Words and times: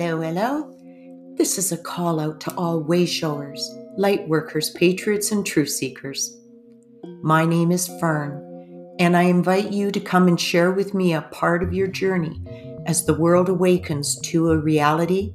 Hello, 0.00 0.20
hello. 0.20 0.72
This 1.36 1.58
is 1.58 1.72
a 1.72 1.76
call 1.76 2.20
out 2.20 2.38
to 2.42 2.54
all 2.54 2.80
wayshowers, 2.80 3.58
light 3.96 4.28
workers, 4.28 4.70
patriots, 4.70 5.32
and 5.32 5.44
truth 5.44 5.70
seekers. 5.70 6.38
My 7.20 7.44
name 7.44 7.72
is 7.72 7.88
Fern, 7.98 8.94
and 9.00 9.16
I 9.16 9.22
invite 9.22 9.72
you 9.72 9.90
to 9.90 9.98
come 9.98 10.28
and 10.28 10.40
share 10.40 10.70
with 10.70 10.94
me 10.94 11.14
a 11.14 11.22
part 11.22 11.64
of 11.64 11.74
your 11.74 11.88
journey 11.88 12.40
as 12.86 13.04
the 13.04 13.14
world 13.14 13.48
awakens 13.48 14.20
to 14.20 14.52
a 14.52 14.56
reality 14.56 15.34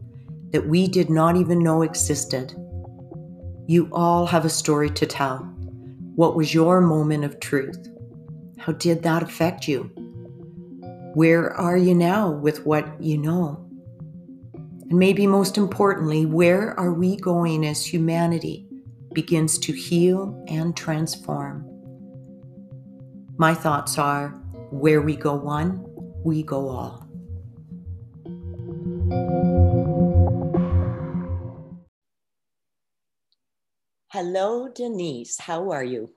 that 0.51 0.65
we 0.65 0.87
did 0.87 1.09
not 1.09 1.35
even 1.35 1.59
know 1.59 1.81
existed. 1.81 2.53
You 3.67 3.89
all 3.91 4.25
have 4.27 4.45
a 4.45 4.49
story 4.49 4.91
to 4.91 5.05
tell. 5.05 5.39
What 6.15 6.37
was 6.37 6.53
your 6.53 6.79
moment 6.79 7.25
of 7.25 7.41
truth? 7.41 7.89
How 8.59 8.71
did 8.71 9.03
that 9.03 9.23
affect 9.23 9.67
you? 9.67 9.91
Where 11.15 11.51
are 11.51 11.75
you 11.75 11.93
now 11.93 12.31
with 12.31 12.65
what 12.65 13.03
you 13.03 13.17
know? 13.17 13.62
And 14.93 14.99
maybe 14.99 15.25
most 15.25 15.57
importantly, 15.57 16.27
where 16.27 16.79
are 16.79 16.93
we 16.93 17.15
going 17.15 17.65
as 17.65 17.83
humanity 17.83 18.67
begins 19.11 19.57
to 19.57 19.73
heal 19.73 20.45
and 20.47 20.77
transform? 20.77 21.65
My 23.37 23.55
thoughts 23.55 23.97
are 23.97 24.29
where 24.69 25.01
we 25.01 25.15
go 25.15 25.33
one, 25.33 25.83
we 26.23 26.43
go 26.43 26.69
all. 26.69 27.07
Hello, 34.11 34.69
Denise. 34.75 35.39
How 35.39 35.71
are 35.71 35.83
you? 35.83 36.11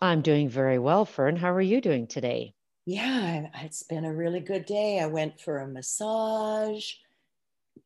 I'm 0.00 0.22
doing 0.22 0.48
very 0.48 0.78
well, 0.78 1.04
Fern. 1.04 1.34
How 1.34 1.52
are 1.52 1.60
you 1.60 1.80
doing 1.80 2.06
today? 2.06 2.54
Yeah, 2.86 3.48
it's 3.56 3.82
been 3.82 4.04
a 4.04 4.14
really 4.14 4.38
good 4.38 4.66
day. 4.66 5.00
I 5.00 5.06
went 5.06 5.40
for 5.40 5.58
a 5.58 5.66
massage 5.66 6.92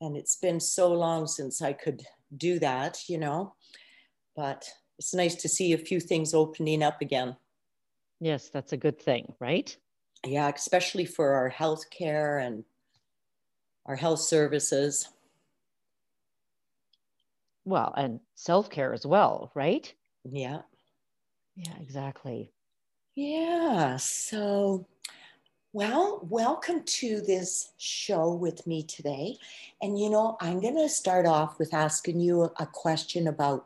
and 0.03 0.17
it's 0.17 0.37
been 0.37 0.59
so 0.59 0.93
long 0.93 1.27
since 1.27 1.63
I 1.63 1.73
could 1.73 2.03
do 2.37 2.59
that, 2.59 3.09
you 3.09 3.19
know. 3.19 3.55
But 4.35 4.69
it's 4.99 5.15
nice 5.15 5.37
to 5.37 5.49
see 5.49 5.73
a 5.73 5.79
few 5.79 6.01
things 6.01 6.35
opening 6.35 6.83
up 6.83 7.01
again. 7.01 7.37
Yes, 8.21 8.49
that's 8.49 8.73
a 8.73 8.77
good 8.77 9.01
thing, 9.01 9.33
right? 9.39 9.75
Yeah, 10.27 10.51
especially 10.55 11.05
for 11.05 11.35
our 11.35 11.49
health 11.49 11.89
care 11.91 12.39
and 12.39 12.65
our 13.87 13.97
health 13.97 14.21
services. 14.21 15.09
Well, 17.65 17.95
and 17.97 18.21
self 18.35 18.71
care 18.71 18.93
as 18.93 19.07
well, 19.07 19.53
right? 19.55 19.93
Yeah. 20.25 20.63
Yeah, 21.55 21.75
exactly. 21.81 22.53
Yeah. 23.15 23.99
So 23.99 24.87
well, 25.75 26.21
welcome 26.29 26.83
to 26.85 27.23
this 27.23 27.73
show 27.79 28.35
with 28.35 28.67
me 28.67 28.83
today. 28.83 29.39
And 29.81 29.99
you 29.99 30.11
know, 30.11 30.37
I'm 30.39 30.61
going 30.61 30.77
to 30.77 30.89
start 30.89 31.25
off 31.25 31.59
with 31.59 31.73
asking 31.73 32.21
you 32.21 32.51
a 32.59 32.67
question 32.67 33.27
about 33.27 33.65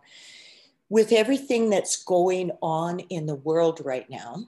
with 0.89 1.11
everything 1.11 1.69
that's 1.69 2.05
going 2.05 2.53
on 2.63 3.01
in 3.01 3.27
the 3.27 3.35
world 3.35 3.81
right 3.85 4.09
now. 4.09 4.45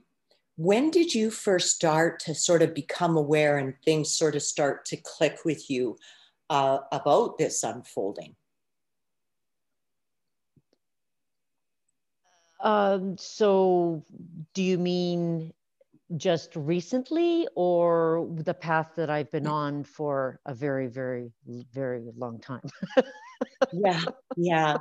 When 0.57 0.93
did 0.93 1.13
you 1.13 1.33
first 1.33 1.75
start 1.75 2.21
to 2.21 2.35
sort 2.35 2.63
of 2.63 2.75
become 2.75 3.17
aware 3.17 3.59
and 3.59 3.75
things 3.85 4.13
sort 4.13 4.37
of 4.37 4.43
start 4.43 4.85
to 4.87 4.97
click 4.97 5.39
with 5.45 5.69
you 5.69 5.99
uh, 6.51 6.79
about 6.93 7.39
this 7.39 7.65
unfolding? 7.65 8.37
Um, 12.61 13.17
so, 13.19 14.05
do 14.55 14.63
you 14.63 14.79
mean 14.79 15.53
just 16.17 16.57
recently 16.57 17.47
or 17.55 18.29
the 18.37 18.55
path 18.55 18.93
that 18.97 19.11
I've 19.11 19.31
been 19.31 19.47
on 19.47 19.85
for 19.85 20.41
a 20.47 20.55
very, 20.55 20.87
very, 20.87 21.31
very 21.73 22.11
long 22.17 22.41
time? 22.41 22.69
yeah, 23.73 24.03
yeah. 24.37 24.79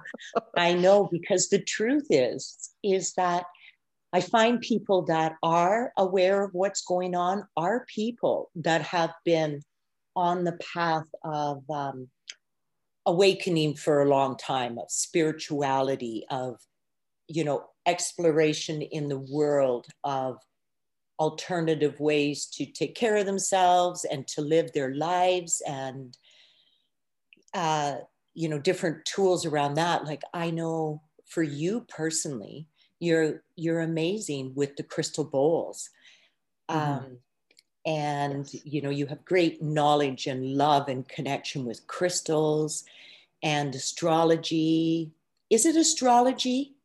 I 0.56 0.74
know 0.74 1.10
because 1.12 1.50
the 1.50 1.62
truth 1.62 2.08
is, 2.10 2.72
is 2.84 3.14
that 3.14 3.46
I 4.14 4.22
find 4.22 4.62
people 4.62 5.04
that 5.06 5.34
are 5.44 5.92
aware 5.98 6.44
of 6.44 6.54
what's 6.54 6.82
going 6.82 7.14
on 7.14 7.46
are 7.58 7.86
people 7.94 8.50
that 8.56 8.82
have 8.84 9.12
been 9.26 9.62
on 10.16 10.46
the 10.46 10.58
path 10.74 11.08
of 11.24 11.64
um, 11.70 12.08
awakening 13.06 13.76
for 13.76 14.02
a 14.02 14.10
long 14.10 14.38
time, 14.38 14.78
of 14.78 14.90
spirituality, 14.90 16.26
of, 16.30 16.56
you 17.28 17.44
know, 17.44 17.66
exploration 17.86 18.82
in 18.82 19.10
the 19.10 19.20
world, 19.20 19.88
of 20.04 20.38
alternative 21.20 22.00
ways 22.00 22.46
to 22.46 22.66
take 22.66 22.96
care 22.96 23.16
of 23.16 23.26
themselves 23.26 24.06
and 24.06 24.28
to 24.28 24.42
live 24.42 24.72
their 24.74 24.94
lives 24.94 25.62
and 25.68 26.18
uh, 27.54 27.96
you 28.36 28.48
know 28.48 28.60
different 28.60 29.04
tools 29.06 29.46
around 29.46 29.74
that 29.74 30.06
like 30.06 30.22
i 30.34 30.52
know 30.52 31.02
for 31.26 31.42
you 31.42 31.86
personally 31.90 32.68
you're 33.00 33.44
you're 33.56 33.82
amazing 33.82 34.52
with 34.54 34.76
the 34.76 34.84
crystal 34.84 35.24
bowls 35.24 35.90
mm-hmm. 36.70 36.80
um, 36.80 37.18
and 37.88 38.54
yes. 38.54 38.62
you 38.64 38.82
know 38.82 38.92
you 38.92 39.08
have 39.08 39.26
great 39.26 39.62
knowledge 39.62 40.28
and 40.28 40.54
love 40.56 40.88
and 40.88 41.10
connection 41.10 41.66
with 41.66 41.88
crystals 41.88 42.84
and 43.42 43.74
astrology 43.74 45.12
is 45.50 45.66
it 45.66 45.76
astrology 45.76 46.76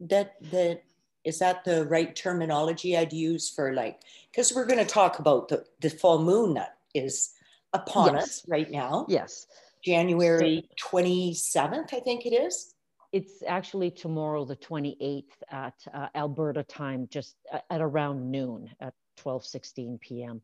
that 0.00 0.34
that 0.50 0.82
is 1.28 1.38
that 1.40 1.62
the 1.62 1.84
right 1.84 2.16
terminology 2.16 2.96
I'd 2.96 3.12
use 3.12 3.50
for 3.50 3.74
like, 3.74 4.00
because 4.30 4.54
we're 4.54 4.64
going 4.64 4.78
to 4.78 4.94
talk 4.94 5.18
about 5.18 5.48
the, 5.48 5.62
the 5.80 5.90
full 5.90 6.22
moon 6.22 6.54
that 6.54 6.78
is 6.94 7.34
upon 7.74 8.14
yes. 8.14 8.22
us 8.22 8.44
right 8.48 8.70
now. 8.70 9.04
Yes. 9.10 9.46
January 9.84 10.66
so, 10.78 10.98
27th, 10.98 11.92
I 11.92 12.00
think 12.00 12.24
it 12.24 12.30
is. 12.30 12.74
It's 13.12 13.42
actually 13.46 13.90
tomorrow, 13.90 14.46
the 14.46 14.56
28th 14.56 15.24
at 15.50 15.74
uh, 15.92 16.08
Alberta 16.14 16.62
time, 16.62 17.06
just 17.10 17.36
at 17.52 17.82
around 17.82 18.30
noon 18.30 18.70
at 18.80 18.94
12 19.18 19.44
16 19.44 19.98
p.m. 20.00 20.40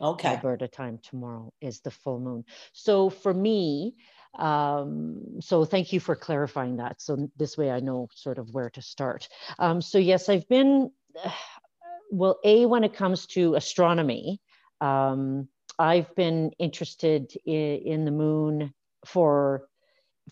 Okay. 0.00 0.30
Alberta 0.30 0.66
time 0.66 0.98
tomorrow 1.00 1.52
is 1.60 1.78
the 1.78 1.92
full 1.92 2.18
moon. 2.18 2.44
So 2.72 3.08
for 3.08 3.32
me, 3.32 3.94
um, 4.38 5.40
so 5.40 5.64
thank 5.64 5.92
you 5.92 6.00
for 6.00 6.16
clarifying 6.16 6.76
that. 6.76 7.00
So 7.00 7.28
this 7.36 7.56
way 7.56 7.70
I 7.70 7.80
know 7.80 8.08
sort 8.14 8.38
of 8.38 8.52
where 8.52 8.70
to 8.70 8.82
start. 8.82 9.28
Um, 9.58 9.80
so 9.80 9.98
yes, 9.98 10.28
I've 10.28 10.48
been, 10.48 10.90
well, 12.10 12.38
A, 12.44 12.66
when 12.66 12.84
it 12.84 12.94
comes 12.94 13.26
to 13.28 13.54
astronomy, 13.54 14.40
um, 14.80 15.48
I've 15.78 16.14
been 16.14 16.52
interested 16.58 17.32
in, 17.44 17.80
in 17.84 18.04
the 18.04 18.10
moon 18.10 18.72
for 19.06 19.68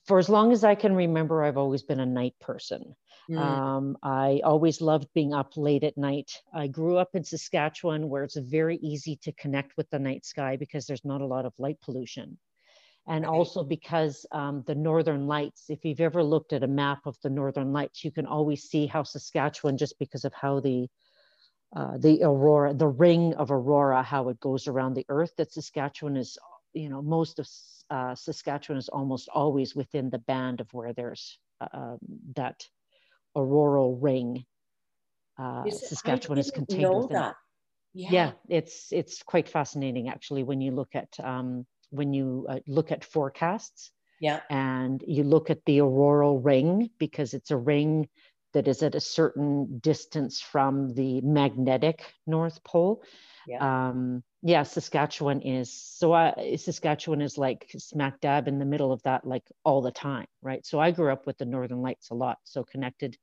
for 0.07 0.19
as 0.19 0.31
long 0.31 0.53
as 0.53 0.65
I 0.65 0.75
can 0.75 0.95
remember, 0.95 1.45
I've 1.45 1.59
always 1.59 1.83
been 1.83 2.01
a 2.01 2.07
night 2.07 2.35
person. 2.41 2.97
Mm. 3.31 3.39
Um, 3.39 3.99
I 4.03 4.41
always 4.43 4.81
loved 4.81 5.09
being 5.15 5.35
up 5.35 5.53
late 5.57 5.85
at 5.85 5.99
night. 5.99 6.33
I 6.53 6.67
grew 6.67 6.97
up 6.97 7.11
in 7.15 7.25
Saskatchewan, 7.25 8.09
where 8.09 8.25
it's 8.25 8.37
very 8.37 8.79
easy 8.79 9.17
to 9.23 9.33
connect 9.33 9.77
with 9.77 9.89
the 9.91 9.99
night 9.99 10.25
sky 10.25 10.57
because 10.57 10.87
there's 10.87 11.05
not 11.05 11.21
a 11.21 11.27
lot 11.27 11.45
of 11.45 11.53
light 11.59 11.79
pollution 11.83 12.39
and 13.09 13.27
also 13.27 13.65
because 13.65 14.25
um, 14.33 14.63
the 14.67 14.75
northern 14.75 15.27
lights 15.27 15.65
if 15.69 15.85
you've 15.85 16.01
ever 16.01 16.23
looked 16.23 16.53
at 16.53 16.63
a 16.63 16.69
map 16.69 17.01
of 17.07 17.17
the 17.23 17.31
northern 17.31 17.73
lights 17.73 18.05
you 18.05 18.11
can 18.11 18.27
always 18.27 18.63
see 18.65 18.87
how 18.87 19.03
saskatchewan 19.03 19.77
just 19.77 19.99
because 19.99 20.25
of 20.25 20.33
how 20.33 20.61
the 20.61 20.89
uh, 21.75 21.97
the 21.99 22.21
aurora 22.23 22.75
the 22.75 22.87
ring 22.87 23.35
of 23.35 23.51
aurora 23.51 24.03
how 24.03 24.29
it 24.29 24.39
goes 24.41 24.69
around 24.69 24.95
the 24.95 25.07
earth 25.09 25.33
that 25.37 25.53
saskatchewan 25.53 26.17
is 26.17 26.39
you 26.75 26.89
know 26.89 27.03
most 27.03 27.39
of 27.39 27.49
uh, 27.91 28.15
saskatchewan 28.15 28.79
is 28.79 28.89
almost 28.89 29.29
always 29.35 29.75
within 29.75 30.09
the 30.11 30.19
band 30.19 30.61
of 30.61 30.73
where 30.73 30.93
there's 30.93 31.39
uh, 31.61 31.69
um, 31.73 31.99
that 32.37 32.67
auroral 33.37 33.97
ring 33.97 34.45
uh, 35.39 35.69
saskatchewan 35.71 36.39
is 36.39 36.51
contained 36.51 36.95
within 36.95 37.17
that. 37.17 37.37
Yeah. 37.95 38.09
yeah. 38.11 38.33
it's 38.49 38.89
it's 38.93 39.23
quite 39.23 39.49
fascinating 39.49 40.09
actually 40.09 40.45
when 40.45 40.61
you 40.61 40.73
look 40.73 40.95
at 40.95 41.09
um, 41.23 41.67
when 41.93 42.13
you 42.13 42.47
uh, 42.49 42.59
look 42.67 42.91
at 42.91 43.05
forecasts. 43.05 43.91
Yeah. 44.21 44.41
And 44.51 45.03
you 45.07 45.25
look 45.25 45.51
at 45.51 45.65
the 45.65 45.81
auroral 45.81 46.41
ring 46.41 46.91
because 46.99 47.35
it's 47.35 47.51
a 47.51 47.57
ring 47.57 48.09
that 48.53 48.69
is 48.69 48.83
at 48.83 48.95
a 48.95 49.01
certain 49.01 49.79
distance 49.79 50.41
from 50.41 50.95
the 50.95 51.21
magnetic 51.23 52.05
North 52.27 52.63
Pole. 52.65 53.03
Yeah. 53.47 53.89
Um, 53.89 54.23
yeah, 54.43 54.63
Saskatchewan 54.63 55.41
is 55.43 55.73
so. 55.73 56.13
I, 56.13 56.57
Saskatchewan 56.57 57.21
is 57.21 57.39
like 57.39 57.71
smack 57.79 58.21
dab 58.21 58.49
in 58.49 58.59
the 58.59 58.65
middle 58.65 58.93
of 58.93 59.03
that, 59.03 59.27
like 59.27 59.45
all 59.65 59.83
the 59.83 59.91
time, 59.91 60.27
right? 60.43 60.65
So 60.67 60.81
I 60.81 60.91
grew 60.91 61.13
up 61.13 61.27
with 61.27 61.39
the 61.39 61.45
Northern 61.45 61.81
Lights 61.81 62.11
a 62.11 62.15
lot, 62.15 62.39
so 62.45 62.65
connected. 62.65 63.17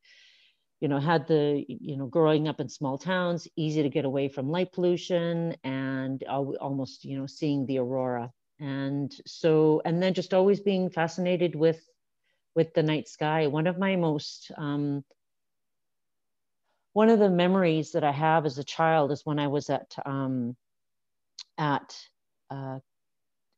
You 0.80 0.88
know, 0.88 1.00
had 1.00 1.27
the 1.27 1.65
you 1.68 1.98
know 1.98 2.07
growing 2.07 2.48
up 2.48 2.62
in 2.62 2.69
small 2.69 2.98
towns, 2.98 3.48
easy 3.57 3.83
to 3.83 3.89
get 3.89 4.06
away 4.06 4.30
from 4.30 4.50
light 4.50 4.72
pollution, 4.72 5.56
and 5.63 6.24
almost 6.27 7.04
you 7.06 7.19
know 7.19 7.25
seeing 7.25 7.65
the 7.65 7.80
aurora 7.80 8.31
and 8.59 9.13
so 9.25 9.81
and 9.85 10.01
then 10.01 10.13
just 10.13 10.33
always 10.33 10.59
being 10.59 10.89
fascinated 10.89 11.56
with 11.56 11.81
with 12.56 12.73
the 12.73 12.83
night 12.83 13.07
sky 13.07 13.47
one 13.47 13.67
of 13.67 13.77
my 13.77 13.95
most 13.95 14.51
um, 14.57 15.03
one 16.94 17.09
of 17.09 17.19
the 17.19 17.29
memories 17.29 17.91
that 17.91 18.03
i 18.03 18.11
have 18.11 18.45
as 18.45 18.57
a 18.57 18.63
child 18.63 19.11
is 19.11 19.25
when 19.25 19.39
i 19.39 19.47
was 19.47 19.69
at 19.69 19.94
um, 20.06 20.56
at 21.57 21.95
uh, 22.50 22.79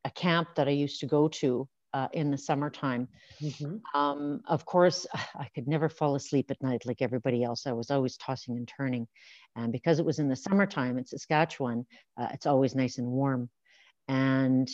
a 0.03 0.09
camp 0.11 0.49
that 0.55 0.67
I 0.67 0.71
used 0.71 0.99
to 1.01 1.05
go 1.05 1.27
to 1.27 1.67
uh, 1.93 2.07
in 2.13 2.31
the 2.31 2.37
summertime. 2.37 3.07
Mm-hmm. 3.41 3.99
Um, 3.99 4.41
of 4.47 4.65
course, 4.65 5.05
I 5.35 5.47
could 5.53 5.67
never 5.67 5.89
fall 5.89 6.15
asleep 6.15 6.49
at 6.49 6.61
night 6.61 6.85
like 6.85 7.01
everybody 7.01 7.43
else. 7.43 7.67
I 7.67 7.71
was 7.71 7.91
always 7.91 8.17
tossing 8.17 8.57
and 8.57 8.67
turning. 8.67 9.07
And 9.55 9.71
because 9.71 9.99
it 9.99 10.05
was 10.05 10.19
in 10.19 10.29
the 10.29 10.35
summertime 10.35 10.97
in 10.97 11.05
Saskatchewan, 11.05 11.85
uh, 12.19 12.29
it's 12.33 12.45
always 12.45 12.75
nice 12.75 12.97
and 12.97 13.07
warm. 13.07 13.49
And 14.07 14.69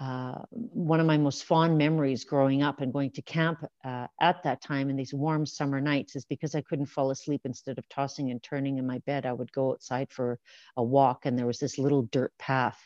uh, 0.00 0.42
one 0.52 0.98
of 0.98 1.06
my 1.06 1.18
most 1.18 1.44
fond 1.44 1.76
memories 1.76 2.24
growing 2.24 2.62
up 2.62 2.80
and 2.80 2.92
going 2.92 3.10
to 3.12 3.22
camp 3.22 3.64
uh, 3.84 4.06
at 4.20 4.42
that 4.42 4.62
time 4.62 4.88
in 4.88 4.96
these 4.96 5.12
warm 5.12 5.44
summer 5.44 5.80
nights 5.80 6.16
is 6.16 6.24
because 6.24 6.54
I 6.54 6.62
couldn't 6.62 6.86
fall 6.86 7.10
asleep. 7.10 7.42
Instead 7.44 7.78
of 7.78 7.88
tossing 7.88 8.30
and 8.30 8.42
turning 8.42 8.78
in 8.78 8.86
my 8.86 8.98
bed, 9.00 9.26
I 9.26 9.32
would 9.32 9.52
go 9.52 9.72
outside 9.72 10.10
for 10.10 10.38
a 10.76 10.82
walk, 10.82 11.26
and 11.26 11.38
there 11.38 11.46
was 11.46 11.58
this 11.58 11.78
little 11.78 12.02
dirt 12.10 12.32
path 12.38 12.78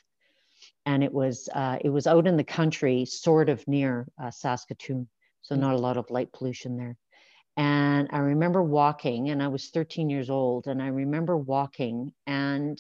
and 0.87 1.03
it 1.03 1.13
was 1.13 1.49
uh, 1.55 1.79
it 1.81 1.91
was 1.91 2.07
out 2.07 2.27
in 2.27 2.37
the 2.37 2.45
country, 2.45 3.05
sort 3.05 3.49
of 3.49 3.67
near 3.67 4.07
uh, 4.23 4.31
Saskatoon, 4.31 5.09
so 5.43 5.55
not 5.55 5.75
a 5.75 5.79
lot 5.79 5.97
of 5.97 6.11
light 6.11 6.33
pollution 6.33 6.77
there. 6.77 6.97
And 7.57 8.09
I 8.13 8.19
remember 8.19 8.63
walking, 8.63 9.31
and 9.31 9.43
I 9.43 9.49
was 9.49 9.71
13 9.71 10.11
years 10.11 10.29
old, 10.29 10.67
and 10.67 10.83
I 10.83 10.89
remember 10.89 11.37
walking, 11.37 12.13
and 12.27 12.79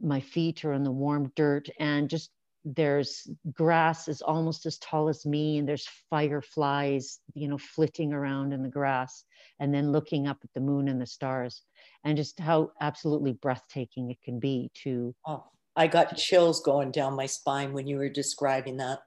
my 0.00 0.20
feet 0.20 0.64
are 0.64 0.72
in 0.72 0.82
the 0.82 0.90
warm 0.90 1.32
dirt, 1.36 1.68
and 1.78 2.10
just 2.10 2.30
there's 2.64 3.28
grass 3.52 4.08
is 4.08 4.22
almost 4.22 4.66
as 4.66 4.78
tall 4.78 5.08
as 5.08 5.26
me, 5.26 5.58
and 5.58 5.68
there's 5.68 5.88
fireflies, 6.10 7.20
you 7.34 7.48
know, 7.48 7.58
flitting 7.58 8.12
around 8.12 8.52
in 8.52 8.62
the 8.62 8.68
grass, 8.68 9.24
and 9.60 9.72
then 9.72 9.92
looking 9.92 10.26
up 10.26 10.38
at 10.42 10.52
the 10.54 10.60
moon 10.60 10.88
and 10.88 11.00
the 11.00 11.06
stars, 11.06 11.62
and 12.04 12.16
just 12.16 12.40
how 12.40 12.72
absolutely 12.80 13.32
breathtaking 13.32 14.10
it 14.10 14.20
can 14.22 14.38
be 14.38 14.70
to 14.82 15.14
oh 15.26 15.44
I 15.76 15.88
got 15.88 16.16
chills 16.16 16.60
going 16.60 16.92
down 16.92 17.14
my 17.14 17.26
spine 17.26 17.72
when 17.72 17.86
you 17.86 17.96
were 17.98 18.08
describing 18.08 18.76
that. 18.76 19.00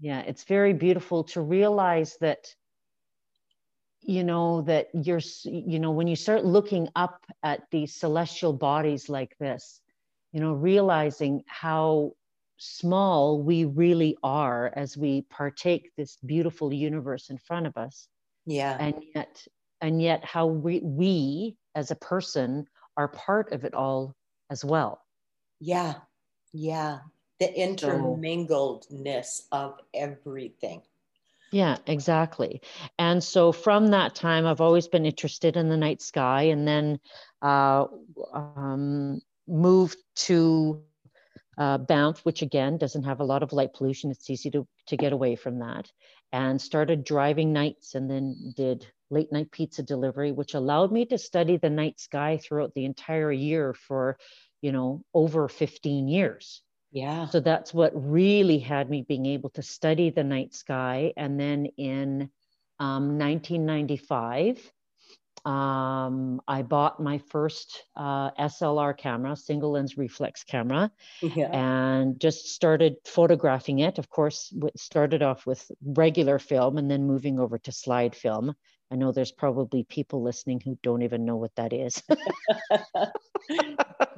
Yeah, 0.00 0.20
it's 0.20 0.44
very 0.44 0.72
beautiful 0.72 1.24
to 1.24 1.40
realize 1.40 2.16
that 2.20 2.54
you 4.00 4.24
know 4.24 4.62
that 4.62 4.88
you're 4.94 5.20
you 5.44 5.78
know 5.78 5.90
when 5.90 6.06
you 6.06 6.16
start 6.16 6.44
looking 6.44 6.88
up 6.94 7.24
at 7.42 7.62
these 7.70 7.94
celestial 7.94 8.52
bodies 8.52 9.08
like 9.08 9.36
this 9.38 9.80
you 10.32 10.40
know 10.40 10.52
realizing 10.52 11.42
how 11.46 12.12
small 12.58 13.42
we 13.42 13.64
really 13.64 14.16
are 14.22 14.72
as 14.76 14.96
we 14.96 15.22
partake 15.30 15.90
this 15.96 16.18
beautiful 16.26 16.72
universe 16.72 17.30
in 17.30 17.38
front 17.38 17.66
of 17.66 17.76
us. 17.76 18.08
Yeah. 18.46 18.76
And 18.78 19.02
yet 19.14 19.46
and 19.80 20.02
yet 20.02 20.24
how 20.24 20.46
we, 20.46 20.80
we 20.80 21.56
as 21.74 21.90
a 21.90 21.96
person 21.96 22.66
are 22.96 23.08
part 23.08 23.52
of 23.52 23.64
it 23.64 23.74
all 23.74 24.14
as 24.50 24.64
well. 24.64 25.00
Yeah. 25.60 25.94
Yeah, 26.52 27.00
the 27.40 27.48
intermingledness 27.48 29.42
of 29.52 29.78
everything. 29.94 30.82
Yeah, 31.52 31.76
exactly. 31.86 32.60
And 32.98 33.22
so 33.22 33.52
from 33.52 33.88
that 33.88 34.14
time, 34.14 34.46
I've 34.46 34.60
always 34.60 34.88
been 34.88 35.06
interested 35.06 35.56
in 35.56 35.68
the 35.68 35.76
night 35.76 36.02
sky 36.02 36.42
and 36.42 36.66
then 36.68 36.98
uh, 37.40 37.86
um, 38.34 39.20
moved 39.46 39.98
to 40.16 40.82
uh, 41.58 41.78
Banff, 41.78 42.20
which 42.20 42.42
again 42.42 42.78
doesn't 42.78 43.04
have 43.04 43.20
a 43.20 43.24
lot 43.24 43.42
of 43.42 43.52
light 43.52 43.74
pollution. 43.74 44.10
It's 44.10 44.30
easy 44.30 44.50
to, 44.52 44.66
to 44.86 44.96
get 44.96 45.12
away 45.12 45.36
from 45.36 45.58
that. 45.58 45.90
And 46.32 46.60
started 46.60 47.04
driving 47.04 47.52
nights 47.52 47.94
and 47.94 48.10
then 48.10 48.54
did 48.56 48.86
late 49.10 49.32
night 49.32 49.50
pizza 49.50 49.82
delivery, 49.82 50.32
which 50.32 50.54
allowed 50.54 50.92
me 50.92 51.06
to 51.06 51.18
study 51.18 51.56
the 51.56 51.70
night 51.70 51.98
sky 51.98 52.38
throughout 52.42 52.74
the 52.74 52.84
entire 52.84 53.32
year 53.32 53.74
for 53.74 54.18
you 54.60 54.72
know, 54.72 55.02
over 55.14 55.48
15 55.48 56.08
years. 56.08 56.62
Yeah. 56.90 57.28
So 57.28 57.40
that's 57.40 57.74
what 57.74 57.92
really 57.94 58.58
had 58.58 58.88
me 58.88 59.04
being 59.06 59.26
able 59.26 59.50
to 59.50 59.62
study 59.62 60.10
the 60.10 60.24
night 60.24 60.54
sky. 60.54 61.12
And 61.16 61.38
then 61.38 61.66
in 61.76 62.30
um, 62.80 63.18
1995, 63.18 64.72
um, 65.44 66.40
I 66.48 66.62
bought 66.62 67.00
my 67.00 67.18
first 67.18 67.84
uh, 67.96 68.30
SLR 68.32 68.96
camera, 68.96 69.36
single 69.36 69.72
lens 69.72 69.96
reflex 69.96 70.44
camera, 70.44 70.90
yeah. 71.22 71.50
and 71.52 72.18
just 72.20 72.48
started 72.48 72.96
photographing 73.04 73.80
it. 73.80 73.98
Of 73.98 74.10
course, 74.10 74.52
started 74.76 75.22
off 75.22 75.46
with 75.46 75.70
regular 75.82 76.38
film 76.38 76.78
and 76.78 76.90
then 76.90 77.06
moving 77.06 77.38
over 77.38 77.58
to 77.58 77.72
slide 77.72 78.14
film. 78.14 78.54
I 78.90 78.96
know 78.96 79.12
there's 79.12 79.32
probably 79.32 79.84
people 79.84 80.22
listening 80.22 80.60
who 80.64 80.78
don't 80.82 81.02
even 81.02 81.24
know 81.26 81.36
what 81.36 81.54
that 81.56 81.72
is. 81.72 82.02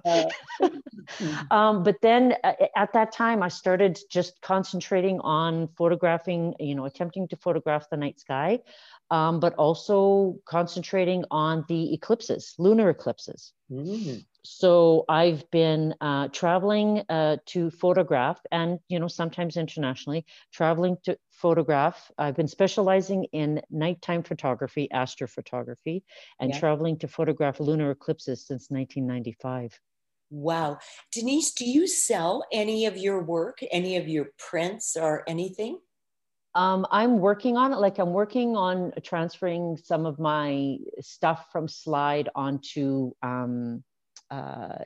um, 1.51 1.83
but 1.83 1.97
then 2.03 2.35
uh, 2.45 2.53
at 2.77 2.93
that 2.93 3.13
time, 3.13 3.43
I 3.43 3.49
started 3.49 3.99
just 4.11 4.41
concentrating 4.43 5.21
on 5.21 5.69
photographing, 5.77 6.55
you 6.59 6.75
know, 6.75 6.85
attempting 6.85 7.29
to 7.29 7.37
photograph 7.37 7.89
the 7.91 7.97
night 7.97 8.21
sky, 8.21 8.61
um, 9.11 9.41
but 9.41 9.55
also 9.55 10.37
concentrating 10.47 11.25
on 11.31 11.65
the 11.69 11.93
eclipses, 11.93 12.55
lunar 12.59 12.91
eclipses. 12.91 13.53
Mm. 13.71 14.25
So 14.43 15.05
I've 15.09 15.49
been 15.51 15.95
uh, 16.01 16.29
traveling 16.29 17.03
uh, 17.09 17.37
to 17.47 17.71
photograph, 17.71 18.41
and 18.51 18.79
you 18.89 18.99
know, 18.99 19.09
sometimes 19.09 19.57
internationally, 19.57 20.25
traveling 20.53 20.97
to 21.05 21.19
photograph. 21.31 22.11
I've 22.17 22.37
been 22.37 22.49
specializing 22.49 23.25
in 23.33 23.61
nighttime 23.71 24.23
photography, 24.23 24.89
astrophotography, 24.93 26.03
and 26.41 26.51
yeah. 26.51 26.59
traveling 26.59 26.99
to 26.99 27.09
photograph 27.09 27.61
lunar 27.61 27.91
eclipses 27.91 28.47
since 28.47 28.71
1995. 28.71 29.79
Wow. 30.31 30.79
Denise, 31.13 31.53
do 31.53 31.65
you 31.69 31.89
sell 31.89 32.45
any 32.53 32.87
of 32.87 32.97
your 32.97 33.23
work, 33.23 33.59
any 33.73 33.97
of 33.97 34.09
your 34.09 34.29
prints 34.39 34.97
or 34.97 35.25
anything? 35.29 35.81
Um, 36.55 36.87
I'm 36.91 37.19
working 37.19 37.57
on 37.57 37.73
it. 37.73 37.77
Like 37.77 37.99
I'm 37.99 38.13
working 38.13 38.57
on 38.57 38.93
transferring 39.03 39.79
some 39.83 40.07
of 40.07 40.19
my 40.19 40.79
stuff 41.01 41.47
from 41.53 41.69
Slide 41.69 42.29
onto 42.35 43.13
um, 43.23 43.85
uh, 44.31 44.79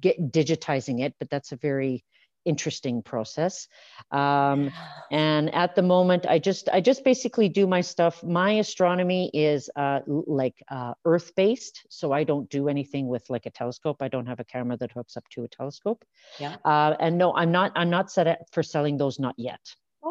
get 0.00 0.32
digitizing 0.32 1.02
it, 1.02 1.14
but 1.18 1.30
that's 1.30 1.52
a 1.52 1.56
very 1.56 2.04
interesting 2.44 3.02
process. 3.02 3.68
Um, 4.10 4.70
and 5.10 5.54
at 5.54 5.74
the 5.74 5.82
moment, 5.82 6.26
I 6.26 6.38
just 6.38 6.68
I 6.70 6.80
just 6.80 7.04
basically 7.04 7.48
do 7.48 7.66
my 7.66 7.80
stuff. 7.80 8.22
My 8.22 8.52
astronomy 8.52 9.30
is 9.32 9.70
uh, 9.76 10.00
like 10.06 10.62
uh, 10.70 10.94
Earth 11.04 11.32
based, 11.36 11.86
so 11.88 12.12
I 12.12 12.24
don't 12.24 12.48
do 12.50 12.68
anything 12.68 13.08
with 13.08 13.28
like 13.30 13.46
a 13.46 13.50
telescope. 13.50 14.02
I 14.02 14.08
don't 14.08 14.26
have 14.26 14.40
a 14.40 14.44
camera 14.44 14.76
that 14.78 14.92
hooks 14.92 15.16
up 15.16 15.24
to 15.30 15.44
a 15.44 15.48
telescope. 15.48 16.04
Yeah. 16.38 16.56
Uh, 16.64 16.96
and 17.00 17.18
no, 17.18 17.34
I'm 17.34 17.52
not 17.52 17.72
I'm 17.76 17.90
not 17.90 18.10
set 18.10 18.26
up 18.26 18.38
for 18.52 18.62
selling 18.62 18.96
those 18.96 19.18
not 19.18 19.34
yet. 19.38 19.60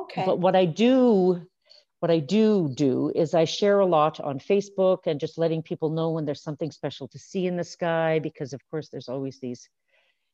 Okay. 0.02 0.24
But 0.26 0.40
what 0.40 0.56
I 0.56 0.66
do 0.66 1.48
what 2.00 2.12
I 2.12 2.20
do 2.20 2.70
do 2.76 3.12
is 3.16 3.34
I 3.34 3.46
share 3.46 3.80
a 3.80 3.86
lot 3.86 4.20
on 4.20 4.40
Facebook 4.40 5.00
and 5.08 5.20
just 5.20 5.38
letting 5.38 5.64
people 5.64 5.90
know 5.90 6.12
when 6.12 6.26
there's 6.26 6.44
something 6.44 6.72
special 6.72 7.08
to 7.08 7.18
see 7.18 7.48
in 7.48 7.58
the 7.58 7.64
sky, 7.64 8.20
because 8.20 8.54
of 8.54 8.62
course 8.70 8.90
there's 8.90 9.10
always 9.10 9.40
these 9.40 9.68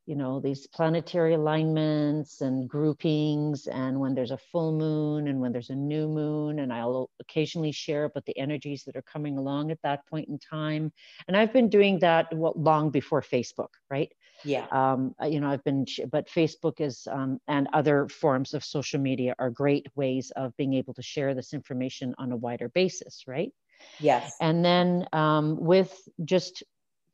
you 0.06 0.16
know 0.16 0.40
these 0.40 0.68
planetary 0.68 1.34
alignments 1.34 2.42
and 2.42 2.70
groupings 2.70 3.68
and 3.68 4.00
when 4.00 4.14
there's 4.14 4.32
a 4.32 4.38
full 4.38 4.74
moon 4.74 5.28
and 5.28 5.40
when 5.40 5.52
there's 5.52 5.70
a 5.70 5.76
new 5.76 6.08
moon 6.08 6.60
and 6.60 6.74
i'll 6.74 7.10
occasionally 7.22 7.72
share 7.72 8.06
about 8.06 8.26
the 8.26 8.38
energies 8.38 8.84
that 8.84 8.96
are 8.96 9.04
coming 9.04 9.38
along 9.38 9.72
at 9.72 9.82
that 9.82 10.06
point 10.08 10.28
in 10.28 10.38
time. 10.40 10.92
And 11.28 11.38
i've 11.38 11.54
been 11.54 11.70
doing 11.70 12.00
that 12.00 12.28
long 12.34 12.90
before 12.90 13.22
facebook 13.22 13.70
right? 13.90 14.12
Yeah. 14.44 14.66
Um, 14.72 15.16
you 15.26 15.40
know 15.40 15.50
i've 15.50 15.64
been 15.64 15.86
but 16.12 16.28
facebook 16.28 16.82
is 16.82 17.08
um, 17.10 17.40
and 17.48 17.68
other 17.72 18.08
forms 18.10 18.54
of 18.54 18.64
social 18.64 19.00
media 19.00 19.36
are 19.40 19.50
great 19.50 19.88
ways 19.96 20.32
of 20.36 20.56
being 20.58 20.74
able 20.74 20.94
to 20.96 21.02
share 21.02 21.34
this 21.34 21.54
information 21.54 22.14
on 22.18 22.32
a 22.32 22.38
wider 22.38 22.70
basis 22.70 23.24
right? 23.28 23.52
Yes. 24.00 24.36
And 24.40 24.64
then 24.64 25.08
um, 25.14 25.58
with 25.60 25.94
just 26.24 26.64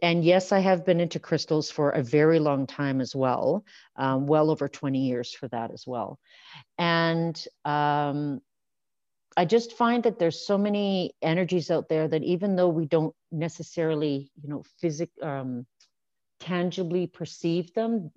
and 0.01 0.23
yes, 0.23 0.51
I 0.51 0.59
have 0.59 0.85
been 0.85 0.99
into 0.99 1.19
crystals 1.19 1.69
for 1.69 1.89
a 1.89 2.03
very 2.03 2.39
long 2.39 2.67
time 2.67 3.01
as 3.01 3.15
well, 3.15 3.65
um, 3.97 4.27
well 4.27 4.49
over 4.49 4.67
20 4.67 4.99
years 4.99 5.33
for 5.33 5.47
that 5.49 5.71
as 5.71 5.85
well. 5.85 6.19
And 6.77 7.41
um, 7.65 8.41
I 9.35 9.45
just 9.45 9.73
find 9.73 10.03
that 10.03 10.17
there's 10.17 10.45
so 10.45 10.57
many 10.57 11.13
energies 11.21 11.69
out 11.69 11.89
there 11.89 12.07
that 12.07 12.23
even 12.23 12.55
though 12.55 12.69
we 12.69 12.85
don't 12.85 13.13
necessarily, 13.31 14.31
you 14.41 14.49
know, 14.49 14.63
physic, 14.79 15.09
um, 15.21 15.65
tangibly 16.39 17.07
perceive 17.07 17.73
them, 17.73 18.11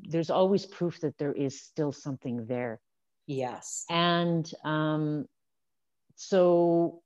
there's 0.00 0.30
always 0.30 0.66
proof 0.66 1.00
that 1.00 1.16
there 1.18 1.32
is 1.32 1.60
still 1.60 1.92
something 1.92 2.46
there. 2.46 2.80
Yes. 3.26 3.84
And 3.88 4.50
um, 4.64 5.26
so 6.16 7.02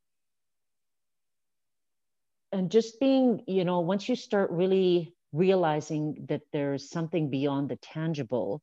and 2.53 2.71
just 2.71 3.01
being 3.01 3.43
you 3.47 3.65
know 3.65 3.81
once 3.81 4.09
you 4.09 4.17
start 4.17 4.51
really 4.51 5.15
realizing 5.33 6.27
that 6.29 6.43
there's 6.53 6.91
something 6.91 7.31
beyond 7.31 7.69
the 7.69 7.77
tangible 7.77 8.63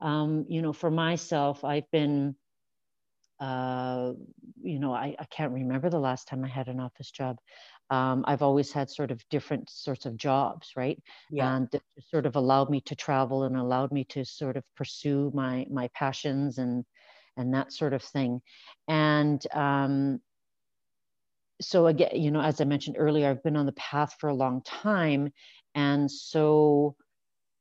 um, 0.00 0.44
you 0.48 0.62
know 0.62 0.72
for 0.72 0.90
myself 0.90 1.64
i've 1.64 1.90
been 1.90 2.34
uh, 3.40 4.12
you 4.62 4.78
know 4.78 4.92
I, 4.92 5.16
I 5.18 5.24
can't 5.30 5.52
remember 5.52 5.90
the 5.90 5.98
last 5.98 6.28
time 6.28 6.44
i 6.44 6.48
had 6.48 6.68
an 6.68 6.80
office 6.80 7.10
job 7.10 7.38
um, 7.90 8.24
I've 8.26 8.42
always 8.42 8.72
had 8.72 8.90
sort 8.90 9.10
of 9.10 9.22
different 9.28 9.68
sorts 9.70 10.06
of 10.06 10.16
jobs, 10.16 10.70
right? 10.76 11.00
Yeah. 11.30 11.56
And 11.56 11.68
sort 12.10 12.26
of 12.26 12.36
allowed 12.36 12.70
me 12.70 12.80
to 12.82 12.96
travel 12.96 13.44
and 13.44 13.56
allowed 13.56 13.92
me 13.92 14.04
to 14.04 14.24
sort 14.24 14.56
of 14.56 14.64
pursue 14.76 15.30
my 15.34 15.66
my 15.70 15.88
passions 15.94 16.58
and 16.58 16.84
and 17.36 17.52
that 17.54 17.72
sort 17.72 17.92
of 17.92 18.02
thing. 18.02 18.40
And 18.88 19.44
um, 19.52 20.20
so 21.60 21.86
again, 21.86 22.10
you 22.14 22.30
know, 22.30 22.40
as 22.40 22.60
I 22.60 22.64
mentioned 22.64 22.96
earlier, 22.98 23.30
I've 23.30 23.42
been 23.42 23.56
on 23.56 23.66
the 23.66 23.72
path 23.72 24.16
for 24.18 24.28
a 24.28 24.34
long 24.34 24.62
time, 24.62 25.32
and 25.74 26.10
so 26.10 26.96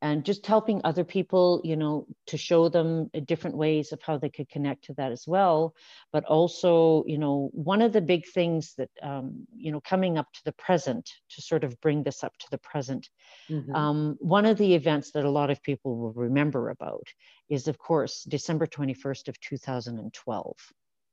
and 0.03 0.25
just 0.25 0.45
helping 0.45 0.81
other 0.83 1.05
people 1.05 1.61
you 1.63 1.77
know 1.77 2.05
to 2.27 2.37
show 2.37 2.67
them 2.67 3.09
different 3.25 3.55
ways 3.55 3.93
of 3.93 4.01
how 4.01 4.17
they 4.17 4.29
could 4.29 4.49
connect 4.49 4.83
to 4.83 4.93
that 4.95 5.13
as 5.13 5.23
well. 5.25 5.73
But 6.11 6.25
also 6.25 7.03
you 7.07 7.17
know 7.17 7.49
one 7.53 7.81
of 7.81 7.93
the 7.93 8.01
big 8.01 8.27
things 8.27 8.73
that 8.77 8.89
um, 9.01 9.47
you 9.55 9.71
know 9.71 9.79
coming 9.79 10.17
up 10.17 10.31
to 10.33 10.41
the 10.43 10.51
present 10.51 11.09
to 11.29 11.41
sort 11.41 11.63
of 11.63 11.79
bring 11.79 12.03
this 12.03 12.23
up 12.23 12.33
to 12.39 12.47
the 12.51 12.57
present 12.57 13.09
mm-hmm. 13.49 13.73
um, 13.73 14.17
one 14.19 14.45
of 14.45 14.57
the 14.57 14.75
events 14.75 15.11
that 15.11 15.25
a 15.25 15.29
lot 15.29 15.49
of 15.49 15.63
people 15.63 15.97
will 15.97 16.13
remember 16.13 16.69
about 16.69 17.07
is 17.49 17.67
of 17.67 17.77
course 17.77 18.23
december 18.23 18.67
21st 18.67 19.27
of 19.27 19.39
2012 19.39 20.55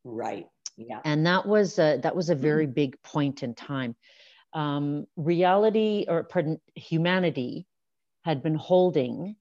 right 0.05 0.47
yeah 0.89 1.01
and 1.05 1.27
that 1.27 1.47
was 1.47 1.79
a, 1.79 1.99
that 1.99 2.15
was 2.15 2.31
a 2.31 2.35
very 2.35 2.65
mm-hmm. 2.65 2.75
big 2.75 3.03
point 3.03 3.43
in 3.43 3.55
time 3.55 3.95
um, 4.53 5.07
reality 5.17 6.05
or 6.09 6.25
pardon 6.25 6.61
humanity 6.75 7.67
had 8.23 8.43
been 8.43 8.57
holding 8.57 9.37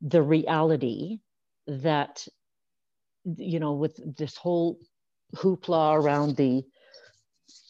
the 0.00 0.22
reality 0.22 1.18
that 1.66 2.26
you 3.36 3.60
know 3.60 3.72
with 3.72 4.00
this 4.16 4.36
whole 4.36 4.78
hoopla 5.34 5.94
around 5.94 6.36
the 6.36 6.64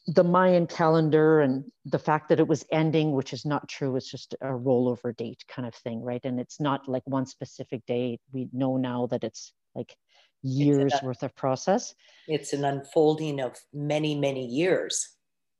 the 0.08 0.22
Mayan 0.22 0.66
calendar 0.68 1.40
and 1.40 1.64
the 1.84 1.98
fact 1.98 2.28
that 2.28 2.38
it 2.38 2.46
was 2.46 2.64
ending, 2.70 3.12
which 3.12 3.32
is 3.32 3.44
not 3.44 3.68
true, 3.68 3.96
it's 3.96 4.08
just 4.08 4.34
a 4.40 4.46
rollover 4.46 5.16
date 5.16 5.44
kind 5.48 5.66
of 5.66 5.74
thing, 5.74 6.00
right? 6.00 6.20
And 6.24 6.38
it's 6.38 6.60
not 6.60 6.88
like 6.88 7.02
one 7.06 7.26
specific 7.26 7.84
date. 7.86 8.20
We 8.32 8.48
know 8.52 8.76
now 8.76 9.06
that 9.08 9.24
it's 9.24 9.52
like 9.74 9.96
years 10.42 10.92
it's 10.92 11.02
worth 11.02 11.22
of 11.22 11.34
process. 11.34 11.94
It's 12.28 12.52
an 12.52 12.64
unfolding 12.64 13.40
of 13.40 13.56
many, 13.72 14.18
many 14.18 14.46
years. 14.46 15.08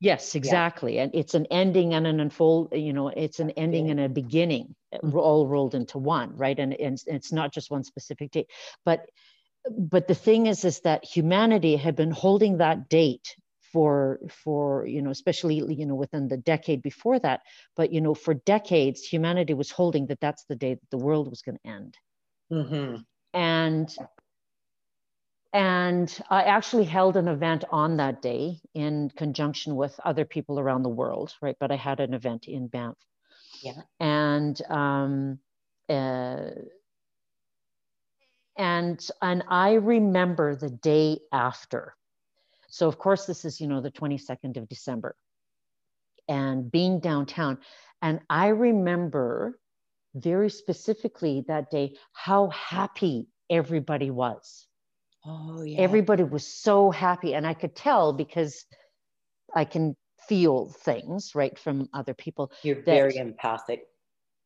Yes, 0.00 0.34
exactly. 0.34 0.96
Yeah. 0.96 1.04
And 1.04 1.14
it's 1.14 1.34
an 1.34 1.46
ending 1.50 1.94
and 1.94 2.06
an 2.06 2.20
unfold, 2.20 2.74
you 2.74 2.92
know, 2.92 3.08
it's 3.08 3.40
an 3.40 3.50
ending 3.50 3.86
yeah. 3.86 3.92
and 3.92 4.00
a 4.00 4.08
beginning 4.08 4.74
mm-hmm. 4.92 5.16
all 5.16 5.46
rolled 5.46 5.74
into 5.74 5.98
one, 5.98 6.36
right? 6.36 6.58
And, 6.58 6.74
and 6.74 6.98
it's 7.06 7.32
not 7.32 7.52
just 7.52 7.70
one 7.70 7.82
specific 7.82 8.32
date. 8.32 8.50
But 8.84 9.06
but 9.70 10.06
the 10.06 10.14
thing 10.14 10.46
is 10.46 10.64
is 10.64 10.80
that 10.80 11.04
humanity 11.04 11.76
had 11.76 11.96
been 11.96 12.10
holding 12.10 12.58
that 12.58 12.88
date 12.88 13.36
for 13.72 14.20
for 14.44 14.86
you 14.86 15.02
know 15.02 15.10
especially 15.10 15.56
you 15.74 15.86
know 15.86 15.94
within 15.94 16.28
the 16.28 16.36
decade 16.36 16.82
before 16.82 17.18
that 17.18 17.40
but 17.74 17.92
you 17.92 18.00
know 18.00 18.14
for 18.14 18.34
decades 18.34 19.02
humanity 19.02 19.54
was 19.54 19.70
holding 19.70 20.06
that 20.06 20.20
that's 20.20 20.44
the 20.44 20.54
day 20.56 20.74
that 20.74 20.90
the 20.90 20.98
world 20.98 21.28
was 21.28 21.42
going 21.42 21.58
to 21.58 21.70
end 21.70 21.98
mm-hmm. 22.52 22.96
and 23.34 23.96
and 25.56 26.20
I 26.28 26.42
actually 26.42 26.84
held 26.84 27.16
an 27.16 27.28
event 27.28 27.64
on 27.70 27.96
that 27.96 28.20
day 28.20 28.60
in 28.74 29.10
conjunction 29.16 29.74
with 29.74 29.98
other 30.04 30.26
people 30.26 30.60
around 30.60 30.82
the 30.82 30.90
world, 30.90 31.32
right? 31.40 31.56
But 31.58 31.72
I 31.72 31.76
had 31.76 31.98
an 31.98 32.12
event 32.12 32.46
in 32.46 32.66
Banff. 32.66 32.98
Yeah. 33.62 33.80
And 33.98 34.60
um, 34.68 35.38
uh, 35.88 36.50
and 38.58 39.08
and 39.22 39.44
I 39.48 39.72
remember 39.74 40.56
the 40.56 40.68
day 40.68 41.20
after. 41.32 41.94
So 42.68 42.86
of 42.86 42.98
course 42.98 43.24
this 43.24 43.46
is 43.46 43.58
you 43.58 43.66
know 43.66 43.80
the 43.80 43.90
22nd 43.90 44.58
of 44.58 44.68
December, 44.68 45.16
and 46.28 46.70
being 46.70 47.00
downtown, 47.00 47.56
and 48.02 48.20
I 48.28 48.48
remember 48.48 49.58
very 50.14 50.50
specifically 50.50 51.46
that 51.48 51.70
day 51.70 51.94
how 52.12 52.48
happy 52.50 53.28
everybody 53.48 54.10
was 54.10 54.65
Oh, 55.26 55.62
yeah. 55.62 55.80
Everybody 55.80 56.22
was 56.22 56.46
so 56.46 56.90
happy. 56.90 57.34
And 57.34 57.46
I 57.46 57.54
could 57.54 57.74
tell 57.74 58.12
because 58.12 58.64
I 59.54 59.64
can 59.64 59.96
feel 60.28 60.66
things, 60.66 61.34
right, 61.34 61.58
from 61.58 61.88
other 61.92 62.14
people. 62.14 62.52
You're 62.62 62.76
that, 62.76 62.84
very 62.84 63.16
empathic. 63.16 63.82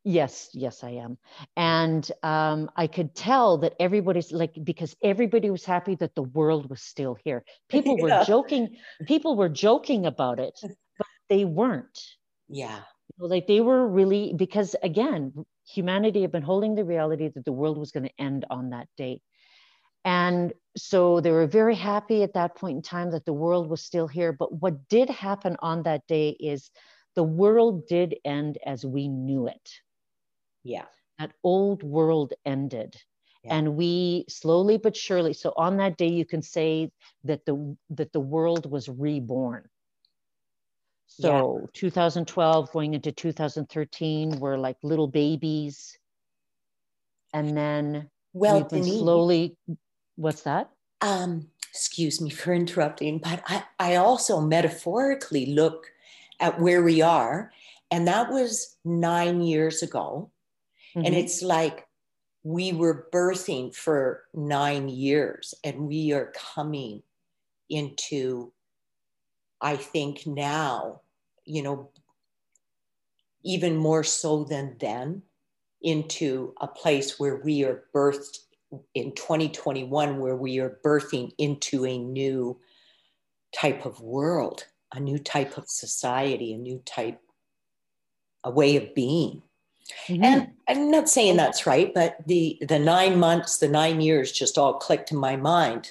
Yes, 0.03 0.49
yes, 0.55 0.83
I 0.83 0.91
am. 0.93 1.19
And 1.57 2.11
um, 2.23 2.71
I 2.75 2.87
could 2.87 3.15
tell 3.15 3.59
that 3.59 3.75
everybody's 3.79 4.33
like, 4.33 4.55
because 4.65 4.97
everybody 5.03 5.51
was 5.51 5.65
happy 5.65 5.95
that 5.97 6.15
the 6.15 6.23
world 6.23 6.71
was 6.71 6.81
still 6.81 7.19
here. 7.23 7.45
People 7.69 7.97
yeah. 8.09 8.21
were 8.21 8.25
joking, 8.25 8.77
people 9.07 9.37
were 9.37 9.51
joking 9.51 10.07
about 10.07 10.41
it, 10.41 10.59
but 10.63 11.07
they 11.29 11.45
weren't. 11.45 12.01
Yeah. 12.49 12.81
Like 13.19 13.47
they 13.47 13.61
were 13.61 13.87
really, 13.87 14.33
because 14.35 14.75
again, 14.83 15.35
humanity 15.69 16.23
had 16.23 16.33
been 16.33 16.43
holding 16.43 16.75
the 16.75 16.85
reality 16.85 17.29
that 17.29 17.45
the 17.45 17.53
world 17.53 17.77
was 17.77 17.91
going 17.91 18.05
to 18.05 18.23
end 18.23 18.47
on 18.49 18.71
that 18.71 18.89
date. 18.97 19.21
And 20.05 20.53
so 20.77 21.21
they 21.21 21.31
were 21.31 21.47
very 21.47 21.75
happy 21.75 22.23
at 22.23 22.35
that 22.35 22.57
point 22.57 22.77
in 22.77 22.83
time 22.83 23.11
that 23.11 23.25
the 23.25 23.33
world 23.33 23.69
was 23.69 23.83
still 23.83 24.09
here. 24.09 24.33
But 24.33 24.53
what 24.53 24.89
did 24.89 25.11
happen 25.11 25.57
on 25.61 25.83
that 25.83 26.07
day 26.07 26.31
is 26.31 26.71
the 27.17 27.25
world 27.25 27.87
did 27.87 28.17
end 28.25 28.59
as 28.65 28.85
we 28.85 29.09
knew 29.09 29.47
it. 29.47 29.71
Yeah. 30.63 30.87
That 31.19 31.33
old 31.43 31.83
world 31.83 32.33
ended. 32.45 32.97
Yeah. 33.45 33.57
And 33.57 33.77
we 33.77 34.27
slowly 34.29 34.77
but 34.77 34.97
surely, 34.97 35.33
so 35.33 35.53
on 35.57 35.79
that 35.79 35.97
day, 35.97 36.09
you 36.09 36.27
can 36.27 36.43
say 36.43 36.91
that 37.25 37.45
the 37.47 37.77
that 37.91 38.13
the 38.13 38.21
world 38.21 38.71
was 38.71 38.89
reborn. 38.89 39.69
So 41.07 41.61
yeah. 41.63 41.67
2012 41.73 42.71
going 42.73 42.95
into 42.95 43.13
2013, 43.13 44.39
we're 44.39 44.59
like 44.59 44.77
little 44.83 45.09
babies. 45.09 45.99
And 47.33 47.57
then 47.57 48.11
well, 48.33 48.65
been 48.65 48.85
slowly 48.85 49.57
What's 50.21 50.43
that? 50.43 50.69
Um, 51.01 51.49
excuse 51.71 52.21
me 52.21 52.29
for 52.29 52.53
interrupting, 52.53 53.21
but 53.21 53.43
I, 53.47 53.63
I 53.79 53.95
also 53.97 54.39
metaphorically 54.39 55.47
look 55.47 55.87
at 56.41 56.61
where 56.61 56.83
we 56.83 57.01
are, 57.01 57.51
and 57.91 58.07
that 58.07 58.31
was 58.31 58.77
nine 58.85 59.41
years 59.41 59.83
ago. 59.83 60.31
Mm-hmm. 60.95 61.07
And 61.07 61.15
it's 61.15 61.41
like 61.41 61.87
we 62.43 62.73
were 62.73 63.09
birthing 63.11 63.75
for 63.75 64.25
nine 64.35 64.91
years, 64.91 65.55
and 65.65 65.89
we 65.89 66.13
are 66.13 66.35
coming 66.55 67.03
into, 67.71 68.53
I 69.63 69.77
think 69.77 70.27
now, 70.27 71.01
you 71.47 71.63
know, 71.63 71.89
even 73.43 73.75
more 73.75 74.05
so 74.05 74.45
than 74.45 74.77
then, 74.79 75.23
into 75.81 76.53
a 76.61 76.67
place 76.67 77.19
where 77.19 77.37
we 77.37 77.65
are 77.65 77.85
birthed 77.95 78.41
in 78.95 79.13
2021 79.13 80.19
where 80.19 80.37
we 80.37 80.59
are 80.59 80.79
birthing 80.85 81.33
into 81.39 81.87
a 81.87 81.99
new 81.99 82.59
type 83.55 83.85
of 83.85 84.01
world, 84.01 84.67
a 84.95 85.01
new 85.01 85.19
type 85.19 85.59
of 85.59 85.69
society, 85.69 86.53
a 86.53 86.59
new 86.59 86.81
type, 86.85 87.21
a 88.45 88.51
way 88.51 88.77
of 88.77 88.95
being. 88.95 89.43
Mm-hmm. 90.07 90.25
And 90.25 90.49
I'm 90.69 90.91
not 90.91 91.09
saying 91.09 91.37
that's 91.37 91.67
right, 91.67 91.93
but 91.93 92.17
the 92.27 92.59
the 92.69 92.79
nine 92.79 93.19
months, 93.19 93.59
the 93.59 93.69
nine 93.69 94.01
years, 94.01 94.31
just 94.31 94.57
all 94.57 94.75
clicked 94.75 95.11
in 95.11 95.19
my 95.19 95.35
mind 95.35 95.91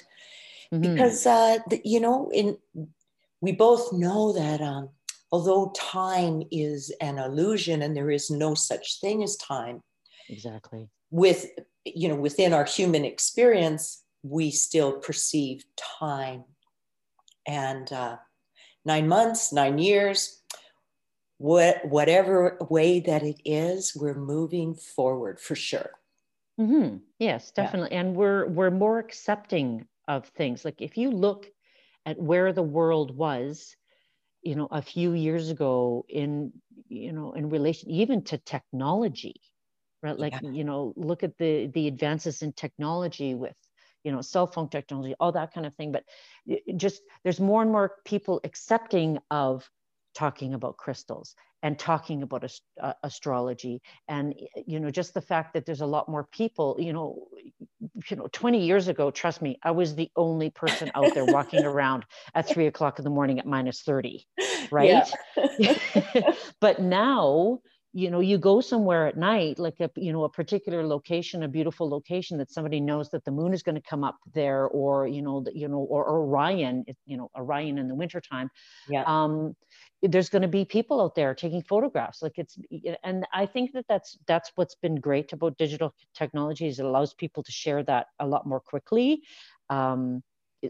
mm-hmm. 0.72 0.80
because 0.80 1.26
uh, 1.26 1.58
the, 1.68 1.82
you 1.84 2.00
know, 2.00 2.30
in 2.32 2.56
we 3.42 3.52
both 3.52 3.92
know 3.92 4.32
that 4.32 4.62
um, 4.62 4.88
although 5.32 5.70
time 5.76 6.42
is 6.50 6.90
an 7.02 7.18
illusion 7.18 7.82
and 7.82 7.94
there 7.94 8.10
is 8.10 8.30
no 8.30 8.54
such 8.54 9.00
thing 9.00 9.22
as 9.22 9.36
time, 9.36 9.82
exactly 10.30 10.88
with 11.10 11.46
you 11.94 12.08
know, 12.08 12.16
within 12.16 12.52
our 12.52 12.64
human 12.64 13.04
experience, 13.04 14.02
we 14.22 14.50
still 14.50 14.92
perceive 14.92 15.64
time. 15.98 16.44
And 17.46 17.90
uh, 17.92 18.16
nine 18.84 19.08
months, 19.08 19.52
nine 19.52 19.78
years, 19.78 20.42
what, 21.38 21.84
whatever 21.84 22.58
way 22.68 23.00
that 23.00 23.22
it 23.22 23.40
is, 23.44 23.96
we're 23.96 24.14
moving 24.14 24.74
forward 24.74 25.40
for 25.40 25.54
sure. 25.54 25.90
Mm-hmm. 26.60 26.96
Yes, 27.18 27.50
definitely. 27.52 27.88
Yeah. 27.92 28.00
And 28.00 28.14
we're 28.14 28.46
we're 28.48 28.70
more 28.70 28.98
accepting 28.98 29.86
of 30.06 30.26
things. 30.28 30.64
Like 30.64 30.82
if 30.82 30.98
you 30.98 31.10
look 31.10 31.46
at 32.04 32.20
where 32.20 32.52
the 32.52 32.62
world 32.62 33.16
was, 33.16 33.74
you 34.42 34.56
know, 34.56 34.68
a 34.70 34.82
few 34.82 35.12
years 35.14 35.48
ago 35.48 36.04
in 36.08 36.52
you 36.88 37.12
know 37.12 37.32
in 37.32 37.48
relation 37.48 37.90
even 37.90 38.22
to 38.24 38.36
technology, 38.36 39.40
right 40.02 40.18
like 40.18 40.34
yeah. 40.42 40.50
you 40.50 40.64
know 40.64 40.92
look 40.96 41.22
at 41.22 41.36
the 41.38 41.66
the 41.74 41.86
advances 41.86 42.42
in 42.42 42.52
technology 42.52 43.34
with 43.34 43.56
you 44.04 44.12
know 44.12 44.20
cell 44.20 44.46
phone 44.46 44.68
technology 44.68 45.14
all 45.20 45.32
that 45.32 45.52
kind 45.52 45.66
of 45.66 45.74
thing 45.74 45.92
but 45.92 46.04
just 46.76 47.02
there's 47.22 47.40
more 47.40 47.62
and 47.62 47.70
more 47.70 47.92
people 48.04 48.40
accepting 48.44 49.18
of 49.30 49.68
talking 50.14 50.54
about 50.54 50.76
crystals 50.76 51.34
and 51.62 51.78
talking 51.78 52.22
about 52.22 52.42
ast- 52.42 52.62
uh, 52.80 52.94
astrology 53.02 53.80
and 54.08 54.34
you 54.66 54.80
know 54.80 54.90
just 54.90 55.14
the 55.14 55.20
fact 55.20 55.52
that 55.54 55.66
there's 55.66 55.82
a 55.82 55.86
lot 55.86 56.08
more 56.08 56.24
people 56.32 56.76
you 56.78 56.92
know 56.92 57.28
you 58.08 58.16
know 58.16 58.28
20 58.32 58.64
years 58.64 58.88
ago 58.88 59.10
trust 59.10 59.42
me 59.42 59.58
i 59.62 59.70
was 59.70 59.94
the 59.94 60.10
only 60.16 60.50
person 60.50 60.90
out 60.94 61.12
there 61.14 61.24
walking 61.26 61.64
around 61.72 62.04
at 62.34 62.48
three 62.48 62.66
o'clock 62.66 62.98
in 62.98 63.04
the 63.04 63.10
morning 63.10 63.38
at 63.38 63.46
minus 63.46 63.82
30 63.82 64.26
right 64.70 65.06
yeah. 65.58 65.78
but 66.60 66.80
now 66.80 67.60
you 67.92 68.10
know 68.10 68.20
you 68.20 68.38
go 68.38 68.60
somewhere 68.60 69.06
at 69.08 69.16
night 69.16 69.58
like 69.58 69.80
a 69.80 69.90
you 69.96 70.12
know 70.12 70.24
a 70.24 70.28
particular 70.28 70.86
location 70.86 71.42
a 71.42 71.48
beautiful 71.48 71.88
location 71.88 72.38
that 72.38 72.50
somebody 72.50 72.80
knows 72.80 73.10
that 73.10 73.24
the 73.24 73.30
moon 73.30 73.52
is 73.52 73.62
going 73.62 73.74
to 73.74 73.80
come 73.80 74.04
up 74.04 74.16
there 74.32 74.66
or 74.68 75.08
you 75.08 75.22
know 75.22 75.40
that 75.40 75.56
you 75.56 75.66
know 75.66 75.78
or, 75.78 76.04
or 76.04 76.20
orion 76.20 76.84
you 77.06 77.16
know 77.16 77.30
orion 77.36 77.78
in 77.78 77.88
the 77.88 77.94
wintertime 77.94 78.48
yeah. 78.88 79.02
um 79.06 79.54
there's 80.02 80.28
going 80.28 80.42
to 80.42 80.48
be 80.48 80.64
people 80.64 81.00
out 81.00 81.14
there 81.14 81.34
taking 81.34 81.62
photographs 81.62 82.22
like 82.22 82.38
it's 82.38 82.56
and 83.02 83.26
i 83.32 83.44
think 83.44 83.72
that 83.72 83.84
that's 83.88 84.18
that's 84.26 84.52
what's 84.54 84.76
been 84.76 84.94
great 84.94 85.32
about 85.32 85.58
digital 85.58 85.92
technologies 86.14 86.78
it 86.78 86.86
allows 86.86 87.12
people 87.14 87.42
to 87.42 87.50
share 87.50 87.82
that 87.82 88.06
a 88.20 88.26
lot 88.26 88.46
more 88.46 88.60
quickly 88.60 89.22
um 89.68 90.22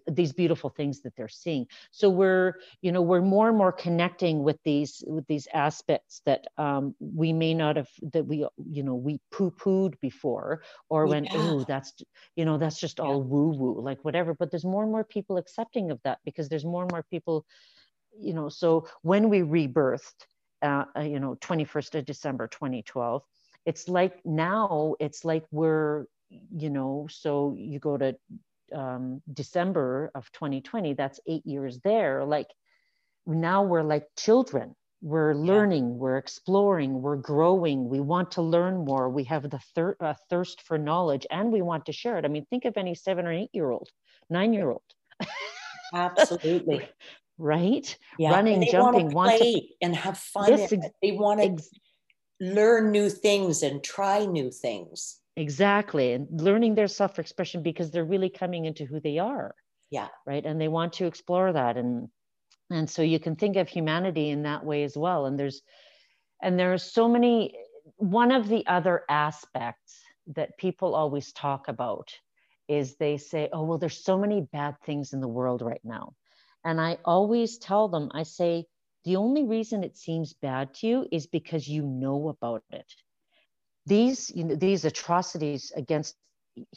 these 0.07 0.33
beautiful 0.33 0.71
things 0.71 1.01
that 1.03 1.15
they're 1.17 1.29
seeing 1.29 1.67
so 1.91 2.09
we're 2.09 2.55
you 2.81 2.93
know 2.93 3.03
we're 3.03 3.21
more 3.21 3.49
and 3.49 3.59
more 3.59 3.73
connecting 3.73 4.43
with 4.43 4.59
these 4.65 5.03
with 5.07 5.27
these 5.27 5.49
aspects 5.53 6.23
that 6.25 6.47
um, 6.59 6.95
we 7.01 7.33
may 7.33 7.55
not 7.55 7.77
have 7.77 7.89
that 8.13 8.27
we 8.27 8.47
you 8.71 8.83
know 8.83 8.95
we 8.95 9.21
poo-pooed 9.33 9.99
before 10.01 10.63
or 10.89 11.07
yeah. 11.07 11.11
when 11.11 11.29
oh 11.33 11.65
that's 11.67 11.93
you 12.37 12.45
know 12.45 12.59
that's 12.59 12.79
just 12.79 13.01
all 13.01 13.19
yeah. 13.19 13.25
woo 13.25 13.49
woo 13.51 13.81
like 13.81 14.05
whatever 14.05 14.35
but 14.35 14.51
there's 14.51 14.65
more 14.65 14.83
and 14.83 14.93
more 14.93 15.05
people 15.05 15.37
accepting 15.37 15.91
of 15.91 16.01
that 16.05 16.19
because 16.25 16.49
there's 16.49 16.65
more 16.65 16.83
and 16.83 16.93
more 16.93 17.05
people 17.11 17.45
you 18.19 18.35
know 18.35 18.49
so 18.49 18.87
when 19.03 19.29
we 19.29 19.41
rebirthed 19.41 20.27
uh, 20.63 20.85
uh 20.97 21.01
you 21.01 21.19
know 21.19 21.37
21st 21.37 21.97
of 21.97 22.05
december 22.05 22.47
2012 22.49 23.23
it's 23.67 23.89
like 23.89 24.21
now 24.25 24.95
it's 25.01 25.25
like 25.25 25.45
we're 25.51 26.07
you 26.29 26.71
know 26.71 27.07
so 27.11 27.55
you 27.59 27.79
go 27.79 27.97
to 27.97 28.17
um, 28.75 29.23
December 29.33 30.11
of 30.15 30.31
2020, 30.33 30.95
that's 30.95 31.21
eight 31.27 31.47
years 31.47 31.81
there. 31.81 32.25
Like 32.25 32.49
now 33.27 33.63
we're 33.63 33.83
like 33.83 34.07
children. 34.17 34.75
We're 35.03 35.35
learning, 35.35 35.89
yeah. 35.89 35.95
we're 35.95 36.19
exploring, 36.19 37.01
we're 37.01 37.17
growing. 37.17 37.89
We 37.89 38.01
want 38.01 38.33
to 38.33 38.43
learn 38.43 38.85
more. 38.85 39.09
We 39.09 39.25
have 39.25 39.49
the 39.49 39.61
thir- 39.75 39.97
uh, 39.99 40.15
thirst 40.29 40.61
for 40.61 40.77
knowledge 40.77 41.27
and 41.31 41.51
we 41.51 41.63
want 41.63 41.87
to 41.87 41.93
share 41.93 42.19
it. 42.19 42.27
I 42.27 42.29
mean, 42.29 42.45
think 42.51 42.67
of 42.67 42.77
any 42.77 42.95
seven 42.95 43.27
or 43.27 43.33
eight 43.33 43.49
year 43.55 43.71
old, 43.71 43.89
nine 44.29 44.53
year 44.53 44.71
old. 44.71 44.83
Absolutely. 45.95 46.87
right? 47.39 47.97
Yeah. 48.19 48.31
Running, 48.31 48.69
jumping, 48.71 49.11
want 49.11 49.33
to 49.33 49.39
play 49.39 49.53
want 49.53 49.63
to... 49.63 49.69
and 49.81 49.97
have 49.97 50.19
fun. 50.19 50.51
Yes, 50.51 50.73
ex- 50.73 50.87
they 51.03 51.13
want 51.13 51.41
to 51.41 51.47
ex- 51.47 51.71
learn 52.39 52.91
new 52.91 53.09
things 53.09 53.63
and 53.63 53.83
try 53.83 54.27
new 54.27 54.51
things. 54.51 55.20
Exactly. 55.41 56.13
And 56.13 56.29
learning 56.39 56.75
their 56.75 56.87
self 56.87 57.19
expression 57.19 57.63
because 57.63 57.91
they're 57.91 58.05
really 58.05 58.29
coming 58.29 58.67
into 58.67 58.85
who 58.85 59.01
they 59.01 59.17
are. 59.17 59.55
Yeah. 59.91 60.09
Right. 60.27 60.45
And 60.45 60.61
they 60.61 60.69
want 60.69 60.93
to 60.95 61.07
explore 61.07 61.51
that. 61.51 61.79
And, 61.79 62.09
and 62.71 62.89
so 62.91 63.01
you 63.01 63.19
can 63.19 63.37
think 63.37 63.57
of 63.57 63.67
humanity 63.67 64.29
in 64.29 64.43
that 64.43 64.67
way 64.67 64.85
as 64.85 64.99
well. 64.99 65.25
And 65.25 65.39
there's, 65.39 65.63
and 66.43 66.59
there 66.59 66.75
are 66.75 66.79
so 66.79 67.09
many, 67.09 67.57
one 67.97 68.33
of 68.33 68.49
the 68.49 68.67
other 68.67 69.03
aspects 69.09 69.99
that 70.35 70.59
people 70.59 70.95
always 70.95 71.33
talk 71.33 71.69
about 71.69 72.13
is 72.69 72.97
they 72.97 73.17
say, 73.17 73.49
oh, 73.51 73.65
well, 73.65 73.79
there's 73.79 74.05
so 74.05 74.19
many 74.19 74.43
bad 74.43 74.77
things 74.85 75.15
in 75.15 75.23
the 75.23 75.27
world 75.27 75.63
right 75.63 75.81
now. 75.83 76.13
And 76.65 76.79
I 76.79 76.99
always 77.07 77.57
tell 77.57 77.89
them, 77.89 78.11
I 78.13 78.25
say, 78.25 78.67
the 79.07 79.17
only 79.17 79.45
reason 79.45 79.85
it 79.85 79.97
seems 79.97 80.35
bad 80.35 80.75
to 80.75 80.87
you 80.87 81.07
is 81.11 81.27
because 81.27 81.67
you 81.67 81.83
know 81.83 82.29
about 82.29 82.63
it 82.71 82.93
these 83.87 84.31
you 84.35 84.45
know 84.45 84.55
these 84.55 84.85
atrocities 84.85 85.73
against 85.77 86.17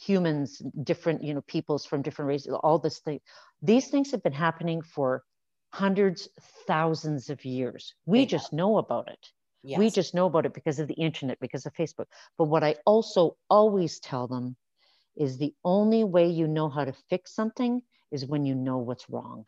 humans 0.00 0.62
different 0.82 1.22
you 1.22 1.34
know 1.34 1.42
peoples 1.42 1.84
from 1.84 2.00
different 2.00 2.28
races 2.28 2.54
all 2.62 2.78
this 2.78 3.00
thing 3.00 3.20
these 3.60 3.88
things 3.88 4.10
have 4.10 4.22
been 4.22 4.32
happening 4.32 4.80
for 4.80 5.24
hundreds 5.74 6.28
thousands 6.68 7.30
of 7.30 7.44
years. 7.44 7.94
We 8.06 8.20
yeah. 8.20 8.26
just 8.26 8.52
know 8.52 8.78
about 8.78 9.08
it. 9.08 9.26
Yes. 9.66 9.78
we 9.78 9.88
just 9.90 10.14
know 10.14 10.26
about 10.26 10.44
it 10.44 10.52
because 10.52 10.78
of 10.78 10.88
the 10.88 10.94
internet 10.94 11.40
because 11.40 11.64
of 11.64 11.72
facebook. 11.72 12.04
But 12.36 12.44
what 12.44 12.62
i 12.62 12.76
also 12.84 13.36
always 13.48 13.98
tell 13.98 14.26
them 14.28 14.56
is 15.16 15.38
the 15.38 15.54
only 15.64 16.04
way 16.04 16.26
you 16.28 16.46
know 16.46 16.68
how 16.68 16.84
to 16.84 16.92
fix 17.08 17.34
something 17.34 17.80
is 18.12 18.26
when 18.26 18.44
you 18.44 18.54
know 18.54 18.78
what's 18.78 19.08
wrong. 19.08 19.44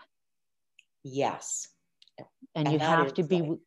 Yes. 1.05 1.69
And, 2.55 2.66
and 2.66 2.73
you 2.73 2.79
have 2.79 3.12
to 3.14 3.23
be 3.23 3.42
like, 3.42 3.59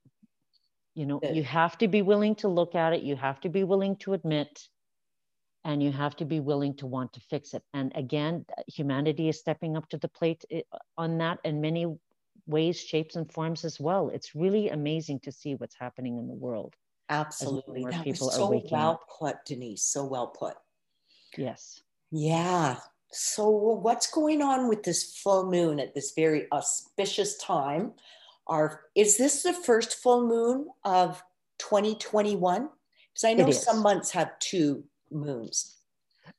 you 0.95 1.05
know 1.05 1.19
you 1.31 1.43
have 1.43 1.77
to 1.77 1.87
be 1.87 2.01
willing 2.01 2.35
to 2.35 2.47
look 2.47 2.75
at 2.75 2.93
it 2.93 3.01
you 3.01 3.15
have 3.15 3.39
to 3.39 3.49
be 3.49 3.63
willing 3.63 3.95
to 3.95 4.13
admit 4.13 4.67
and 5.65 5.83
you 5.83 5.91
have 5.91 6.15
to 6.15 6.25
be 6.25 6.39
willing 6.39 6.73
to 6.75 6.87
want 6.87 7.13
to 7.13 7.19
fix 7.19 7.53
it. 7.53 7.63
And 7.73 7.91
again 7.95 8.45
humanity 8.67 9.29
is 9.29 9.39
stepping 9.39 9.75
up 9.75 9.89
to 9.89 9.97
the 9.97 10.07
plate 10.07 10.45
eh, 10.51 10.61
on 10.97 11.17
that 11.19 11.39
in 11.43 11.61
many 11.61 11.85
ways 12.47 12.79
shapes 12.79 13.15
and 13.15 13.31
forms 13.31 13.65
as 13.65 13.79
well. 13.79 14.09
It's 14.09 14.35
really 14.35 14.69
amazing 14.69 15.19
to 15.21 15.31
see 15.31 15.55
what's 15.55 15.75
happening 15.79 16.17
in 16.17 16.27
the 16.27 16.33
world 16.33 16.75
absolutely. 17.09 17.83
that 17.83 18.03
people 18.03 18.27
was 18.27 18.35
so 18.35 18.61
well 18.71 18.91
up. 18.91 19.01
put 19.19 19.45
denise 19.45 19.83
so 19.83 20.05
well 20.05 20.27
put. 20.27 20.55
Yes. 21.37 21.81
Yeah. 22.11 22.77
So 23.11 23.49
what's 23.49 24.09
going 24.09 24.41
on 24.41 24.69
with 24.69 24.83
this 24.83 25.17
full 25.17 25.49
moon 25.49 25.79
at 25.79 25.93
this 25.93 26.13
very 26.15 26.47
auspicious 26.51 27.37
time 27.37 27.93
are 28.49 28.81
is 28.95 29.17
this 29.17 29.43
the 29.43 29.53
first 29.53 29.95
full 29.95 30.27
moon 30.27 30.67
of 30.83 31.23
2021 31.59 32.69
because 33.13 33.23
i 33.23 33.33
know 33.33 33.51
some 33.51 33.81
months 33.81 34.11
have 34.11 34.37
two 34.39 34.83
moons. 35.11 35.75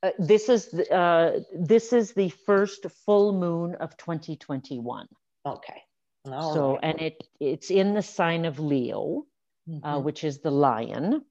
Uh, 0.04 0.10
this 0.18 0.48
is 0.48 0.68
the, 0.68 0.88
uh, 0.94 1.40
this 1.52 1.92
is 1.92 2.12
the 2.12 2.28
first 2.46 2.86
full 3.04 3.32
moon 3.32 3.74
of 3.76 3.96
2021 3.96 5.06
okay. 5.46 5.82
All 6.26 6.54
so 6.54 6.72
right. 6.72 6.80
and 6.82 7.00
it 7.00 7.22
it's 7.40 7.70
in 7.70 7.94
the 7.94 8.02
sign 8.02 8.44
of 8.44 8.58
leo 8.58 9.24
uh, 9.68 9.72
mm-hmm. 9.72 9.86
uh, 9.86 9.98
which 9.98 10.24
is 10.24 10.38
the 10.40 10.50
lion. 10.50 11.24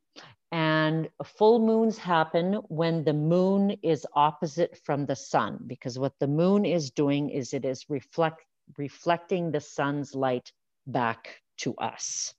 And 0.51 1.09
full 1.23 1.59
moons 1.59 1.97
happen 1.97 2.53
when 2.69 3.03
the 3.03 3.13
moon 3.13 3.77
is 3.83 4.05
opposite 4.13 4.79
from 4.83 5.05
the 5.05 5.15
sun 5.15 5.59
because 5.67 5.99
what 5.99 6.13
the 6.19 6.27
moon 6.27 6.65
is 6.65 6.89
doing 6.89 7.29
is 7.29 7.53
it 7.53 7.65
is 7.65 7.85
reflect 7.87 8.43
reflecting 8.77 9.51
the 9.51 9.61
sun's 9.61 10.15
light 10.15 10.51
back 10.87 11.41
to 11.57 11.75
us. 11.75 12.33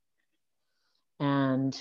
And 1.18 1.81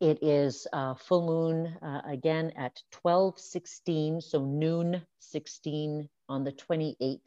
it 0.00 0.22
is 0.22 0.66
uh, 0.72 0.94
full 0.94 1.26
moon 1.26 1.76
uh, 1.82 2.02
again 2.06 2.52
at 2.56 2.82
12 2.90 3.38
16, 3.38 4.20
so 4.20 4.44
noon 4.44 5.02
16 5.20 6.08
on 6.28 6.44
the 6.44 6.52
28th. 6.52 7.20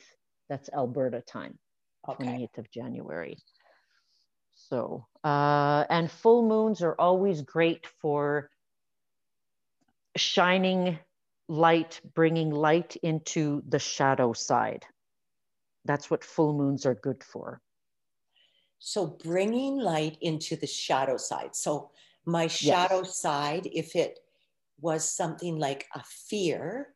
That's 0.49 0.69
Alberta 0.73 1.21
time, 1.21 1.57
okay. 2.07 2.25
28th 2.25 2.57
of 2.57 2.71
January. 2.71 3.37
So, 4.55 5.05
uh, 5.23 5.85
and 5.89 6.09
full 6.09 6.47
moons 6.47 6.81
are 6.81 6.95
always 6.97 7.41
great 7.41 7.87
for 8.01 8.49
shining 10.17 10.97
light, 11.47 12.01
bringing 12.13 12.49
light 12.51 12.95
into 12.97 13.63
the 13.67 13.79
shadow 13.79 14.33
side. 14.33 14.85
That's 15.85 16.09
what 16.09 16.23
full 16.23 16.53
moons 16.57 16.85
are 16.85 16.95
good 16.95 17.23
for. 17.23 17.61
So 18.79 19.07
bringing 19.07 19.77
light 19.77 20.17
into 20.21 20.55
the 20.55 20.67
shadow 20.67 21.17
side. 21.17 21.55
So 21.55 21.91
my 22.25 22.47
shadow 22.47 23.01
yes. 23.03 23.17
side, 23.17 23.67
if 23.71 23.95
it 23.95 24.19
was 24.79 25.09
something 25.09 25.57
like 25.57 25.87
a 25.95 26.03
fear, 26.03 26.93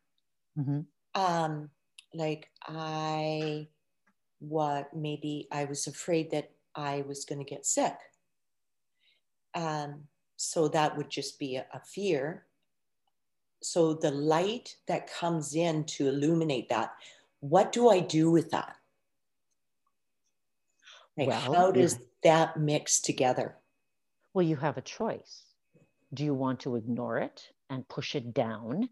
mm-hmm. 0.58 0.80
um, 1.20 1.70
like 2.14 2.48
I, 2.66 3.68
what 4.40 4.94
maybe 4.94 5.48
I 5.52 5.64
was 5.64 5.86
afraid 5.86 6.30
that 6.30 6.50
I 6.74 7.04
was 7.06 7.24
going 7.24 7.44
to 7.44 7.48
get 7.48 7.66
sick. 7.66 7.96
Um, 9.54 10.04
so 10.36 10.68
that 10.68 10.96
would 10.96 11.10
just 11.10 11.38
be 11.38 11.56
a, 11.56 11.66
a 11.72 11.80
fear. 11.80 12.46
So 13.62 13.94
the 13.94 14.10
light 14.10 14.76
that 14.88 15.12
comes 15.12 15.54
in 15.54 15.84
to 15.84 16.08
illuminate 16.08 16.68
that, 16.70 16.94
what 17.40 17.72
do 17.72 17.88
I 17.90 18.00
do 18.00 18.30
with 18.30 18.50
that? 18.50 18.76
Like 21.20 21.28
well, 21.28 21.52
how 21.52 21.70
does 21.70 21.98
that 22.22 22.56
mix 22.56 22.98
together? 22.98 23.58
Well, 24.32 24.46
you 24.46 24.56
have 24.56 24.78
a 24.78 24.80
choice. 24.80 25.44
Do 26.14 26.24
you 26.24 26.32
want 26.32 26.60
to 26.60 26.76
ignore 26.76 27.18
it 27.18 27.42
and 27.68 27.86
push 27.86 28.14
it 28.14 28.32
down? 28.32 28.88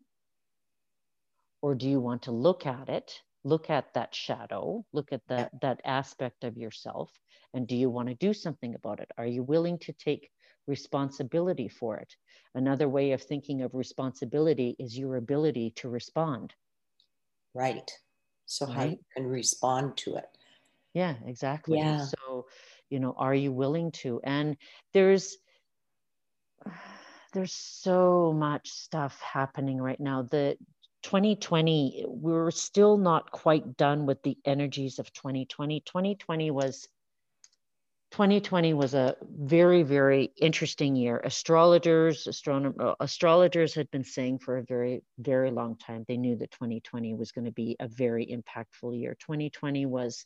Or 1.62 1.74
do 1.74 1.88
you 1.88 2.00
want 2.00 2.24
to 2.24 2.32
look 2.32 2.66
at 2.66 2.90
it, 2.90 3.22
look 3.44 3.70
at 3.70 3.94
that 3.94 4.14
shadow, 4.14 4.84
look 4.92 5.10
at 5.10 5.22
that, 5.28 5.58
that 5.62 5.80
aspect 5.86 6.44
of 6.44 6.58
yourself, 6.58 7.10
and 7.54 7.66
do 7.66 7.74
you 7.74 7.88
want 7.88 8.08
to 8.08 8.14
do 8.14 8.34
something 8.34 8.74
about 8.74 9.00
it? 9.00 9.10
Are 9.16 9.26
you 9.26 9.42
willing 9.42 9.78
to 9.78 9.94
take 9.94 10.30
responsibility 10.66 11.68
for 11.68 11.96
it? 11.96 12.14
Another 12.54 12.90
way 12.90 13.12
of 13.12 13.22
thinking 13.22 13.62
of 13.62 13.74
responsibility 13.74 14.76
is 14.78 14.98
your 14.98 15.16
ability 15.16 15.72
to 15.76 15.88
respond. 15.88 16.52
Right. 17.54 17.90
So, 18.44 18.66
right? 18.66 18.76
how 18.76 18.84
you 18.84 18.98
can 19.16 19.26
respond 19.26 19.96
to 19.98 20.16
it. 20.16 20.28
Yeah, 20.94 21.14
exactly. 21.26 21.78
Yeah. 21.78 22.04
So, 22.04 22.46
you 22.90 23.00
know, 23.00 23.14
are 23.16 23.34
you 23.34 23.52
willing 23.52 23.92
to? 24.02 24.20
And 24.24 24.56
there's 24.92 25.36
there's 27.32 27.52
so 27.52 28.32
much 28.32 28.70
stuff 28.70 29.20
happening 29.20 29.78
right 29.80 30.00
now. 30.00 30.22
The 30.22 30.56
2020, 31.02 32.04
we're 32.08 32.50
still 32.50 32.96
not 32.96 33.30
quite 33.30 33.76
done 33.76 34.06
with 34.06 34.22
the 34.22 34.36
energies 34.44 34.98
of 34.98 35.12
2020. 35.12 35.80
2020 35.80 36.50
was 36.50 36.88
2020 38.10 38.72
was 38.72 38.94
a 38.94 39.16
very, 39.22 39.82
very 39.82 40.32
interesting 40.40 40.96
year. 40.96 41.20
Astrologers, 41.22 42.26
astronomer, 42.26 42.74
uh, 42.80 42.94
astrologers 43.00 43.74
had 43.74 43.90
been 43.90 44.04
saying 44.04 44.38
for 44.38 44.56
a 44.56 44.62
very, 44.62 45.02
very 45.18 45.50
long 45.50 45.76
time 45.76 46.04
they 46.08 46.16
knew 46.16 46.34
that 46.36 46.50
2020 46.52 47.14
was 47.14 47.32
going 47.32 47.44
to 47.44 47.52
be 47.52 47.76
a 47.80 47.86
very 47.86 48.26
impactful 48.26 48.98
year. 48.98 49.14
2020 49.20 49.84
was 49.84 50.24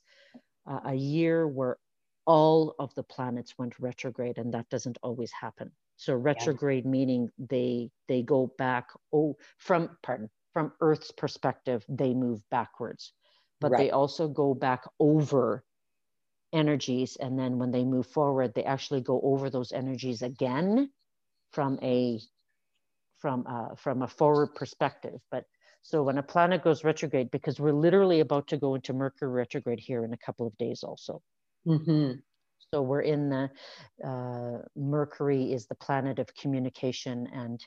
uh, 0.66 0.81
a 0.87 0.94
year 0.94 1.46
where 1.46 1.79
all 2.27 2.75
of 2.79 2.94
the 2.94 3.03
planets 3.03 3.55
went 3.59 3.79
retrograde, 3.79 4.38
and 4.38 4.55
that 4.55 4.68
doesn't 4.70 4.98
always 5.03 5.33
happen. 5.33 5.70
So 5.96 6.14
retrograde 6.14 6.85
yeah. 6.85 6.90
meaning 6.90 7.31
they 7.38 7.90
they 8.09 8.22
go 8.22 8.53
back. 8.59 8.88
Oh, 9.12 9.37
from 9.59 9.96
pardon, 10.03 10.31
from 10.53 10.72
Earth's 10.81 11.12
perspective, 11.12 11.85
they 11.88 12.14
move 12.14 12.40
backwards, 12.51 13.12
but 13.61 13.72
right. 13.72 13.79
they 13.79 13.90
also 13.90 14.29
go 14.29 14.55
back 14.55 14.85
over 14.98 15.64
energies 16.53 17.16
and 17.16 17.38
then 17.38 17.59
when 17.59 17.70
they 17.70 17.85
move 17.85 18.07
forward 18.07 18.53
they 18.55 18.64
actually 18.64 19.01
go 19.01 19.20
over 19.22 19.48
those 19.48 19.72
energies 19.72 20.22
again 20.22 20.90
from 21.51 21.79
a 21.83 22.20
from 23.18 23.46
a, 23.46 23.75
from 23.77 24.03
a 24.03 24.09
forward 24.09 24.55
perspective 24.55 25.18
but 25.31 25.44
so 25.83 26.03
when 26.03 26.18
a 26.18 26.23
planet 26.23 26.62
goes 26.62 26.85
retrograde 26.85 27.31
because 27.31 27.61
we're 27.61 27.73
literally 27.73 28.21
about 28.21 28.47
to 28.47 28.57
go 28.57 28.75
into 28.75 28.92
mercury 28.92 29.31
retrograde 29.31 29.81
here 29.81 30.05
in 30.05 30.12
a 30.12 30.18
couple 30.18 30.47
of 30.47 30.57
days 30.57 30.83
also 30.83 31.21
mm-hmm. 31.66 32.12
so 32.73 32.83
we're 32.83 33.03
in 33.03 33.29
the 33.29 33.51
uh, 34.05 34.59
mercury 34.77 35.53
is 35.53 35.66
the 35.66 35.75
planet 35.75 36.18
of 36.18 36.35
communication 36.35 37.29
and 37.35 37.64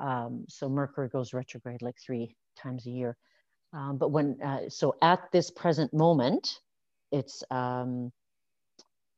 um, 0.00 0.44
so 0.48 0.68
mercury 0.68 1.08
goes 1.08 1.34
retrograde 1.34 1.82
like 1.82 1.96
three 2.04 2.36
times 2.56 2.86
a 2.86 2.90
year 2.90 3.16
um, 3.72 3.98
but 3.98 4.10
when 4.10 4.40
uh, 4.42 4.68
so 4.68 4.94
at 5.02 5.20
this 5.32 5.50
present 5.50 5.92
moment 5.92 6.60
it's 7.12 7.42
um, 7.50 8.12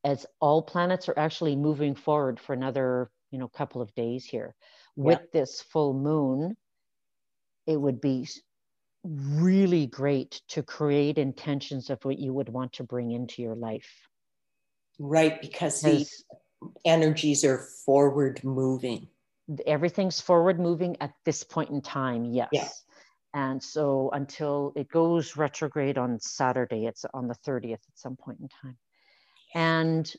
as 0.05 0.25
all 0.41 0.63
planets 0.63 1.09
are 1.09 1.19
actually 1.19 1.57
moving 1.57 1.95
forward 1.95 2.41
for 2.41 2.53
another 2.53 3.11
you 3.31 3.39
know 3.39 3.49
couple 3.49 3.83
of 3.83 3.95
days 3.95 4.25
here 4.25 4.55
with 4.97 5.21
yeah. 5.21 5.41
this 5.41 5.61
full 5.61 5.93
moon 5.93 6.57
it 7.69 7.77
would 7.77 8.01
be 8.01 8.27
really 9.05 9.87
great 9.87 10.41
to 10.49 10.63
create 10.63 11.19
intentions 11.19 11.89
of 11.91 12.05
what 12.05 12.19
you 12.19 12.33
would 12.33 12.49
want 12.49 12.73
to 12.73 12.83
bring 12.83 13.13
into 13.13 13.43
your 13.43 13.55
life 13.55 13.89
right 14.99 15.41
because 15.41 15.81
the 15.83 16.05
energies 16.85 17.45
are 17.45 17.59
forward 17.87 18.43
moving 18.43 19.07
everything's 19.67 20.21
forward 20.21 20.59
moving 20.59 20.97
at 21.01 21.13
this 21.25 21.45
point 21.45 21.71
in 21.71 21.81
time 21.81 22.25
yes 22.25 22.49
yeah. 22.53 22.69
And 23.35 23.63
so 23.63 24.11
until 24.13 24.73
it 24.75 24.89
goes 24.89 25.37
retrograde 25.37 25.99
on 25.99 26.19
Saturday, 26.19 26.87
it's 26.87 27.05
on 27.13 27.29
the 27.29 27.37
30th 27.47 27.75
at 27.75 27.81
some 27.95 28.17
point 28.17 28.41
in 28.41 28.49
time. 28.49 28.79
And 29.55 30.13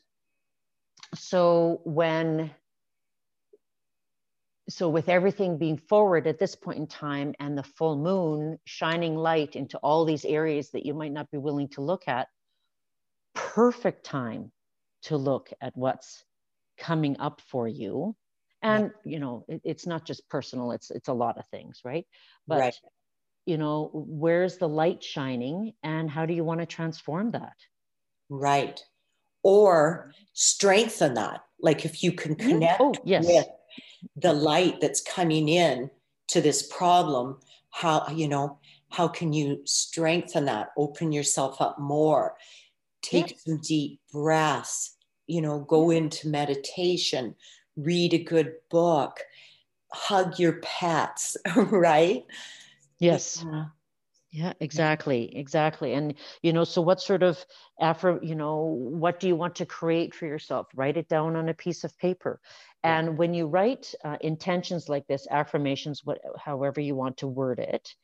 so 1.16 1.82
when 1.86 2.52
so 4.70 4.88
with 4.88 5.10
everything 5.10 5.58
being 5.58 5.78
forward 5.78 6.28
at 6.28 6.40
this 6.40 6.56
point 6.56 6.78
in 6.78 6.88
time 6.88 7.34
and 7.40 7.58
the 7.58 7.64
full 7.64 7.98
moon 7.98 8.58
shining 8.66 9.16
light 9.16 9.56
into 9.56 9.78
all 9.80 10.06
these 10.06 10.26
areas 10.26 10.70
that 10.72 10.86
you 10.86 10.94
might 10.94 11.12
not 11.12 11.30
be 11.32 11.38
willing 11.38 11.68
to 11.70 11.82
look 11.82 12.08
at 12.08 12.28
perfect 13.34 14.06
time 14.06 14.52
to 15.04 15.18
look 15.18 15.50
at 15.62 15.76
what's 15.76 16.24
coming 16.78 17.18
up 17.20 17.42
for 17.42 17.68
you 17.68 18.16
and 18.62 18.92
yeah. 19.06 19.12
you 19.12 19.20
know 19.20 19.44
it, 19.48 19.62
it's 19.64 19.88
not 19.88 20.06
just 20.06 20.28
personal 20.30 20.72
it's 20.72 20.92
it's 20.92 21.08
a 21.08 21.14
lot 21.14 21.38
of 21.38 21.46
things 21.48 21.82
right 21.84 22.06
but 22.48 22.60
right 22.60 22.76
you 23.46 23.58
know 23.58 23.90
where's 23.94 24.58
the 24.58 24.68
light 24.68 25.04
shining 25.04 25.74
and 25.84 26.10
how 26.10 26.26
do 26.26 26.34
you 26.34 26.44
want 26.44 26.60
to 26.60 26.66
transform 26.66 27.32
that 27.32 27.56
right 28.30 28.82
or 29.44 30.12
strengthen 30.34 31.16
that 31.16 31.42
like 31.62 31.86
if 31.86 32.04
you 32.04 32.12
can 32.12 32.36
mm-hmm. 32.36 32.50
connect 32.50 32.82
oh, 32.82 32.94
yes. 33.04 33.26
with 33.26 33.48
the 34.16 34.34
light 34.34 34.80
that's 34.82 35.02
coming 35.02 35.50
in 35.50 35.90
to 36.28 36.42
this 36.42 36.68
problem 36.68 37.40
how 37.72 38.08
you 38.10 38.28
know 38.28 38.58
how 38.90 39.08
can 39.08 39.34
you 39.34 39.62
strengthen 39.66 40.46
that 40.46 40.70
open 40.78 41.12
yourself 41.12 41.62
up 41.62 41.80
more 41.80 42.36
take 43.02 43.32
yes. 43.32 43.44
some 43.44 43.60
deep 43.62 44.00
breaths 44.12 44.96
you 45.28 45.42
know 45.42 45.60
go 45.60 45.92
into 45.92 46.28
meditation 46.28 47.36
read 47.76 48.14
a 48.14 48.24
good 48.24 48.54
book 48.70 49.20
hug 49.92 50.40
your 50.40 50.60
pets 50.62 51.38
right 51.56 52.26
Yes. 53.00 53.46
Yeah. 53.50 53.66
Yeah, 54.32 54.54
exactly, 54.60 55.36
exactly. 55.36 55.94
And 55.94 56.14
you 56.44 56.54
know, 56.54 56.64
so 56.64 56.82
what 56.84 57.02
sort 57.02 57.24
of 57.24 57.44
after, 57.82 58.20
you 58.22 58.36
know, 58.36 58.58
what 58.64 59.20
do 59.20 59.28
you 59.28 59.36
want 59.36 59.56
to 59.56 59.66
create 59.66 60.14
for 60.14 60.28
yourself? 60.28 60.68
Write 60.76 60.98
it 60.98 61.08
down 61.10 61.36
on 61.36 61.50
a 61.50 61.54
piece 61.54 61.84
of 61.84 61.98
paper. 61.98 62.40
And 62.84 63.18
when 63.18 63.34
you 63.34 63.48
write 63.48 63.94
uh, 64.04 64.18
intentions 64.22 64.88
like 64.88 65.08
this, 65.08 65.28
affirmations, 65.32 66.06
what, 66.06 66.20
however 66.38 66.80
you 66.80 66.96
want 66.96 67.18
to 67.18 67.28
word 67.28 67.60
it, 67.60 67.96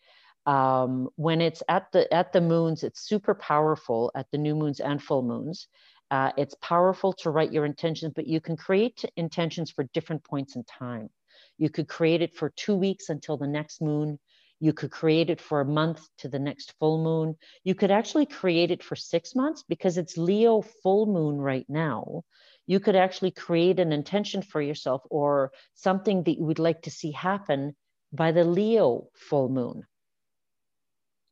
um, 0.46 1.10
when 1.18 1.42
it's 1.42 1.64
at 1.70 1.92
the 1.92 2.12
at 2.14 2.34
the 2.34 2.42
moons, 2.42 2.84
it's 2.84 3.02
super 3.08 3.36
powerful 3.36 4.12
at 4.16 4.32
the 4.32 4.38
new 4.38 4.56
moons 4.56 4.80
and 4.80 5.02
full 5.04 5.24
moons. 5.24 5.68
Uh, 6.12 6.32
it's 6.38 6.56
powerful 6.62 7.14
to 7.14 7.32
write 7.32 7.54
your 7.54 7.66
intentions, 7.66 8.14
but 8.16 8.28
you 8.28 8.42
can 8.42 8.58
create 8.58 9.06
intentions 9.18 9.72
for 9.72 9.84
different 9.94 10.24
points 10.24 10.56
in 10.56 10.64
time. 10.66 11.10
You 11.58 11.70
could 11.70 11.88
create 11.88 12.22
it 12.22 12.36
for 12.36 12.50
two 12.52 12.76
weeks 12.76 13.10
until 13.10 13.38
the 13.38 13.48
next 13.48 13.82
moon. 13.82 14.20
You 14.66 14.74
could 14.74 14.90
create 14.90 15.30
it 15.30 15.40
for 15.40 15.62
a 15.62 15.72
month 15.82 16.02
to 16.18 16.28
the 16.28 16.40
next 16.40 16.74
full 16.80 16.98
moon. 17.04 17.36
You 17.64 17.76
could 17.76 17.92
actually 17.92 18.26
create 18.26 18.72
it 18.72 18.82
for 18.82 18.96
six 18.96 19.36
months 19.36 19.62
because 19.62 20.00
it's 20.00 20.18
Leo 20.18 20.64
full 20.82 21.06
moon 21.06 21.38
right 21.38 21.68
now. 21.70 22.24
You 22.66 22.80
could 22.80 22.96
actually 22.96 23.30
create 23.30 23.80
an 23.80 23.92
intention 23.92 24.42
for 24.42 24.60
yourself 24.60 25.04
or 25.12 25.52
something 25.76 26.24
that 26.24 26.40
you 26.40 26.46
would 26.46 26.58
like 26.58 26.82
to 26.82 26.90
see 26.90 27.12
happen 27.12 27.76
by 28.12 28.32
the 28.32 28.44
Leo 28.44 29.10
full 29.14 29.50
moon 29.50 29.84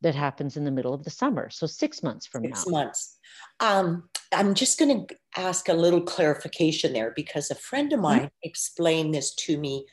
that 0.02 0.14
happens 0.14 0.56
in 0.56 0.64
the 0.64 0.70
middle 0.70 0.94
of 0.94 1.02
the 1.02 1.10
summer. 1.10 1.50
So 1.50 1.66
six 1.66 2.04
months 2.04 2.28
from 2.28 2.44
six 2.44 2.68
now. 2.68 2.70
months. 2.70 3.18
Um, 3.58 4.10
I'm 4.32 4.54
just 4.54 4.78
going 4.78 5.08
to 5.08 5.16
ask 5.36 5.68
a 5.68 5.74
little 5.74 6.02
clarification 6.02 6.92
there 6.92 7.12
because 7.16 7.50
a 7.50 7.56
friend 7.56 7.92
of 7.92 7.96
mm-hmm. 7.96 8.02
mine 8.02 8.18
mm-hmm. 8.20 8.44
explained 8.48 9.12
this 9.12 9.34
to 9.46 9.58
me 9.58 9.86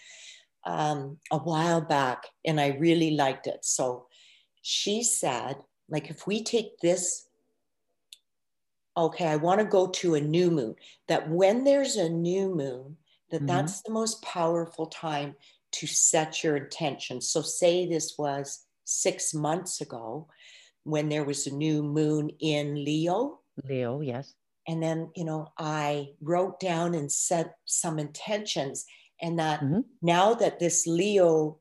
um, 0.65 1.17
a 1.31 1.37
while 1.37 1.81
back 1.81 2.25
and 2.45 2.59
I 2.59 2.77
really 2.79 3.11
liked 3.11 3.47
it. 3.47 3.59
So 3.63 4.07
she 4.61 5.03
said, 5.03 5.57
like, 5.89 6.09
if 6.09 6.27
we 6.27 6.43
take 6.43 6.79
this, 6.79 7.27
okay, 8.95 9.27
I 9.27 9.35
want 9.37 9.59
to 9.59 9.65
go 9.65 9.87
to 9.87 10.15
a 10.15 10.21
new 10.21 10.51
moon, 10.51 10.75
that 11.07 11.29
when 11.29 11.63
there's 11.63 11.95
a 11.95 12.09
new 12.09 12.53
moon, 12.53 12.97
that 13.31 13.37
mm-hmm. 13.37 13.47
that's 13.47 13.81
the 13.81 13.91
most 13.91 14.21
powerful 14.21 14.87
time 14.87 15.35
to 15.73 15.87
set 15.87 16.43
your 16.43 16.57
intention. 16.57 17.21
So, 17.21 17.41
say 17.41 17.87
this 17.87 18.15
was 18.17 18.65
six 18.83 19.33
months 19.33 19.81
ago 19.81 20.27
when 20.83 21.09
there 21.09 21.23
was 21.23 21.47
a 21.47 21.55
new 21.55 21.81
moon 21.83 22.29
in 22.39 22.83
Leo. 22.83 23.39
Leo, 23.63 24.01
yes. 24.01 24.33
And 24.67 24.81
then, 24.81 25.11
you 25.15 25.25
know, 25.25 25.51
I 25.57 26.09
wrote 26.21 26.59
down 26.59 26.93
and 26.93 27.11
set 27.11 27.55
some 27.65 27.99
intentions 27.99 28.85
and 29.21 29.39
that 29.39 29.61
mm-hmm. 29.61 29.81
now 30.01 30.33
that 30.33 30.59
this 30.59 30.87
Leo 30.87 31.59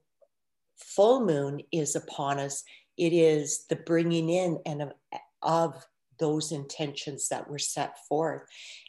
full 0.77 1.25
moon 1.25 1.61
is 1.73 1.97
upon 1.97 2.39
us, 2.39 2.65
it 2.97 3.13
is 3.13 3.67
the 3.69 3.77
bringing 3.77 4.29
in 4.29 4.59
and 4.67 4.83
of, 4.83 4.93
of 5.43 5.87
those 6.19 6.53
intentions 6.53 7.29
that 7.29 7.49
were 7.49 7.59
set 7.59 7.97
forth. 8.07 8.43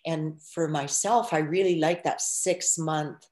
And 0.05 0.41
for 0.53 0.67
myself, 0.67 1.33
I 1.33 1.39
really 1.39 1.79
like 1.79 2.03
that 2.03 2.21
six 2.21 2.77
month 2.77 3.25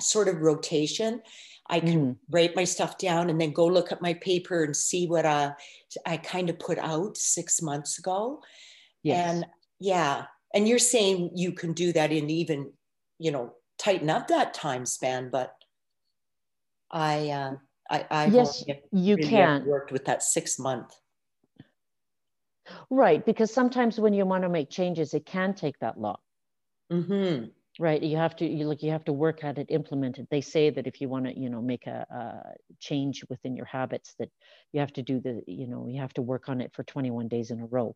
sort 0.00 0.28
of 0.28 0.40
rotation. 0.40 1.22
I 1.70 1.80
can 1.80 2.00
mm. 2.00 2.16
write 2.30 2.56
my 2.56 2.64
stuff 2.64 2.98
down 2.98 3.30
and 3.30 3.40
then 3.40 3.52
go 3.52 3.66
look 3.66 3.92
at 3.92 4.02
my 4.02 4.14
paper 4.14 4.64
and 4.64 4.74
see 4.74 5.06
what 5.06 5.26
uh, 5.26 5.52
I 6.06 6.16
kind 6.16 6.50
of 6.50 6.58
put 6.58 6.78
out 6.78 7.16
six 7.16 7.60
months 7.60 7.98
ago. 7.98 8.42
Yes. 9.02 9.28
And 9.28 9.46
yeah, 9.78 10.24
and 10.54 10.66
you're 10.66 10.78
saying 10.78 11.30
you 11.34 11.52
can 11.52 11.72
do 11.72 11.92
that 11.92 12.10
in 12.10 12.30
even, 12.30 12.72
you 13.18 13.30
know, 13.30 13.52
tighten 13.78 14.10
up 14.10 14.28
that 14.28 14.54
time 14.54 14.84
span, 14.86 15.30
but 15.30 15.54
I, 16.90 17.30
uh, 17.30 17.54
I, 17.90 18.06
I 18.10 18.26
yes, 18.26 18.64
you 18.92 19.16
really 19.16 19.28
can 19.28 19.64
worked 19.66 19.92
with 19.92 20.04
that 20.06 20.22
six 20.22 20.58
month. 20.58 20.94
Right, 22.90 23.24
because 23.24 23.52
sometimes 23.52 23.98
when 23.98 24.12
you 24.12 24.26
want 24.26 24.42
to 24.42 24.48
make 24.48 24.70
changes, 24.70 25.14
it 25.14 25.24
can 25.24 25.54
take 25.54 25.78
that 25.78 25.98
long. 25.98 26.18
Mm-hmm. 26.92 27.46
Right, 27.80 28.02
you 28.02 28.16
have 28.16 28.34
to 28.36 28.46
you 28.46 28.66
like 28.66 28.82
you 28.82 28.90
have 28.90 29.04
to 29.04 29.12
work 29.12 29.44
at 29.44 29.56
it, 29.58 29.66
implement 29.70 30.18
it. 30.18 30.26
They 30.30 30.40
say 30.40 30.68
that 30.70 30.86
if 30.86 31.00
you 31.00 31.08
want 31.08 31.26
to, 31.26 31.38
you 31.38 31.48
know, 31.48 31.62
make 31.62 31.86
a, 31.86 32.06
a 32.10 32.74
change 32.80 33.24
within 33.28 33.56
your 33.56 33.66
habits, 33.66 34.14
that 34.18 34.30
you 34.72 34.80
have 34.80 34.92
to 34.94 35.02
do 35.02 35.20
the, 35.20 35.42
you 35.46 35.68
know, 35.68 35.86
you 35.86 36.00
have 36.00 36.12
to 36.14 36.22
work 36.22 36.48
on 36.48 36.60
it 36.60 36.72
for 36.74 36.82
21 36.82 37.28
days 37.28 37.50
in 37.50 37.60
a 37.60 37.66
row. 37.66 37.94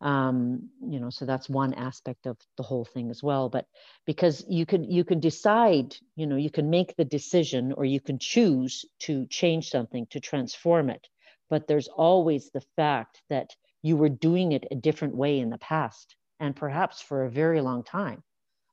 Um, 0.00 0.68
you 0.86 1.00
know 1.00 1.10
so 1.10 1.24
that's 1.24 1.48
one 1.48 1.74
aspect 1.74 2.26
of 2.26 2.36
the 2.56 2.62
whole 2.62 2.84
thing 2.84 3.10
as 3.10 3.22
well 3.22 3.48
but 3.48 3.66
because 4.06 4.44
you 4.48 4.66
can 4.66 4.84
you 4.84 5.04
can 5.04 5.20
decide 5.20 5.96
you 6.16 6.26
know 6.26 6.36
you 6.36 6.50
can 6.50 6.70
make 6.70 6.94
the 6.96 7.04
decision 7.04 7.72
or 7.72 7.84
you 7.84 8.00
can 8.00 8.18
choose 8.18 8.84
to 8.98 9.26
change 9.26 9.70
something 9.70 10.06
to 10.10 10.20
transform 10.20 10.90
it 10.90 11.06
but 11.50 11.66
there's 11.66 11.88
always 11.88 12.50
the 12.50 12.62
fact 12.76 13.22
that 13.30 13.50
you 13.82 13.96
were 13.96 14.08
doing 14.08 14.52
it 14.52 14.64
a 14.70 14.74
different 14.74 15.14
way 15.14 15.38
in 15.38 15.50
the 15.50 15.58
past 15.58 16.16
and 16.40 16.56
perhaps 16.56 17.00
for 17.00 17.24
a 17.24 17.30
very 17.30 17.60
long 17.60 17.84
time. 17.84 18.22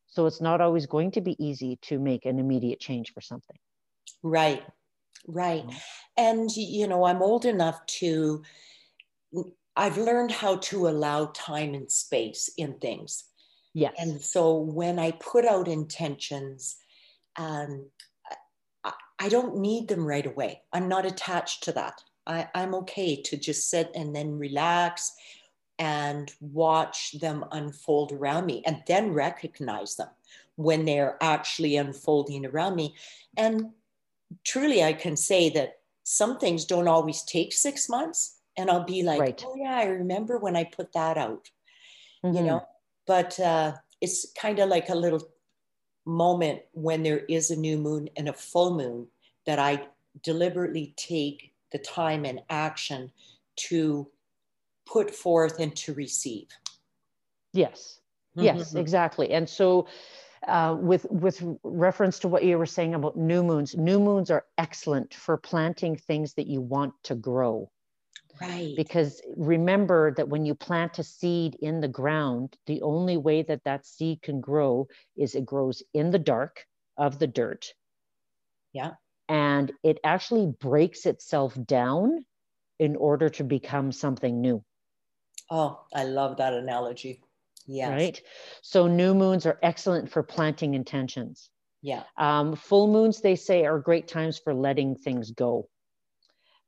So 0.08 0.26
it's 0.26 0.42
not 0.42 0.62
always 0.62 0.86
going 0.86 1.12
to 1.12 1.22
be 1.22 1.36
easy 1.44 1.78
to 1.84 2.00
make 2.00 2.26
an 2.26 2.40
immediate 2.40 2.80
change 2.80 3.14
for 3.14 3.22
something. 3.22 3.58
Right. 4.24 4.64
Right. 5.28 5.66
And 6.18 6.50
you 6.56 6.88
know 6.88 7.04
i'm 7.04 7.22
old 7.22 7.46
enough 7.46 7.86
to 7.86 8.42
I've 9.76 9.98
learned 9.98 10.32
how 10.32 10.58
to 10.58 10.88
allow 10.88 11.32
time 11.34 11.74
and 11.74 11.90
space 11.90 12.50
in 12.58 12.74
things. 12.80 13.26
Yes. 13.74 13.94
And 13.98 14.22
so 14.22 14.58
when 14.58 15.00
I 15.00 15.12
put 15.12 15.46
out 15.46 15.68
intentions, 15.68 16.76
um, 17.38 17.86
I, 18.84 18.92
I 19.20 19.30
don't 19.30 19.58
need 19.58 19.88
them 19.88 20.06
right 20.06 20.26
away. 20.26 20.62
I'm 20.74 20.90
not 20.90 21.06
attached 21.06 21.64
to 21.64 21.72
that. 21.74 22.02
I, 22.28 22.50
I'm 22.54 22.76
okay 22.76 23.22
to 23.22 23.38
just 23.38 23.70
sit 23.70 23.90
and 23.96 24.16
then 24.16 24.38
relax 24.38 25.14
and 25.80 26.32
watch 26.42 27.14
them 27.20 27.46
unfold 27.52 28.12
around 28.12 28.46
me 28.46 28.62
and 28.66 28.84
then 28.88 29.14
recognize 29.14 29.96
them 29.96 30.10
when 30.56 30.86
they're 30.86 31.18
actually 31.22 31.78
unfolding 31.78 32.46
around 32.46 32.76
me. 32.76 32.94
And 33.38 33.72
truly, 34.44 34.84
I 34.84 34.94
can 34.94 35.16
say 35.16 35.50
that 35.52 35.80
some 36.04 36.38
things 36.38 36.66
don't 36.66 36.88
always 36.88 37.24
take 37.24 37.54
six 37.54 37.90
months 37.90 38.41
and 38.58 38.70
I'll 38.70 38.84
be 38.84 39.04
like, 39.04 39.20
right. 39.20 39.44
oh 39.46 39.56
yeah, 39.56 39.78
I 39.78 39.86
remember 39.86 40.38
when 40.38 40.56
I 40.56 40.66
put 40.66 40.94
that 40.94 41.18
out, 41.18 41.50
mm-hmm. 42.24 42.36
you 42.36 42.44
know. 42.44 42.68
But 43.08 43.40
uh, 43.40 43.74
it's 44.00 44.32
kind 44.34 44.60
of 44.60 44.70
like 44.70 44.90
a 44.90 44.96
little 44.96 45.28
moment 46.06 46.62
when 46.74 47.04
there 47.04 47.20
is 47.20 47.52
a 47.52 47.56
new 47.56 47.78
moon 47.78 48.10
and 48.18 48.30
a 48.30 48.34
full 48.34 48.76
moon 48.76 49.08
that 49.46 49.60
I 49.60 49.88
deliberately 50.24 50.94
take 50.98 51.54
the 51.72 51.80
time 51.80 52.26
and 52.26 52.42
action 52.50 53.12
to 53.56 54.08
put 54.86 55.14
forth 55.14 55.60
and 55.60 55.76
to 55.78 55.94
receive. 55.94 56.48
Yes. 57.54 58.00
Mm-hmm. 58.36 58.46
Yes, 58.46 58.76
exactly. 58.76 59.32
And 59.32 59.48
so 59.48 59.88
uh, 60.48 60.76
with 60.80 61.06
with 61.10 61.44
reference 61.64 62.20
to 62.20 62.28
what 62.28 62.44
you 62.44 62.58
were 62.58 62.66
saying 62.66 62.96
about 62.96 63.18
new 63.18 63.44
moons, 63.44 63.76
new 63.76 64.00
moons 64.00 64.32
are 64.32 64.46
excellent 64.58 65.14
for 65.14 65.38
planting 65.38 65.96
things 65.96 66.34
that 66.34 66.48
you 66.48 66.62
want 66.62 66.94
to 67.04 67.16
grow. 67.16 67.70
Right. 68.42 68.74
Because 68.76 69.22
remember 69.38 70.14
that 70.16 70.28
when 70.28 70.46
you 70.46 70.56
plant 70.56 70.98
a 70.98 71.04
seed 71.04 71.56
in 71.62 71.80
the 71.80 71.88
ground, 71.88 72.58
the 72.66 72.82
only 72.82 73.18
way 73.18 73.44
that 73.44 73.64
that 73.66 73.86
seed 73.86 74.22
can 74.22 74.42
grow 74.42 74.88
is 75.16 75.36
it 75.36 75.46
grows 75.46 75.84
in 75.94 76.10
the 76.10 76.20
dark 76.20 76.66
of 76.98 77.20
the 77.20 77.28
dirt. 77.28 77.68
Yeah. 78.74 78.94
And 79.30 79.72
it 79.84 80.00
actually 80.04 80.48
breaks 80.60 81.06
itself 81.06 81.58
down 81.66 82.26
in 82.80 82.96
order 82.96 83.30
to 83.30 83.44
become 83.44 83.92
something 83.92 84.42
new. 84.42 84.64
Oh, 85.52 85.86
I 85.94 86.06
love 86.06 86.38
that 86.38 86.54
analogy. 86.54 87.22
Yes. 87.68 87.92
Right. 87.92 88.22
So 88.64 88.88
new 88.88 89.14
moons 89.14 89.46
are 89.46 89.60
excellent 89.62 90.10
for 90.10 90.24
planting 90.24 90.74
intentions. 90.74 91.50
Yeah. 91.84 92.04
Um, 92.18 92.56
full 92.56 92.88
moons, 92.88 93.22
they 93.22 93.36
say, 93.36 93.66
are 93.66 93.80
great 93.80 94.08
times 94.08 94.40
for 94.40 94.54
letting 94.54 94.96
things 94.96 95.32
go 95.32 95.70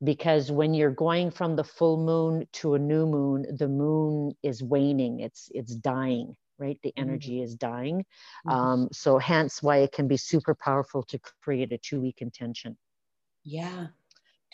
because 0.04 0.52
when 0.52 0.74
you're 0.74 0.92
going 0.92 1.32
from 1.32 1.56
the 1.56 1.64
full 1.64 1.98
moon 1.98 2.48
to 2.52 2.76
a 2.76 2.80
new 2.80 3.06
moon 3.06 3.46
the 3.58 3.68
moon 3.68 4.34
is 4.44 4.62
waning 4.64 5.20
it's 5.20 5.50
it's 5.54 5.76
dying 5.76 6.36
right 6.60 6.80
the 6.84 6.90
mm-hmm. 6.90 7.10
energy 7.10 7.36
mm-hmm. 7.36 7.44
is 7.44 7.56
dying 7.56 8.06
mm-hmm. 8.48 8.50
um, 8.50 8.90
so 8.92 9.18
hence 9.18 9.64
why 9.64 9.78
it 9.78 9.92
can 9.92 10.08
be 10.08 10.18
super 10.18 10.56
powerful 10.56 11.04
to 11.04 11.20
create 11.42 11.72
a 11.72 11.78
two 11.78 12.02
week 12.02 12.18
intention 12.22 12.78
yeah 13.44 13.88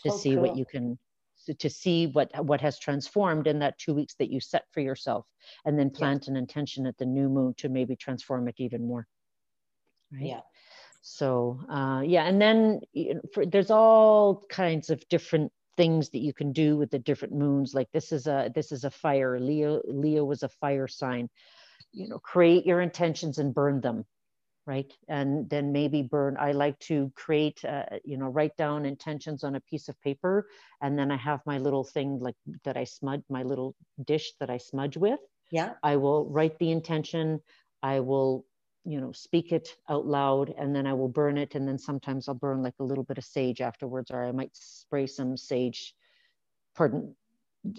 to 0.03 0.11
oh, 0.11 0.17
see 0.17 0.33
cool. 0.33 0.41
what 0.41 0.55
you 0.55 0.65
can 0.65 0.97
to 1.57 1.69
see 1.69 2.07
what 2.07 2.29
what 2.45 2.61
has 2.61 2.77
transformed 2.77 3.47
in 3.47 3.59
that 3.59 3.77
two 3.79 3.93
weeks 3.93 4.13
that 4.19 4.29
you 4.29 4.39
set 4.39 4.65
for 4.71 4.81
yourself 4.81 5.25
and 5.65 5.79
then 5.79 5.89
plant 5.89 6.25
yeah. 6.25 6.31
an 6.31 6.37
intention 6.37 6.85
at 6.85 6.97
the 6.97 7.05
new 7.05 7.27
moon 7.27 7.53
to 7.57 7.69
maybe 7.69 7.95
transform 7.95 8.47
it 8.47 8.55
even 8.57 8.85
more 8.85 9.07
right 10.11 10.25
yeah 10.25 10.41
so 11.01 11.59
uh, 11.69 12.01
yeah, 12.05 12.25
and 12.25 12.41
then 12.41 12.81
for, 13.33 13.45
there's 13.45 13.71
all 13.71 14.43
kinds 14.49 14.89
of 14.89 15.07
different 15.09 15.51
things 15.77 16.09
that 16.09 16.19
you 16.19 16.33
can 16.33 16.51
do 16.51 16.75
with 16.75 16.91
the 16.91 16.99
different 16.99 17.33
moons. 17.33 17.73
Like 17.73 17.89
this 17.93 18.11
is 18.11 18.27
a 18.27 18.51
this 18.53 18.71
is 18.71 18.83
a 18.83 18.91
fire. 18.91 19.39
Leo 19.39 19.81
Leo 19.87 20.25
was 20.25 20.43
a 20.43 20.49
fire 20.49 20.87
sign. 20.87 21.29
You 21.93 22.09
know, 22.09 22.19
create 22.19 22.65
your 22.65 22.81
intentions 22.81 23.37
and 23.37 23.53
burn 23.53 23.79
them, 23.81 24.05
right? 24.67 24.91
And 25.07 25.49
then 25.49 25.71
maybe 25.71 26.01
burn. 26.03 26.35
I 26.37 26.51
like 26.51 26.77
to 26.79 27.11
create, 27.15 27.63
uh, 27.63 27.85
you 28.03 28.17
know, 28.17 28.27
write 28.27 28.55
down 28.57 28.85
intentions 28.85 29.43
on 29.43 29.55
a 29.55 29.61
piece 29.61 29.87
of 29.87 29.99
paper, 30.01 30.47
and 30.81 30.99
then 30.99 31.11
I 31.11 31.17
have 31.17 31.39
my 31.45 31.57
little 31.57 31.85
thing 31.85 32.19
like 32.19 32.35
that 32.65 32.75
I 32.75 32.83
smudge 32.83 33.23
my 33.29 33.43
little 33.43 33.73
dish 34.05 34.33
that 34.39 34.49
I 34.49 34.57
smudge 34.57 34.97
with. 34.97 35.19
Yeah. 35.49 35.73
I 35.81 35.95
will 35.95 36.25
write 36.29 36.59
the 36.59 36.71
intention. 36.71 37.41
I 37.81 38.01
will 38.01 38.45
you 38.85 38.99
know 39.01 39.11
speak 39.11 39.51
it 39.51 39.75
out 39.89 40.05
loud 40.05 40.53
and 40.57 40.75
then 40.75 40.87
i 40.87 40.93
will 40.93 41.09
burn 41.09 41.37
it 41.37 41.55
and 41.55 41.67
then 41.67 41.77
sometimes 41.77 42.27
i'll 42.27 42.35
burn 42.35 42.63
like 42.63 42.73
a 42.79 42.83
little 42.83 43.03
bit 43.03 43.17
of 43.17 43.23
sage 43.23 43.61
afterwards 43.61 44.11
or 44.11 44.23
i 44.23 44.31
might 44.31 44.51
spray 44.53 45.05
some 45.05 45.35
sage 45.35 45.93
pardon 46.75 47.13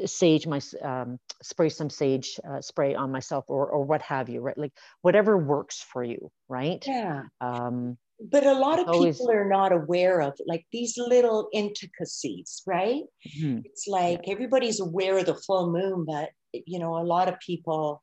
sage 0.04 0.46
my 0.46 0.60
um, 0.82 1.18
spray 1.42 1.68
some 1.68 1.90
sage 1.90 2.38
uh, 2.48 2.60
spray 2.60 2.94
on 2.94 3.10
myself 3.10 3.44
or 3.48 3.66
or 3.66 3.84
what 3.84 4.02
have 4.02 4.28
you 4.28 4.40
right? 4.40 4.58
Like 4.58 4.72
whatever 5.02 5.38
works 5.38 5.84
for 5.92 6.04
you 6.04 6.30
right? 6.48 6.82
Yeah. 6.86 7.22
Um 7.40 7.96
but 8.30 8.46
a 8.46 8.52
lot 8.52 8.78
of 8.78 8.86
always, 8.88 9.16
people 9.16 9.32
are 9.32 9.48
not 9.48 9.72
aware 9.72 10.20
of 10.20 10.38
like 10.46 10.66
these 10.70 10.98
little 10.98 11.48
intricacies 11.54 12.62
right? 12.66 13.02
Mm-hmm. 13.26 13.60
it's 13.64 13.86
like 13.88 14.28
everybody's 14.28 14.80
aware 14.80 15.16
of 15.16 15.26
the 15.26 15.34
full 15.34 15.72
moon 15.72 16.04
but 16.06 16.30
you 16.52 16.78
know 16.78 16.96
a 16.98 17.04
lot 17.04 17.28
of 17.28 17.40
people 17.40 18.02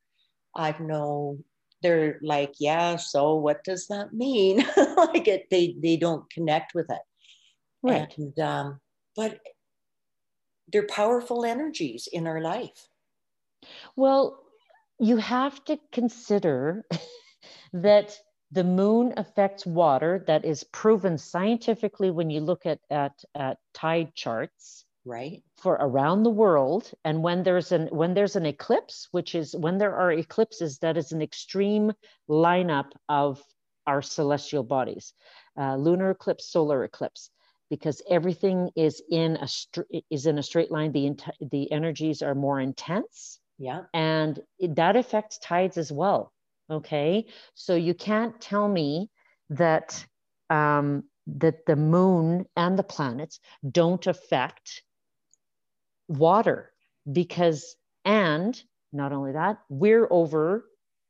i've 0.55 0.79
known 0.79 1.43
they're 1.81 2.19
like, 2.21 2.53
yeah, 2.59 2.95
so 2.95 3.35
what 3.35 3.63
does 3.63 3.87
that 3.87 4.13
mean? 4.13 4.57
like 4.97 5.27
it, 5.27 5.49
they 5.49 5.75
they 5.81 5.97
don't 5.97 6.29
connect 6.29 6.73
with 6.73 6.89
it. 6.89 7.01
Right. 7.83 8.13
And 8.17 8.37
um, 8.39 8.79
but 9.15 9.39
they're 10.71 10.87
powerful 10.87 11.45
energies 11.45 12.07
in 12.11 12.27
our 12.27 12.41
life. 12.41 12.87
Well, 13.95 14.43
you 14.99 15.17
have 15.17 15.63
to 15.65 15.79
consider 15.91 16.85
that 17.73 18.17
the 18.51 18.63
moon 18.63 19.13
affects 19.17 19.65
water 19.65 20.23
that 20.27 20.45
is 20.45 20.63
proven 20.63 21.17
scientifically 21.17 22.11
when 22.11 22.29
you 22.29 22.39
look 22.39 22.65
at, 22.65 22.79
at, 22.89 23.13
at 23.35 23.57
tide 23.73 24.15
charts 24.15 24.85
right? 25.07 25.41
For 25.57 25.73
around 25.73 26.23
the 26.23 26.29
world. 26.29 26.91
And 27.03 27.23
when 27.23 27.43
there's 27.43 27.71
an 27.71 27.87
when 27.87 28.13
there's 28.13 28.35
an 28.35 28.45
eclipse 28.45 29.07
which 29.11 29.35
is 29.35 29.55
when 29.55 29.77
there 29.77 29.95
are 29.95 30.11
eclipses 30.11 30.79
that 30.79 30.97
is 30.97 31.11
an 31.11 31.21
extreme 31.21 31.93
lineup 32.29 32.91
of 33.09 33.41
our 33.85 34.01
celestial 34.01 34.63
bodies 34.63 35.13
uh, 35.57 35.77
lunar 35.77 36.11
eclipse 36.11 36.51
solar 36.51 36.83
eclipse 36.83 37.31
because 37.69 38.01
everything 38.09 38.69
is 38.75 39.01
in 39.09 39.37
a 39.37 39.47
is 40.09 40.25
in 40.25 40.37
a 40.37 40.43
straight 40.43 40.71
line. 40.71 40.91
The 40.91 41.15
the 41.51 41.71
energies 41.71 42.21
are 42.21 42.35
more 42.35 42.59
intense. 42.59 43.39
Yeah. 43.57 43.83
And 43.93 44.39
it, 44.59 44.75
that 44.75 44.95
affects 44.95 45.39
tides 45.39 45.77
as 45.77 45.91
well. 45.91 46.31
Okay? 46.69 47.25
So 47.55 47.75
you 47.75 47.93
can't 47.93 48.39
tell 48.39 48.67
me 48.67 49.09
that 49.49 50.05
um, 50.49 51.03
that 51.27 51.65
the 51.65 51.75
moon 51.75 52.45
and 52.55 52.77
the 52.77 52.83
planets 52.83 53.39
don't 53.69 54.05
affect 54.07 54.83
water 56.07 56.71
because 57.11 57.75
and 58.05 58.61
not 58.93 59.11
only 59.11 59.33
that 59.33 59.59
we're 59.69 60.07
over 60.09 60.65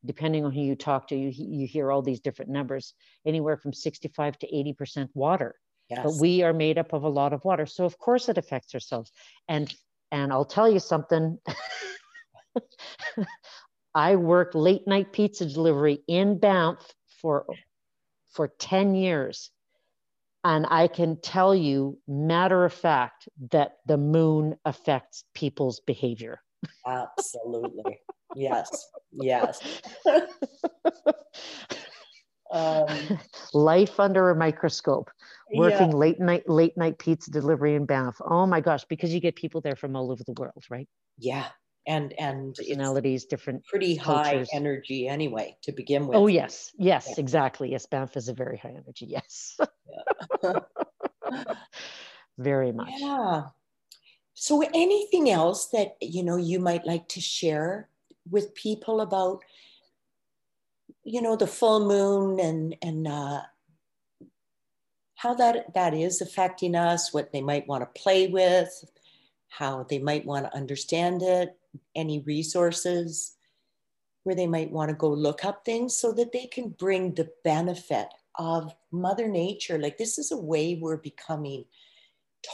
depending 0.06 0.46
on 0.46 0.52
who 0.52 0.62
you 0.62 0.76
talk 0.76 1.08
to 1.08 1.16
you, 1.16 1.30
you 1.36 1.68
hear 1.68 1.92
all 1.92 2.02
these 2.02 2.20
different 2.22 2.50
numbers 2.52 2.94
anywhere 3.26 3.58
from 3.58 3.74
65 3.74 4.40
to 4.40 4.56
80 4.56 4.74
percent 4.74 5.12
water. 5.14 5.56
Yes. 5.90 6.00
but 6.04 6.16
we 6.20 6.44
are 6.44 6.52
made 6.52 6.78
up 6.78 6.92
of 6.92 7.04
a 7.04 7.10
lot 7.10 7.32
of 7.32 7.46
water. 7.46 7.66
So 7.66 7.86
of 7.86 7.98
course 7.98 8.28
it 8.28 8.38
affects 8.38 8.74
ourselves. 8.74 9.12
And 9.48 9.74
and 10.12 10.32
i'll 10.32 10.46
tell 10.46 10.70
you 10.70 10.80
something. 10.80 11.38
I 13.96 14.16
worked 14.16 14.54
late 14.54 14.86
night 14.88 15.12
pizza 15.12 15.46
delivery 15.46 16.00
in 16.08 16.40
banff 16.40 16.94
for 17.22 17.46
for 18.32 18.50
10 18.60 18.96
years 18.96 19.52
and 20.44 20.66
I 20.70 20.88
can 20.88 21.20
tell 21.22 21.54
you, 21.56 21.98
matter 22.08 22.66
of 22.66 22.74
fact, 22.74 23.28
that 23.52 23.78
the 23.86 23.98
moon 23.98 24.56
affects 24.66 25.24
people's 25.34 25.80
behavior. 25.82 26.40
Absolutely. 26.86 28.00
yes. 28.36 28.90
Yes. 29.12 29.82
um, 32.52 32.88
Life 33.54 34.00
under 34.00 34.30
a 34.30 34.36
microscope, 34.36 35.10
working 35.54 35.90
yeah. 35.90 35.96
late 35.96 36.20
night, 36.20 36.48
late 36.50 36.78
night 36.78 37.00
pizza 37.00 37.32
delivery 37.32 37.76
in 37.76 37.86
Banff. 37.86 38.18
Oh 38.22 38.46
my 38.46 38.62
gosh, 38.62 38.86
because 38.86 39.14
you 39.14 39.20
get 39.20 39.36
people 39.36 39.62
there 39.62 39.76
from 39.76 39.96
all 39.96 40.12
over 40.12 40.24
the 40.24 40.34
world, 40.38 40.64
right? 40.70 40.88
Yeah. 41.18 41.48
And 41.88 42.14
and 42.20 42.54
personalities, 42.54 43.26
different 43.26 43.66
pretty 43.66 43.96
high 43.96 44.46
energy 44.54 45.08
anyway 45.08 45.56
to 45.64 45.72
begin 45.72 46.06
with. 46.06 46.18
Oh 46.18 46.28
yes, 46.28 46.72
yes, 46.78 47.08
yeah. 47.10 47.16
exactly. 47.18 47.72
Yes, 47.72 47.86
Banff 47.86 48.18
is 48.18 48.28
a 48.28 48.34
very 48.34 48.58
high 48.58 48.76
energy. 48.78 49.08
Yes, 49.08 49.58
very 52.38 52.72
much. 52.72 52.90
Yeah. 52.98 53.44
So, 54.34 54.62
anything 54.74 55.30
else 55.32 55.68
that 55.68 55.96
you 56.02 56.24
know 56.24 56.38
you 56.38 56.60
might 56.60 56.86
like 56.86 57.08
to 57.10 57.22
share 57.22 57.90
with 58.30 58.54
people 58.54 59.02
about, 59.02 59.42
you 61.04 61.22
know, 61.22 61.36
the 61.36 61.48
full 61.48 61.88
moon 61.88 62.40
and 62.40 62.76
and 62.82 63.08
uh, 63.08 63.42
how 65.16 65.34
that 65.36 65.74
that 65.74 65.94
is 65.94 66.22
affecting 66.22 66.76
us, 66.76 67.14
what 67.14 67.32
they 67.32 67.42
might 67.42 67.68
want 67.68 67.82
to 67.82 68.00
play 68.02 68.28
with, 68.28 68.70
how 69.48 69.84
they 69.84 70.00
might 70.00 70.26
want 70.26 70.46
to 70.46 70.56
understand 70.56 71.24
it, 71.24 71.57
any 71.96 72.20
resources 72.22 73.36
where 74.24 74.36
they 74.36 74.48
might 74.48 74.72
want 74.72 74.90
to 74.90 74.96
go 74.96 75.10
look 75.10 75.46
up 75.46 75.64
things 75.64 75.96
so 75.96 76.12
that 76.12 76.32
they 76.32 76.48
can 76.48 76.70
bring 76.70 77.14
the 77.14 77.30
benefit 77.44 78.08
of 78.36 78.74
Mother 78.92 79.28
Nature. 79.28 79.80
Like 79.80 79.98
this 79.98 80.18
is 80.18 80.32
a 80.32 80.38
way 80.38 80.76
we're 80.76 80.98
becoming 80.98 81.66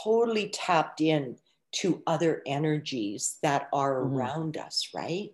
totally 0.04 0.48
tapped 0.50 1.00
in 1.00 1.36
to 1.72 2.02
other 2.06 2.42
energies 2.46 3.38
that 3.42 3.68
are 3.72 3.96
mm-hmm. 3.96 4.14
around 4.14 4.56
us, 4.56 4.88
right? 4.94 5.30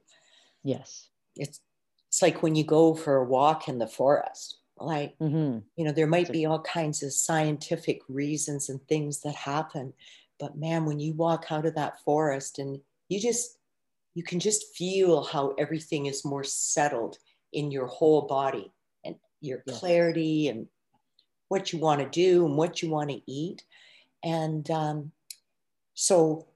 Yes. 0.65 1.09
It's 1.37 1.61
it's 2.09 2.23
like 2.23 2.43
when 2.43 2.57
you 2.57 2.65
go 2.65 2.95
for 2.95 3.17
a 3.17 3.25
walk 3.25 3.69
in 3.69 3.79
the 3.79 3.87
forest. 3.87 4.59
Like, 4.79 5.17
mm-hmm. 5.19 5.59
you 5.77 5.85
know, 5.85 5.93
there 5.93 6.09
might 6.09 6.33
be 6.33 6.47
all 6.47 6.63
kinds 6.63 7.03
of 7.03 7.13
scientific 7.13 8.01
reasons 8.09 8.69
and 8.69 8.81
things 8.89 9.21
that 9.21 9.35
happen. 9.35 9.93
But 10.41 10.57
man, 10.57 10.87
when 10.87 10.99
you 10.99 11.13
walk 11.13 11.47
out 11.51 11.67
of 11.67 11.75
that 11.77 12.03
forest 12.03 12.59
and 12.59 12.81
you 13.09 13.21
just 13.21 13.59
you 14.15 14.23
can 14.23 14.41
just 14.41 14.75
feel 14.75 15.25
how 15.25 15.55
everything 15.59 16.07
is 16.07 16.25
more 16.25 16.45
settled 16.45 17.19
in 17.53 17.71
your 17.71 17.87
whole 17.87 18.23
body 18.23 18.73
and 19.05 19.17
your 19.41 19.63
clarity 19.69 20.49
and 20.49 20.67
what 21.49 21.73
you 21.73 21.79
want 21.79 22.01
to 22.01 22.09
do 22.09 22.47
and 22.47 22.57
what 22.57 22.83
you 22.83 22.91
want 22.91 23.11
to 23.11 23.21
eat. 23.31 23.65
And 24.23 24.71
um, 24.71 25.13
so, 25.95 26.47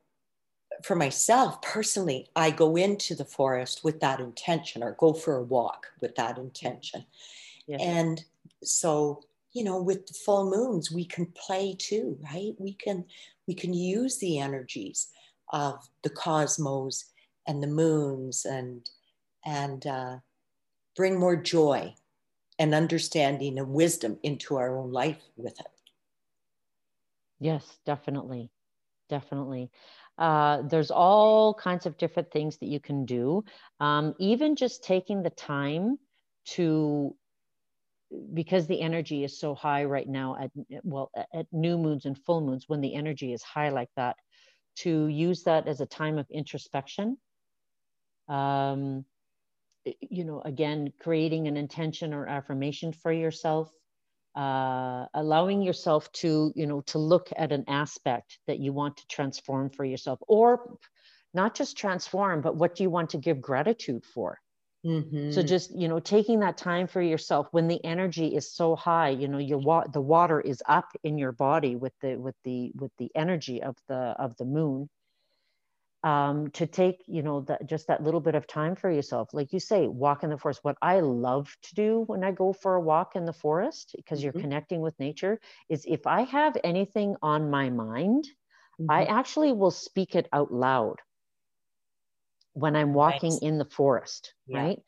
for 0.83 0.97
myself 0.97 1.63
personally, 1.63 2.29
I 2.35 2.51
go 2.51 2.77
into 2.77 3.15
the 3.15 3.25
forest 3.25 3.85
with 3.85 4.01
that 4.01 4.21
intention 4.21 4.83
or 4.83 4.97
go 4.99 5.13
for 5.13 5.37
a 5.37 5.43
walk 5.43 5.87
with 6.01 6.17
that 6.17 6.37
intention. 6.37 7.05
And 7.81 8.25
so, 8.63 9.23
you 9.53 9.65
know, 9.65 9.81
with 9.81 10.07
the 10.07 10.15
full 10.15 10.51
moons, 10.51 10.91
we 10.91 11.05
can 11.05 11.27
play 11.27 11.77
too, 11.79 12.19
right? 12.23 12.53
We 12.59 12.75
can 12.75 13.05
we 13.47 13.55
can 13.55 13.73
use 13.73 14.19
the 14.19 14.39
energies 14.39 15.09
of 15.51 15.89
the 16.03 16.11
cosmos 16.11 17.13
and 17.47 17.63
the 17.63 17.67
moons 17.67 18.45
and 18.45 18.89
and 19.45 19.87
uh, 19.87 20.17
bring 20.97 21.19
more 21.19 21.37
joy 21.37 21.95
and 22.59 22.75
understanding 22.75 23.59
and 23.59 23.69
wisdom 23.69 24.19
into 24.23 24.57
our 24.57 24.79
own 24.79 24.93
life 24.93 25.23
with 25.37 25.59
it. 25.61 25.67
Yes 27.41 27.79
definitely. 27.85 28.51
Definitely. 29.11 29.71
Uh, 30.17 30.63
there's 30.63 30.91
all 30.91 31.53
kinds 31.53 31.85
of 31.85 31.99
different 31.99 32.31
things 32.31 32.57
that 32.59 32.69
you 32.69 32.81
can 32.81 33.05
do. 33.05 33.45
Um, 33.81 34.15
even 34.19 34.57
just 34.57 34.83
taking 34.83 35.23
the 35.23 35.31
time 35.31 35.99
to 36.47 37.15
because 38.33 38.67
the 38.67 38.81
energy 38.81 39.25
is 39.25 39.39
so 39.39 39.55
high 39.55 39.85
right 39.85 40.09
now 40.09 40.37
at 40.41 40.51
well 40.83 41.11
at 41.33 41.47
new 41.53 41.77
moons 41.77 42.05
and 42.05 42.19
full 42.25 42.41
moons 42.41 42.65
when 42.69 42.81
the 42.81 42.95
energy 42.95 43.33
is 43.33 43.43
high 43.43 43.71
like 43.71 43.89
that 43.97 44.17
to 44.77 45.07
use 45.09 45.43
that 45.45 45.67
as 45.67 45.81
a 45.81 45.87
time 45.87 46.19
of 46.19 46.27
introspection 46.31 47.17
um, 48.29 49.05
you 50.01 50.25
know 50.25 50.41
again 50.45 50.93
creating 51.01 51.47
an 51.49 51.57
intention 51.57 52.15
or 52.15 52.27
affirmation 52.27 52.93
for 52.93 53.13
yourself 53.13 53.71
uh, 54.37 55.07
allowing 55.15 55.63
yourself 55.63 56.11
to 56.13 56.53
you 56.57 56.67
know 56.67 56.81
to 56.83 56.99
look 56.99 57.29
at 57.37 57.53
an 57.53 57.65
aspect 57.69 58.39
that 58.47 58.59
you 58.59 58.73
want 58.73 58.97
to 58.97 59.07
transform 59.09 59.71
for 59.71 59.85
yourself 59.85 60.19
or 60.27 60.79
not 61.35 61.55
just 61.55 61.77
transform 61.77 62.41
but 62.41 62.57
what 62.57 62.75
do 62.75 62.83
you 62.83 62.91
want 62.91 63.11
to 63.11 63.19
give 63.19 63.41
gratitude 63.41 64.05
for 64.05 64.39
mm-hmm. 64.85 65.31
so 65.31 65.43
just 65.43 65.77
you 65.79 65.87
know 65.87 66.01
taking 66.01 66.41
that 66.41 66.57
time 66.57 66.87
for 66.87 67.03
yourself 67.03 67.47
when 67.53 67.69
the 67.69 67.85
energy 67.85 68.35
is 68.35 68.53
so 68.53 68.75
high 68.75 69.11
you 69.11 69.29
know 69.29 69.39
your 69.39 69.59
wa- 69.59 69.87
the 69.93 70.01
water 70.01 70.41
is 70.41 70.63
up 70.67 70.89
in 71.05 71.19
your 71.19 71.33
body 71.33 71.77
with 71.77 71.93
the 72.01 72.17
with 72.17 72.37
the 72.45 72.73
with 72.75 72.93
the 72.99 73.11
energy 73.15 73.63
of 73.63 73.77
the 73.89 73.95
of 73.95 74.35
the 74.39 74.45
moon 74.45 74.89
um, 76.05 76.51
to 76.51 76.67
take 76.67 77.03
you 77.07 77.23
know 77.23 77.41
that 77.41 77.67
just 77.67 77.89
that 77.89 78.03
little 78.03 78.21
bit 78.21 78.35
of 78.35 78.47
time 78.47 78.77
for 78.77 78.91
yourself 78.91 79.31
like 79.33 79.53
you 79.53 79.59
say 79.59 79.89
walk 79.89 80.23
in 80.23 80.31
the 80.31 80.37
forest 80.37 80.61
what 80.63 80.77
i 80.83 81.01
love 81.01 81.57
to 81.63 81.75
do 81.75 82.05
when 82.07 82.23
i 82.23 82.31
go 82.31 82.53
for 82.53 82.75
a 82.75 82.81
walk 82.81 83.17
in 83.17 83.25
the 83.25 83.33
forest 83.33 83.93
because 83.97 84.23
you're 84.23 84.33
mm-hmm. 84.33 84.43
connecting 84.43 84.81
with 84.83 84.99
nature 85.01 85.41
is 85.71 85.85
if 85.89 86.07
i 86.07 86.21
have 86.23 86.57
anything 86.63 87.17
on 87.23 87.51
my 87.51 87.71
mind 87.71 88.29
mm-hmm. 88.79 88.91
i 88.91 89.05
actually 89.07 89.53
will 89.53 89.71
speak 89.71 90.15
it 90.15 90.29
out 90.33 90.53
loud 90.53 90.97
when 92.53 92.77
i'm 92.77 92.93
walking 92.93 93.31
nice. 93.31 93.43
in 93.43 93.57
the 93.57 93.65
forest 93.65 94.35
yeah. 94.47 94.59
right 94.59 94.79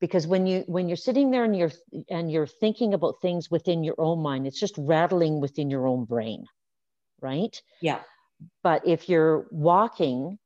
because 0.00 0.26
when 0.26 0.44
you 0.44 0.64
when 0.66 0.88
you're 0.88 0.96
sitting 0.96 1.30
there 1.30 1.44
and 1.44 1.56
you're 1.56 1.72
and 2.10 2.32
you're 2.32 2.48
thinking 2.48 2.94
about 2.94 3.14
things 3.22 3.48
within 3.48 3.84
your 3.84 3.94
own 3.98 4.20
mind 4.20 4.44
it's 4.44 4.58
just 4.58 4.74
rattling 4.76 5.40
within 5.40 5.70
your 5.70 5.86
own 5.86 6.04
brain 6.04 6.44
right 7.20 7.62
yeah 7.80 8.00
but 8.64 8.84
if 8.86 9.08
you're 9.08 9.46
walking 9.52 10.36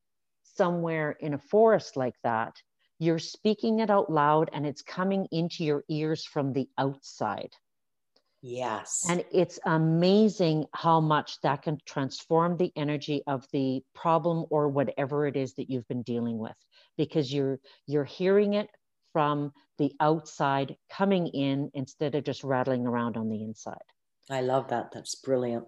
somewhere 0.59 1.13
in 1.21 1.33
a 1.33 1.39
forest 1.39 1.97
like 1.97 2.17
that, 2.25 2.53
you're 2.99 3.21
speaking 3.21 3.79
it 3.79 3.91
out 3.91 4.11
loud 4.11 4.51
and 4.53 4.67
it's 4.67 4.83
coming 4.83 5.27
into 5.31 5.65
your 5.65 5.85
ears 5.89 6.25
from 6.27 6.53
the 6.53 6.69
outside. 6.77 7.53
Yes. 8.43 9.07
And 9.09 9.25
it's 9.33 9.59
amazing 9.65 10.67
how 10.75 11.01
much 11.01 11.41
that 11.43 11.63
can 11.63 11.79
transform 11.87 12.57
the 12.57 12.73
energy 12.77 13.23
of 13.27 13.47
the 13.53 13.83
problem 13.95 14.45
or 14.51 14.69
whatever 14.69 15.27
it 15.27 15.37
is 15.37 15.55
that 15.55 15.71
you've 15.71 15.89
been 15.89 16.03
dealing 16.03 16.39
with 16.39 16.57
because 16.97 17.33
you're 17.33 17.59
you're 17.87 18.05
hearing 18.05 18.55
it 18.55 18.69
from 19.13 19.53
the 19.79 19.93
outside 20.01 20.77
coming 20.91 21.29
in 21.29 21.71
instead 21.75 22.15
of 22.15 22.25
just 22.25 22.45
rattling 22.45 22.87
around 22.87 23.17
on 23.17 23.29
the 23.29 23.43
inside. 23.43 23.89
I 24.31 24.43
love 24.43 24.69
that. 24.69 24.93
That's 24.93 25.15
brilliant 25.17 25.67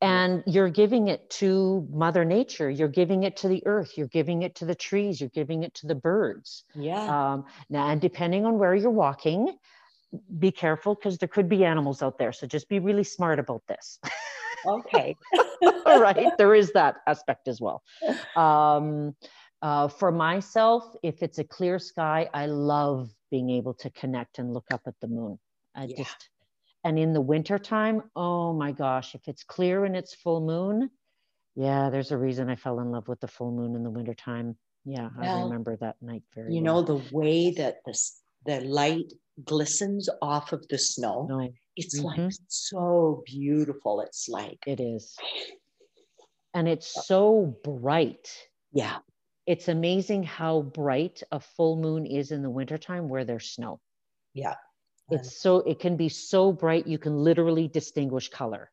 and 0.00 0.42
you're 0.46 0.68
giving 0.68 1.08
it 1.08 1.28
to 1.28 1.86
mother 1.90 2.24
nature 2.24 2.70
you're 2.70 2.88
giving 2.88 3.24
it 3.24 3.36
to 3.36 3.48
the 3.48 3.62
earth 3.66 3.96
you're 3.96 4.08
giving 4.08 4.42
it 4.42 4.54
to 4.54 4.64
the 4.64 4.74
trees 4.74 5.20
you're 5.20 5.30
giving 5.30 5.62
it 5.62 5.74
to 5.74 5.86
the 5.86 5.94
birds. 5.94 6.64
Yeah. 6.74 7.32
Um, 7.32 7.44
now 7.68 7.88
and 7.88 8.00
depending 8.00 8.46
on 8.46 8.58
where 8.58 8.74
you're 8.74 8.90
walking 8.90 9.56
be 10.38 10.50
careful 10.50 10.94
because 10.94 11.18
there 11.18 11.28
could 11.28 11.48
be 11.48 11.64
animals 11.64 12.02
out 12.02 12.18
there 12.18 12.32
so 12.32 12.46
just 12.46 12.68
be 12.68 12.78
really 12.78 13.04
smart 13.04 13.38
about 13.38 13.62
this. 13.66 13.98
Okay. 14.66 15.14
All 15.86 16.00
right 16.00 16.32
there 16.38 16.54
is 16.54 16.72
that 16.72 16.96
aspect 17.06 17.48
as 17.48 17.60
well. 17.60 17.82
Um, 18.36 19.14
uh, 19.60 19.88
for 19.88 20.12
myself 20.12 20.84
if 21.02 21.22
it's 21.22 21.38
a 21.38 21.44
clear 21.44 21.80
sky 21.80 22.30
i 22.32 22.46
love 22.46 23.10
being 23.30 23.50
able 23.50 23.74
to 23.74 23.90
connect 23.90 24.38
and 24.38 24.52
look 24.54 24.66
up 24.72 24.82
at 24.86 24.94
the 25.00 25.08
moon. 25.08 25.38
I 25.74 25.84
yeah. 25.84 25.96
just 25.96 26.28
and 26.84 26.98
in 26.98 27.12
the 27.12 27.20
wintertime, 27.20 28.02
oh 28.14 28.52
my 28.52 28.72
gosh, 28.72 29.14
if 29.14 29.26
it's 29.26 29.42
clear 29.42 29.84
and 29.84 29.96
it's 29.96 30.14
full 30.14 30.40
moon, 30.40 30.90
yeah, 31.54 31.90
there's 31.90 32.12
a 32.12 32.16
reason 32.16 32.48
I 32.48 32.56
fell 32.56 32.78
in 32.80 32.92
love 32.92 33.08
with 33.08 33.20
the 33.20 33.26
full 33.26 33.50
moon 33.50 33.74
in 33.74 33.82
the 33.82 33.90
wintertime. 33.90 34.56
Yeah, 34.84 35.08
well, 35.18 35.38
I 35.38 35.42
remember 35.42 35.76
that 35.76 35.96
night 36.00 36.22
very 36.34 36.54
You 36.54 36.62
well. 36.62 36.82
know, 36.82 36.98
the 36.98 37.14
way 37.14 37.50
that 37.52 37.78
the, 37.84 37.98
the 38.46 38.60
light 38.60 39.12
glistens 39.44 40.08
off 40.22 40.52
of 40.52 40.66
the 40.68 40.78
snow, 40.78 41.26
no. 41.28 41.52
it's 41.74 41.98
mm-hmm. 42.00 42.22
like 42.22 42.32
so 42.46 43.24
beautiful. 43.26 44.00
It's 44.00 44.28
like 44.28 44.58
it 44.66 44.80
is. 44.80 45.16
And 46.54 46.66
it's 46.66 47.06
so 47.06 47.54
bright. 47.62 48.34
Yeah. 48.72 48.96
It's 49.46 49.68
amazing 49.68 50.22
how 50.24 50.62
bright 50.62 51.22
a 51.30 51.38
full 51.38 51.76
moon 51.76 52.06
is 52.06 52.32
in 52.32 52.42
the 52.42 52.50
wintertime 52.50 53.08
where 53.08 53.24
there's 53.24 53.50
snow. 53.50 53.80
Yeah 54.32 54.54
it's 55.10 55.40
so 55.40 55.58
it 55.58 55.78
can 55.78 55.96
be 55.96 56.08
so 56.08 56.52
bright 56.52 56.86
you 56.86 56.98
can 56.98 57.16
literally 57.16 57.68
distinguish 57.68 58.28
color. 58.28 58.70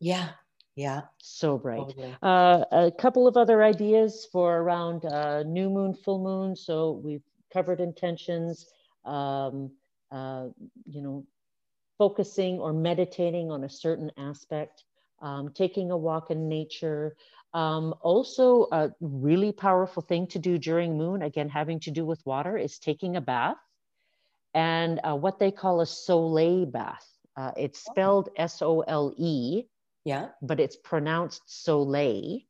Yeah 0.00 0.30
yeah. 0.76 1.02
So 1.18 1.58
bright. 1.58 1.78
Totally. 1.78 2.16
uh, 2.22 2.64
a 2.72 2.90
couple 2.90 3.28
of 3.28 3.36
other 3.36 3.62
ideas 3.62 4.26
for 4.32 4.58
around 4.58 5.04
uh, 5.04 5.44
new 5.44 5.70
moon 5.70 5.94
full 5.94 6.22
moon. 6.22 6.56
So 6.56 7.00
we've 7.04 7.22
covered 7.52 7.80
intentions 7.80 8.66
um, 9.04 9.70
uh, 10.10 10.46
you 10.86 11.00
know 11.00 11.24
focusing 11.98 12.58
or 12.58 12.72
meditating 12.72 13.50
on 13.52 13.64
a 13.64 13.68
certain 13.68 14.10
aspect 14.18 14.84
um, 15.22 15.50
taking 15.54 15.92
a 15.92 15.96
walk 15.96 16.30
in 16.30 16.48
nature. 16.48 17.14
Um, 17.52 17.94
also 18.00 18.66
a 18.72 18.90
really 19.00 19.52
powerful 19.52 20.02
thing 20.02 20.26
to 20.28 20.40
do 20.40 20.58
during 20.58 20.98
moon 20.98 21.22
again 21.22 21.48
having 21.48 21.78
to 21.80 21.92
do 21.92 22.04
with 22.04 22.20
water 22.26 22.58
is 22.58 22.80
taking 22.80 23.14
a 23.14 23.20
bath 23.20 23.58
and 24.54 25.00
uh, 25.04 25.16
what 25.16 25.38
they 25.38 25.50
call 25.50 25.80
a 25.80 25.86
soleil 25.86 26.66
bath. 26.66 27.06
Uh, 27.36 27.50
it's 27.56 27.84
oh. 27.88 27.92
spelled 27.92 28.28
S 28.36 28.62
O 28.62 28.80
L 28.80 29.12
E. 29.18 29.64
Yeah. 30.04 30.28
But 30.42 30.60
it's 30.60 30.76
pronounced 30.76 31.42
soleil. 31.46 32.40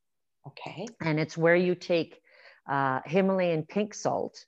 Okay. 0.47 0.87
And 1.01 1.19
it's 1.19 1.37
where 1.39 1.57
you 1.57 1.75
take 1.75 2.21
uh, 2.69 3.01
Himalayan 3.07 3.63
pink 3.63 3.95
salt. 3.95 4.45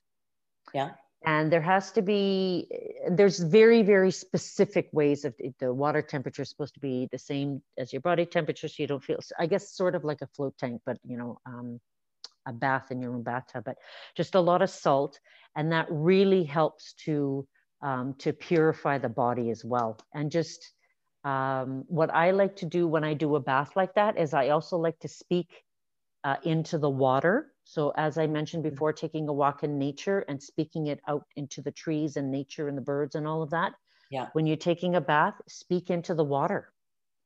Yeah. 0.73 0.91
And 1.25 1.51
there 1.51 1.61
has 1.61 1.91
to 1.93 2.01
be, 2.01 2.67
there's 3.09 3.39
very, 3.39 3.81
very 3.81 4.11
specific 4.11 4.89
ways 4.91 5.25
of 5.25 5.33
the 5.59 5.73
water 5.73 6.01
temperature 6.01 6.43
is 6.43 6.49
supposed 6.49 6.75
to 6.75 6.79
be 6.79 7.09
the 7.11 7.17
same 7.17 7.61
as 7.77 7.91
your 7.91 8.01
body 8.01 8.25
temperature. 8.25 8.67
So 8.67 8.83
you 8.83 8.87
don't 8.87 9.03
feel, 9.03 9.19
I 9.39 9.47
guess, 9.47 9.71
sort 9.71 9.95
of 9.95 10.03
like 10.03 10.21
a 10.21 10.27
float 10.27 10.55
tank, 10.57 10.81
but 10.85 10.97
you 11.03 11.17
know, 11.17 11.39
um, 11.45 11.79
a 12.47 12.53
bath 12.53 12.91
in 12.91 13.01
your 13.01 13.13
own 13.13 13.23
bathtub, 13.23 13.63
but 13.65 13.77
just 14.15 14.35
a 14.35 14.39
lot 14.39 14.61
of 14.61 14.69
salt. 14.69 15.19
And 15.55 15.71
that 15.71 15.87
really 15.89 16.43
helps 16.43 16.93
to, 17.05 17.47
um, 17.81 18.15
to 18.19 18.33
purify 18.33 18.97
the 18.97 19.09
body 19.09 19.49
as 19.49 19.65
well. 19.65 19.99
And 20.13 20.31
just 20.31 20.73
um, 21.23 21.83
what 21.87 22.13
I 22.13 22.31
like 22.31 22.55
to 22.57 22.65
do 22.65 22.87
when 22.87 23.03
I 23.03 23.13
do 23.13 23.35
a 23.35 23.39
bath 23.39 23.75
like 23.75 23.95
that 23.95 24.17
is 24.17 24.33
I 24.33 24.49
also 24.49 24.77
like 24.77 24.99
to 24.99 25.07
speak 25.07 25.49
uh, 26.23 26.37
into 26.43 26.77
the 26.77 26.89
water. 26.89 27.51
So, 27.63 27.91
as 27.97 28.17
I 28.17 28.27
mentioned 28.27 28.63
mm-hmm. 28.63 28.71
before, 28.71 28.93
taking 28.93 29.27
a 29.27 29.33
walk 29.33 29.63
in 29.63 29.77
nature 29.77 30.23
and 30.27 30.41
speaking 30.41 30.87
it 30.87 31.01
out 31.07 31.25
into 31.35 31.61
the 31.61 31.71
trees 31.71 32.17
and 32.17 32.31
nature 32.31 32.67
and 32.67 32.77
the 32.77 32.81
birds 32.81 33.15
and 33.15 33.27
all 33.27 33.43
of 33.43 33.49
that. 33.49 33.73
Yeah. 34.09 34.27
When 34.33 34.45
you're 34.47 34.55
taking 34.55 34.95
a 34.95 35.01
bath, 35.01 35.35
speak 35.47 35.89
into 35.89 36.15
the 36.15 36.23
water. 36.23 36.71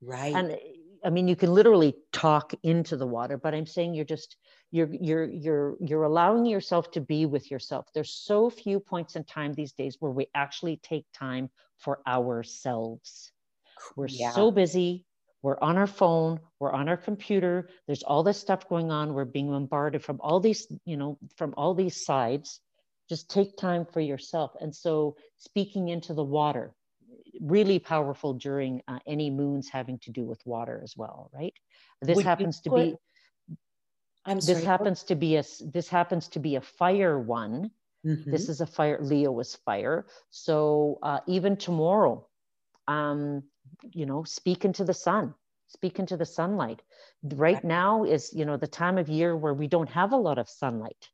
Right. 0.02 0.34
And 0.34 0.58
I 1.04 1.10
mean, 1.10 1.28
you 1.28 1.36
can 1.36 1.54
literally 1.54 1.96
talk 2.12 2.54
into 2.64 2.96
the 2.96 3.08
water, 3.08 3.38
but 3.38 3.54
I'm 3.54 3.66
saying 3.66 3.94
you're 3.94 4.06
just 4.06 4.38
you're 4.72 4.90
you're 4.94 5.30
you're 5.30 5.76
you're 5.80 6.04
allowing 6.04 6.46
yourself 6.46 6.92
to 6.92 7.02
be 7.02 7.26
with 7.26 7.50
yourself. 7.50 7.88
There's 7.94 8.14
so 8.14 8.50
few 8.50 8.80
points 8.80 9.16
in 9.16 9.24
time 9.24 9.54
these 9.54 9.74
days 9.74 9.98
where 10.00 10.12
we 10.12 10.28
actually 10.36 10.78
take 10.78 11.06
time 11.14 11.50
for 11.78 12.00
ourselves. 12.08 13.32
We're 13.96 14.08
yeah. 14.08 14.32
so 14.32 14.52
busy. 14.52 15.06
We're 15.42 15.60
on 15.60 15.78
our 15.78 15.88
phone. 15.88 16.40
We're 16.60 16.72
on 16.72 16.88
our 16.88 16.98
computer. 16.98 17.70
There's 17.88 18.04
all 18.04 18.22
this 18.22 18.40
stuff 18.40 18.70
going 18.70 18.92
on. 18.92 19.14
We're 19.14 19.26
being 19.26 19.50
bombarded 19.50 20.04
from 20.04 20.20
all 20.22 20.40
these, 20.40 20.68
you 20.86 20.98
know, 20.98 21.18
from 21.36 21.56
all 21.58 21.74
these 21.74 22.06
sides. 22.06 22.60
Just 23.10 23.30
take 23.30 23.58
time 23.58 23.86
for 23.86 24.00
yourself. 24.00 24.52
And 24.62 24.74
so, 24.74 25.18
speaking 25.38 25.90
into 25.90 26.14
the 26.14 26.24
water, 26.24 26.74
really 27.42 27.80
powerful 27.80 28.34
during 28.34 28.82
uh, 28.88 29.00
any 29.08 29.30
moons 29.30 29.68
having 29.68 29.98
to 30.00 30.12
do 30.12 30.24
with 30.24 30.46
water 30.46 30.80
as 30.84 30.96
well, 30.96 31.30
right? 31.34 31.54
This 32.02 32.16
Would 32.16 32.26
happens 32.26 32.62
to 32.62 32.70
put, 32.70 32.78
be. 32.78 32.96
I'm 34.24 34.40
sorry, 34.40 34.56
this 34.56 34.66
happens 34.66 35.04
to 35.04 35.16
be 35.16 35.38
a 35.38 35.44
this 35.74 35.90
happens 35.90 36.28
to 36.30 36.40
be 36.40 36.56
a 36.56 36.62
fire 36.62 37.20
one. 37.20 37.72
Mm-hmm. 38.06 38.32
This 38.32 38.50
is 38.50 38.62
a 38.62 38.68
fire. 38.68 39.00
Leo 39.02 39.40
is 39.40 39.56
fire. 39.66 40.06
So 40.30 41.00
uh, 41.02 41.20
even 41.28 41.58
tomorrow, 41.58 42.28
um, 42.88 43.44
you 43.92 44.06
know, 44.06 44.24
speak 44.24 44.64
into 44.64 44.84
the 44.84 44.94
sun, 44.94 45.34
speak 45.68 46.00
into 46.00 46.18
the 46.18 46.26
sunlight. 46.26 46.82
Right 47.24 47.64
now 47.64 48.04
is, 48.04 48.32
you 48.34 48.46
know, 48.46 48.58
the 48.58 48.68
time 48.68 48.98
of 48.98 49.10
year 49.10 49.36
where 49.36 49.54
we 49.54 49.68
don't 49.68 49.90
have 49.90 50.14
a 50.14 50.18
lot 50.18 50.38
of 50.38 50.50
sunlight. 50.50 51.10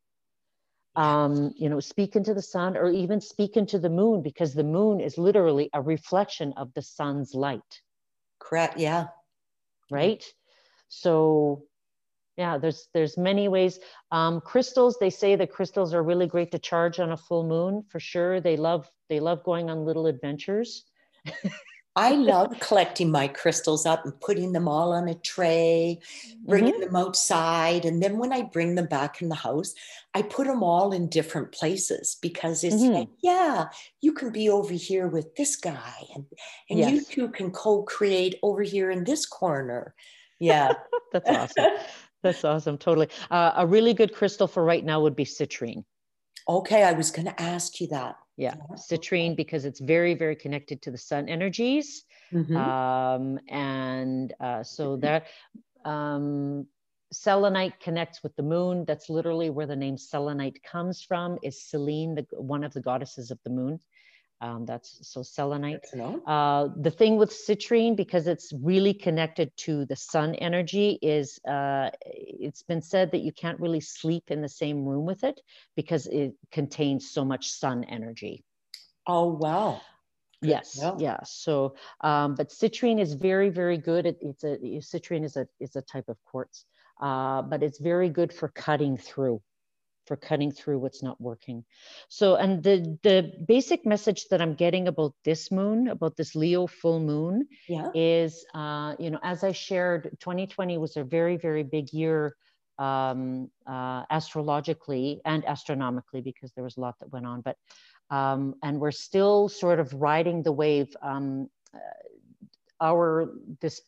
Um, 0.96 1.52
you 1.56 1.68
know, 1.68 1.78
speak 1.78 2.16
into 2.16 2.34
the 2.34 2.42
sun 2.42 2.76
or 2.76 2.90
even 2.90 3.20
speak 3.20 3.56
into 3.56 3.78
the 3.78 3.90
moon 3.90 4.20
because 4.20 4.54
the 4.54 4.64
moon 4.64 5.00
is 5.00 5.16
literally 5.16 5.70
a 5.72 5.80
reflection 5.80 6.52
of 6.56 6.74
the 6.74 6.82
sun's 6.82 7.34
light. 7.34 7.82
Correct. 8.40 8.78
Yeah. 8.78 9.08
Right. 9.90 10.24
So 10.88 11.68
yeah 12.38 12.56
there's 12.56 12.88
there's 12.94 13.18
many 13.18 13.48
ways 13.48 13.78
um, 14.12 14.40
crystals 14.40 14.96
they 14.98 15.10
say 15.10 15.36
that 15.36 15.52
crystals 15.52 15.92
are 15.92 16.02
really 16.02 16.26
great 16.26 16.52
to 16.52 16.58
charge 16.58 17.00
on 17.00 17.12
a 17.12 17.16
full 17.16 17.46
moon 17.46 17.84
for 17.90 18.00
sure 18.00 18.40
they 18.40 18.56
love 18.56 18.88
they 19.10 19.20
love 19.20 19.44
going 19.44 19.68
on 19.68 19.84
little 19.84 20.06
adventures 20.06 20.84
I 21.98 22.12
love 22.12 22.54
collecting 22.60 23.10
my 23.10 23.26
crystals 23.26 23.84
up 23.84 24.04
and 24.04 24.20
putting 24.20 24.52
them 24.52 24.68
all 24.68 24.92
on 24.92 25.08
a 25.08 25.16
tray, 25.16 25.98
bringing 26.46 26.74
mm-hmm. 26.74 26.82
them 26.82 26.94
outside. 26.94 27.84
And 27.84 28.00
then 28.00 28.18
when 28.18 28.32
I 28.32 28.42
bring 28.42 28.76
them 28.76 28.86
back 28.86 29.20
in 29.20 29.28
the 29.28 29.34
house, 29.34 29.74
I 30.14 30.22
put 30.22 30.46
them 30.46 30.62
all 30.62 30.92
in 30.92 31.08
different 31.08 31.50
places 31.50 32.16
because 32.22 32.62
it's 32.62 32.76
mm-hmm. 32.76 32.94
like, 32.94 33.08
yeah, 33.20 33.70
you 34.00 34.12
can 34.12 34.30
be 34.30 34.48
over 34.48 34.74
here 34.74 35.08
with 35.08 35.34
this 35.34 35.56
guy 35.56 35.94
and, 36.14 36.24
and 36.70 36.78
yes. 36.78 36.92
you 36.92 37.02
two 37.02 37.28
can 37.30 37.50
co 37.50 37.82
create 37.82 38.36
over 38.44 38.62
here 38.62 38.92
in 38.92 39.02
this 39.02 39.26
corner. 39.26 39.92
Yeah. 40.38 40.74
That's 41.12 41.28
awesome. 41.28 41.72
That's 42.22 42.44
awesome. 42.44 42.78
Totally. 42.78 43.08
Uh, 43.28 43.54
a 43.56 43.66
really 43.66 43.92
good 43.92 44.14
crystal 44.14 44.46
for 44.46 44.64
right 44.64 44.84
now 44.84 45.00
would 45.00 45.16
be 45.16 45.24
citrine. 45.24 45.82
Okay. 46.48 46.84
I 46.84 46.92
was 46.92 47.10
going 47.10 47.26
to 47.26 47.42
ask 47.42 47.80
you 47.80 47.88
that 47.88 48.14
yeah 48.38 48.54
citrine 48.74 49.36
because 49.36 49.66
it's 49.66 49.80
very 49.80 50.14
very 50.14 50.34
connected 50.34 50.80
to 50.80 50.90
the 50.90 50.96
sun 50.96 51.28
energies 51.28 52.04
mm-hmm. 52.32 52.56
um, 52.56 53.38
and 53.48 54.32
uh, 54.40 54.62
so 54.62 54.96
that 54.96 55.26
um, 55.84 56.66
selenite 57.12 57.80
connects 57.80 58.22
with 58.22 58.34
the 58.36 58.42
moon. 58.42 58.84
That's 58.86 59.08
literally 59.08 59.50
where 59.50 59.66
the 59.66 59.76
name 59.76 59.96
selenite 59.96 60.62
comes 60.62 61.02
from 61.02 61.38
is 61.42 61.62
selene 61.62 62.14
the, 62.14 62.26
one 62.32 62.64
of 62.64 62.72
the 62.72 62.80
goddesses 62.80 63.30
of 63.30 63.38
the 63.44 63.50
moon 63.50 63.80
um, 64.40 64.66
that's 64.66 64.98
so 65.02 65.22
selenite. 65.22 65.84
Uh, 66.26 66.68
the 66.80 66.90
thing 66.90 67.16
with 67.16 67.30
citrine, 67.30 67.96
because 67.96 68.26
it's 68.26 68.52
really 68.62 68.94
connected 68.94 69.50
to 69.56 69.84
the 69.86 69.96
sun 69.96 70.34
energy, 70.36 70.98
is 71.02 71.40
uh, 71.48 71.90
it's 72.04 72.62
been 72.62 72.82
said 72.82 73.10
that 73.10 73.20
you 73.20 73.32
can't 73.32 73.58
really 73.58 73.80
sleep 73.80 74.30
in 74.30 74.40
the 74.40 74.48
same 74.48 74.84
room 74.84 75.04
with 75.06 75.24
it 75.24 75.40
because 75.74 76.06
it 76.06 76.34
contains 76.52 77.10
so 77.10 77.24
much 77.24 77.50
sun 77.50 77.84
energy. 77.84 78.44
Oh, 79.06 79.26
wow. 79.26 79.80
Good 80.42 80.50
yes, 80.50 80.80
yeah. 80.98 81.18
So, 81.24 81.74
um, 82.02 82.36
but 82.36 82.50
citrine 82.50 83.00
is 83.00 83.14
very, 83.14 83.48
very 83.48 83.78
good. 83.78 84.06
It, 84.06 84.18
it's 84.20 84.44
a 84.44 84.56
citrine 84.58 85.24
is 85.24 85.36
a 85.36 85.48
is 85.58 85.74
a 85.74 85.82
type 85.82 86.08
of 86.08 86.16
quartz, 86.24 86.64
uh, 87.00 87.42
but 87.42 87.64
it's 87.64 87.80
very 87.80 88.08
good 88.08 88.32
for 88.32 88.48
cutting 88.48 88.96
through 88.96 89.42
for 90.08 90.16
cutting 90.16 90.50
through 90.50 90.78
what's 90.78 91.02
not 91.02 91.20
working. 91.20 91.62
So, 92.08 92.36
and 92.36 92.62
the 92.62 92.98
the 93.02 93.32
basic 93.46 93.84
message 93.84 94.26
that 94.30 94.40
I'm 94.40 94.54
getting 94.54 94.88
about 94.88 95.14
this 95.22 95.52
moon, 95.52 95.88
about 95.88 96.16
this 96.16 96.34
Leo 96.34 96.66
full 96.66 96.98
moon, 96.98 97.46
yeah. 97.68 97.90
is, 97.94 98.44
uh, 98.54 98.94
you 98.98 99.10
know, 99.10 99.20
as 99.22 99.44
I 99.44 99.52
shared, 99.52 100.04
2020 100.20 100.78
was 100.78 100.96
a 100.96 101.04
very 101.04 101.36
very 101.36 101.62
big 101.62 101.92
year 101.92 102.34
um, 102.78 103.50
uh, 103.66 104.04
astrologically 104.10 105.20
and 105.24 105.44
astronomically 105.44 106.22
because 106.22 106.52
there 106.52 106.64
was 106.64 106.78
a 106.78 106.80
lot 106.80 106.98
that 107.00 107.12
went 107.12 107.26
on, 107.26 107.42
but 107.42 107.56
um, 108.10 108.54
and 108.62 108.80
we're 108.80 108.90
still 108.90 109.48
sort 109.48 109.78
of 109.78 109.92
riding 109.92 110.42
the 110.42 110.52
wave. 110.52 110.88
Um, 111.02 111.50
uh, 111.74 111.78
our 112.80 113.34
this 113.60 113.82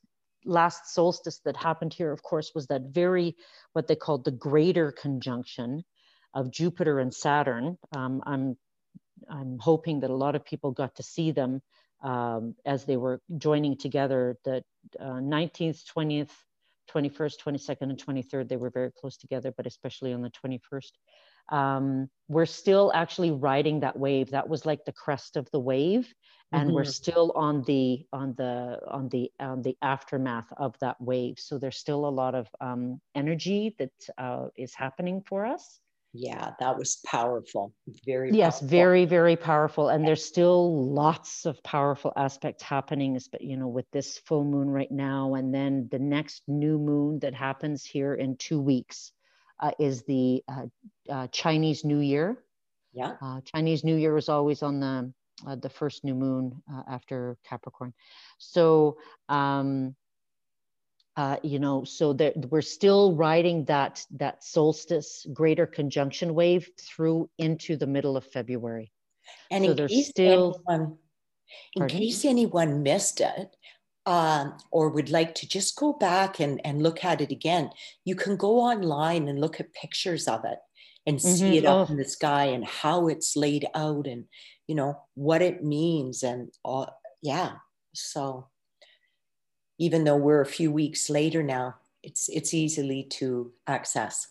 last 0.44 0.92
solstice 0.94 1.40
that 1.44 1.56
happened 1.56 1.94
here, 1.94 2.12
of 2.12 2.22
course, 2.22 2.52
was 2.54 2.66
that 2.66 2.82
very 2.90 3.36
what 3.72 3.86
they 3.86 3.96
called 3.96 4.24
the 4.24 4.30
greater 4.30 4.92
conjunction 4.92 5.84
of 6.34 6.50
Jupiter 6.50 6.98
and 6.98 7.12
Saturn. 7.12 7.78
Um, 7.94 8.22
I'm, 8.26 8.56
I'm 9.28 9.58
hoping 9.58 10.00
that 10.00 10.10
a 10.10 10.16
lot 10.16 10.34
of 10.34 10.44
people 10.44 10.70
got 10.72 10.96
to 10.96 11.02
see 11.02 11.32
them 11.32 11.62
um, 12.02 12.54
as 12.64 12.84
they 12.84 12.96
were 12.96 13.20
joining 13.36 13.76
together. 13.76 14.36
The 14.44 14.62
uh, 14.98 15.04
19th, 15.04 15.82
20th, 15.96 16.30
21st, 16.94 17.34
22nd, 17.44 17.82
and 17.82 18.04
23rd, 18.04 18.48
they 18.48 18.56
were 18.56 18.70
very 18.70 18.90
close 18.92 19.16
together, 19.16 19.52
but 19.56 19.66
especially 19.66 20.12
on 20.12 20.22
the 20.22 20.32
21st. 20.44 20.92
Um, 21.50 22.08
we're 22.28 22.46
still 22.46 22.92
actually 22.94 23.32
riding 23.32 23.80
that 23.80 23.98
wave. 23.98 24.30
That 24.30 24.48
was 24.48 24.64
like 24.66 24.84
the 24.84 24.92
crest 24.92 25.36
of 25.36 25.50
the 25.50 25.58
wave, 25.58 26.12
and 26.52 26.68
mm-hmm. 26.68 26.74
we're 26.76 26.84
still 26.84 27.32
on 27.34 27.62
the 27.62 28.06
on 28.12 28.34
the 28.36 28.78
on 28.86 29.08
the 29.08 29.32
on 29.40 29.62
the 29.62 29.76
aftermath 29.82 30.46
of 30.56 30.76
that 30.80 31.00
wave. 31.00 31.38
So 31.38 31.58
there's 31.58 31.76
still 31.76 32.06
a 32.06 32.08
lot 32.08 32.36
of 32.36 32.46
um, 32.60 33.00
energy 33.16 33.74
that 33.78 33.90
uh, 34.16 34.48
is 34.56 34.74
happening 34.74 35.22
for 35.26 35.44
us 35.44 35.80
yeah 36.12 36.50
that 36.58 36.76
was 36.76 36.98
powerful 37.06 37.72
very 38.04 38.32
yes 38.32 38.61
powerful. 38.61 38.68
very 38.68 39.04
very 39.04 39.36
powerful 39.36 39.88
and 39.88 40.06
there's 40.06 40.24
still 40.24 40.92
lots 40.92 41.46
of 41.46 41.62
powerful 41.62 42.12
aspects 42.16 42.62
happening 42.62 43.18
but 43.30 43.40
you 43.40 43.56
know 43.56 43.68
with 43.68 43.88
this 43.92 44.18
full 44.18 44.44
moon 44.44 44.68
right 44.68 44.90
now 44.90 45.34
and 45.34 45.54
then 45.54 45.88
the 45.90 45.98
next 45.98 46.42
new 46.48 46.78
moon 46.78 47.18
that 47.20 47.34
happens 47.34 47.84
here 47.84 48.14
in 48.14 48.36
two 48.36 48.61
weeks 48.61 49.12
uh, 49.61 49.70
is 49.78 50.02
the 50.04 50.42
uh, 50.48 50.66
uh, 51.11 51.26
chinese 51.28 51.84
new 51.84 52.00
year. 52.00 52.42
Yeah. 52.92 53.16
Uh, 53.22 53.40
chinese 53.54 53.84
new 53.84 53.96
year 53.96 54.16
is 54.16 54.28
always 54.28 54.62
on 54.62 54.80
the 54.80 55.12
uh, 55.46 55.56
the 55.56 55.68
first 55.68 56.04
new 56.04 56.14
moon 56.14 56.62
uh, 56.72 56.82
after 56.88 57.36
capricorn. 57.44 57.92
So 58.38 58.96
um 59.28 59.94
uh, 61.20 61.36
you 61.42 61.58
know, 61.58 61.84
so 61.84 62.14
that 62.14 62.34
we're 62.50 62.62
still 62.62 63.14
riding 63.14 63.66
that 63.66 64.02
that 64.22 64.42
solstice 64.42 65.26
greater 65.34 65.66
conjunction 65.66 66.34
wave 66.34 66.70
through 66.80 67.28
into 67.36 67.76
the 67.76 67.86
middle 67.86 68.16
of 68.16 68.24
February. 68.24 68.90
And 69.50 69.62
so 69.66 69.70
in 69.72 69.88
case 69.88 70.08
still, 70.08 70.62
anyone, 70.66 70.96
in 71.76 71.88
case 71.88 72.24
anyone 72.24 72.82
missed 72.82 73.20
it, 73.20 73.54
um, 74.06 74.56
or 74.72 74.88
would 74.88 75.10
like 75.10 75.34
to 75.34 75.46
just 75.46 75.76
go 75.76 75.92
back 75.92 76.40
and, 76.40 76.58
and 76.64 76.82
look 76.82 77.04
at 77.04 77.20
it 77.20 77.30
again, 77.30 77.68
you 78.06 78.14
can 78.14 78.36
go 78.38 78.58
online 78.58 79.28
and 79.28 79.42
look 79.42 79.60
at 79.60 79.74
pictures 79.74 80.26
of 80.26 80.46
it 80.46 80.58
and 81.06 81.18
mm-hmm. 81.18 81.34
see 81.34 81.58
it 81.58 81.66
up 81.66 81.90
oh. 81.90 81.92
in 81.92 81.98
the 81.98 82.04
sky 82.06 82.46
and 82.46 82.64
how 82.64 83.08
it's 83.08 83.36
laid 83.36 83.66
out 83.74 84.06
and 84.06 84.24
you 84.68 84.74
know 84.74 84.94
what 85.16 85.42
it 85.42 85.62
means 85.62 86.22
and 86.22 86.50
all 86.64 86.88
yeah 87.22 87.52
so 87.94 88.48
even 89.80 90.04
though 90.04 90.16
we're 90.16 90.42
a 90.42 90.46
few 90.46 90.70
weeks 90.70 91.08
later 91.08 91.42
now, 91.42 91.74
it's 92.02 92.28
it's 92.28 92.52
easily 92.54 93.02
to 93.18 93.50
access. 93.66 94.28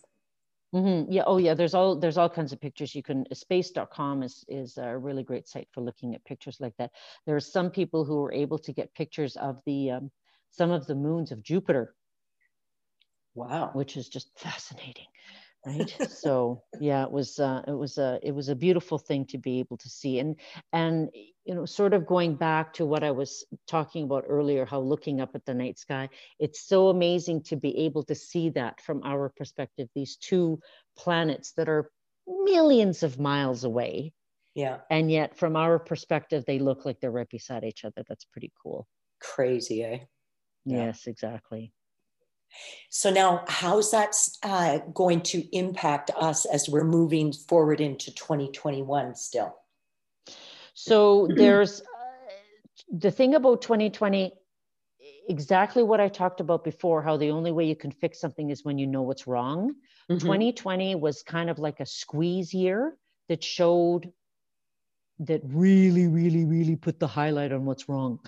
Mm-hmm. 0.74 1.12
Yeah. 1.12 1.24
Oh, 1.26 1.38
yeah. 1.38 1.56
There's 1.56 1.74
all 1.74 1.96
there's 1.96 2.20
all 2.20 2.30
kinds 2.30 2.54
of 2.54 2.62
pictures. 2.62 2.94
You 2.94 3.02
can 3.02 3.26
space.com 3.34 4.22
is 4.22 4.46
is 4.48 4.78
a 4.78 4.96
really 4.96 5.24
great 5.24 5.48
site 5.48 5.68
for 5.74 5.82
looking 5.82 6.14
at 6.14 6.24
pictures 6.24 6.58
like 6.60 6.78
that. 6.78 6.92
There 7.26 7.36
are 7.36 7.42
some 7.42 7.72
people 7.72 8.06
who 8.06 8.18
were 8.18 8.32
able 8.32 8.60
to 8.60 8.72
get 8.72 8.94
pictures 8.94 9.36
of 9.38 9.60
the 9.66 9.92
um, 9.92 10.12
some 10.52 10.70
of 10.70 10.86
the 10.86 10.96
moons 10.96 11.32
of 11.32 11.42
Jupiter. 11.42 11.96
Wow. 13.34 13.72
Which 13.74 13.98
is 13.98 14.08
just 14.08 14.30
fascinating 14.38 15.08
right? 15.66 15.96
So 16.10 16.64
yeah 16.80 17.04
it 17.04 17.12
was 17.12 17.40
uh, 17.40 17.64
it 17.68 17.78
was 17.78 17.98
a 17.98 18.20
it 18.24 18.32
was 18.32 18.50
a 18.50 18.56
beautiful 18.56 18.98
thing 18.98 19.26
to 19.28 19.38
be 19.38 19.60
able 19.60 19.78
to 19.78 19.90
see 19.90 20.20
and 20.20 20.36
and 20.74 21.10
you 21.46 21.56
know 21.56 21.66
sort 21.66 21.94
of 21.94 22.06
going 22.06 22.36
back 22.36 22.74
to 22.74 22.86
what 22.86 23.04
i 23.04 23.10
was 23.10 23.44
talking 23.66 24.04
about 24.04 24.24
earlier 24.28 24.66
how 24.66 24.80
looking 24.80 25.20
up 25.20 25.32
at 25.34 25.46
the 25.46 25.54
night 25.54 25.80
sky 25.80 26.08
it's 26.38 26.62
so 26.62 26.90
amazing 26.90 27.42
to 27.42 27.56
be 27.56 27.76
able 27.80 28.04
to 28.04 28.14
see 28.14 28.50
that 28.50 28.80
from 28.82 29.02
our 29.04 29.30
perspective 29.36 29.88
these 29.96 30.18
two 30.18 30.60
planets 30.96 31.54
that 31.54 31.68
are 31.68 31.90
millions 32.28 33.02
of 33.02 33.18
miles 33.20 33.64
away 33.64 34.14
yeah. 34.56 34.80
and 34.90 35.12
yet 35.12 35.38
from 35.38 35.56
our 35.56 35.80
perspective 35.80 36.44
they 36.46 36.60
look 36.60 36.86
like 36.86 37.00
they're 37.00 37.12
right 37.12 37.30
beside 37.30 37.64
each 37.64 37.86
other. 37.86 38.04
That's 38.08 38.26
pretty 38.26 38.52
cool. 38.62 38.88
Crazy 39.22 39.84
eh? 39.84 40.00
Yeah. 40.66 40.86
yes 40.86 41.08
exactly 41.08 41.72
so 42.90 43.12
now, 43.12 43.44
how's 43.48 43.92
that 43.92 44.16
uh, 44.44 44.80
going 44.94 45.22
to 45.22 45.56
impact 45.56 46.12
us 46.16 46.46
as 46.46 46.68
we're 46.68 46.84
moving 46.84 47.32
forward 47.32 47.82
into 47.82 48.14
2021 48.14 49.16
still? 49.16 49.56
So 50.74 51.28
there's 51.36 51.82
uh, 51.82 51.84
the 52.92 53.12
thing 53.12 53.36
about 53.36 53.62
2020, 53.62 54.32
exactly 55.28 55.84
what 55.84 56.00
I 56.00 56.08
talked 56.08 56.40
about 56.40 56.64
before, 56.64 57.02
how 57.02 57.18
the 57.18 57.32
only 57.32 57.52
way 57.52 57.66
you 57.66 57.76
can 57.76 57.92
fix 57.92 58.20
something 58.20 58.50
is 58.50 58.64
when 58.64 58.78
you 58.78 58.88
know 58.88 59.02
what's 59.02 59.28
wrong. 59.28 59.76
Mm-hmm. 60.10 60.20
2020 60.20 60.96
was 60.96 61.22
kind 61.22 61.50
of 61.50 61.60
like 61.60 61.80
a 61.80 61.86
squeeze 61.86 62.54
year 62.54 62.98
that 63.28 63.44
showed 63.44 64.12
that 65.20 65.42
really, 65.44 66.08
really, 66.08 66.46
really 66.46 66.76
put 66.76 67.00
the 67.00 67.08
highlight 67.08 67.52
on 67.52 67.66
what's 67.66 67.90
wrong. 67.90 68.20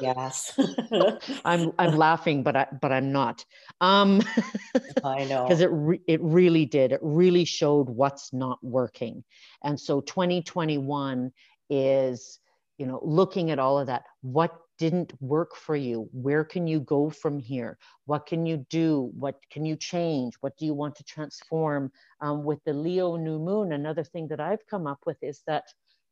yes. 0.00 0.58
I'm 1.44 1.72
I'm 1.78 1.96
laughing, 1.96 2.42
but 2.42 2.56
I 2.56 2.66
but 2.80 2.90
I'm 2.90 3.12
not. 3.12 3.44
Um, 3.80 4.22
I 5.04 5.24
know 5.24 5.44
because 5.44 5.60
it 5.60 5.70
re- 5.70 6.00
it 6.06 6.20
really 6.22 6.64
did. 6.64 6.92
It 6.92 7.00
really 7.02 7.44
showed 7.44 7.88
what's 7.88 8.32
not 8.32 8.58
working, 8.62 9.24
and 9.62 9.78
so 9.78 10.00
2021 10.00 11.32
is 11.68 12.38
you 12.78 12.86
know 12.86 13.00
looking 13.02 13.50
at 13.50 13.58
all 13.58 13.78
of 13.78 13.88
that. 13.88 14.04
What 14.22 14.56
didn't 14.78 15.12
work 15.20 15.54
for 15.54 15.76
you? 15.76 16.08
Where 16.12 16.44
can 16.44 16.66
you 16.66 16.80
go 16.80 17.10
from 17.10 17.38
here? 17.38 17.78
What 18.06 18.26
can 18.26 18.46
you 18.46 18.66
do? 18.70 19.12
What 19.16 19.36
can 19.50 19.64
you 19.64 19.76
change? 19.76 20.34
What 20.40 20.56
do 20.56 20.64
you 20.64 20.74
want 20.74 20.96
to 20.96 21.04
transform? 21.04 21.92
Um, 22.20 22.42
with 22.42 22.58
the 22.64 22.72
Leo 22.72 23.16
new 23.16 23.38
moon, 23.38 23.72
another 23.72 24.02
thing 24.02 24.28
that 24.28 24.40
I've 24.40 24.66
come 24.66 24.86
up 24.86 25.00
with 25.06 25.18
is 25.22 25.42
that 25.46 25.64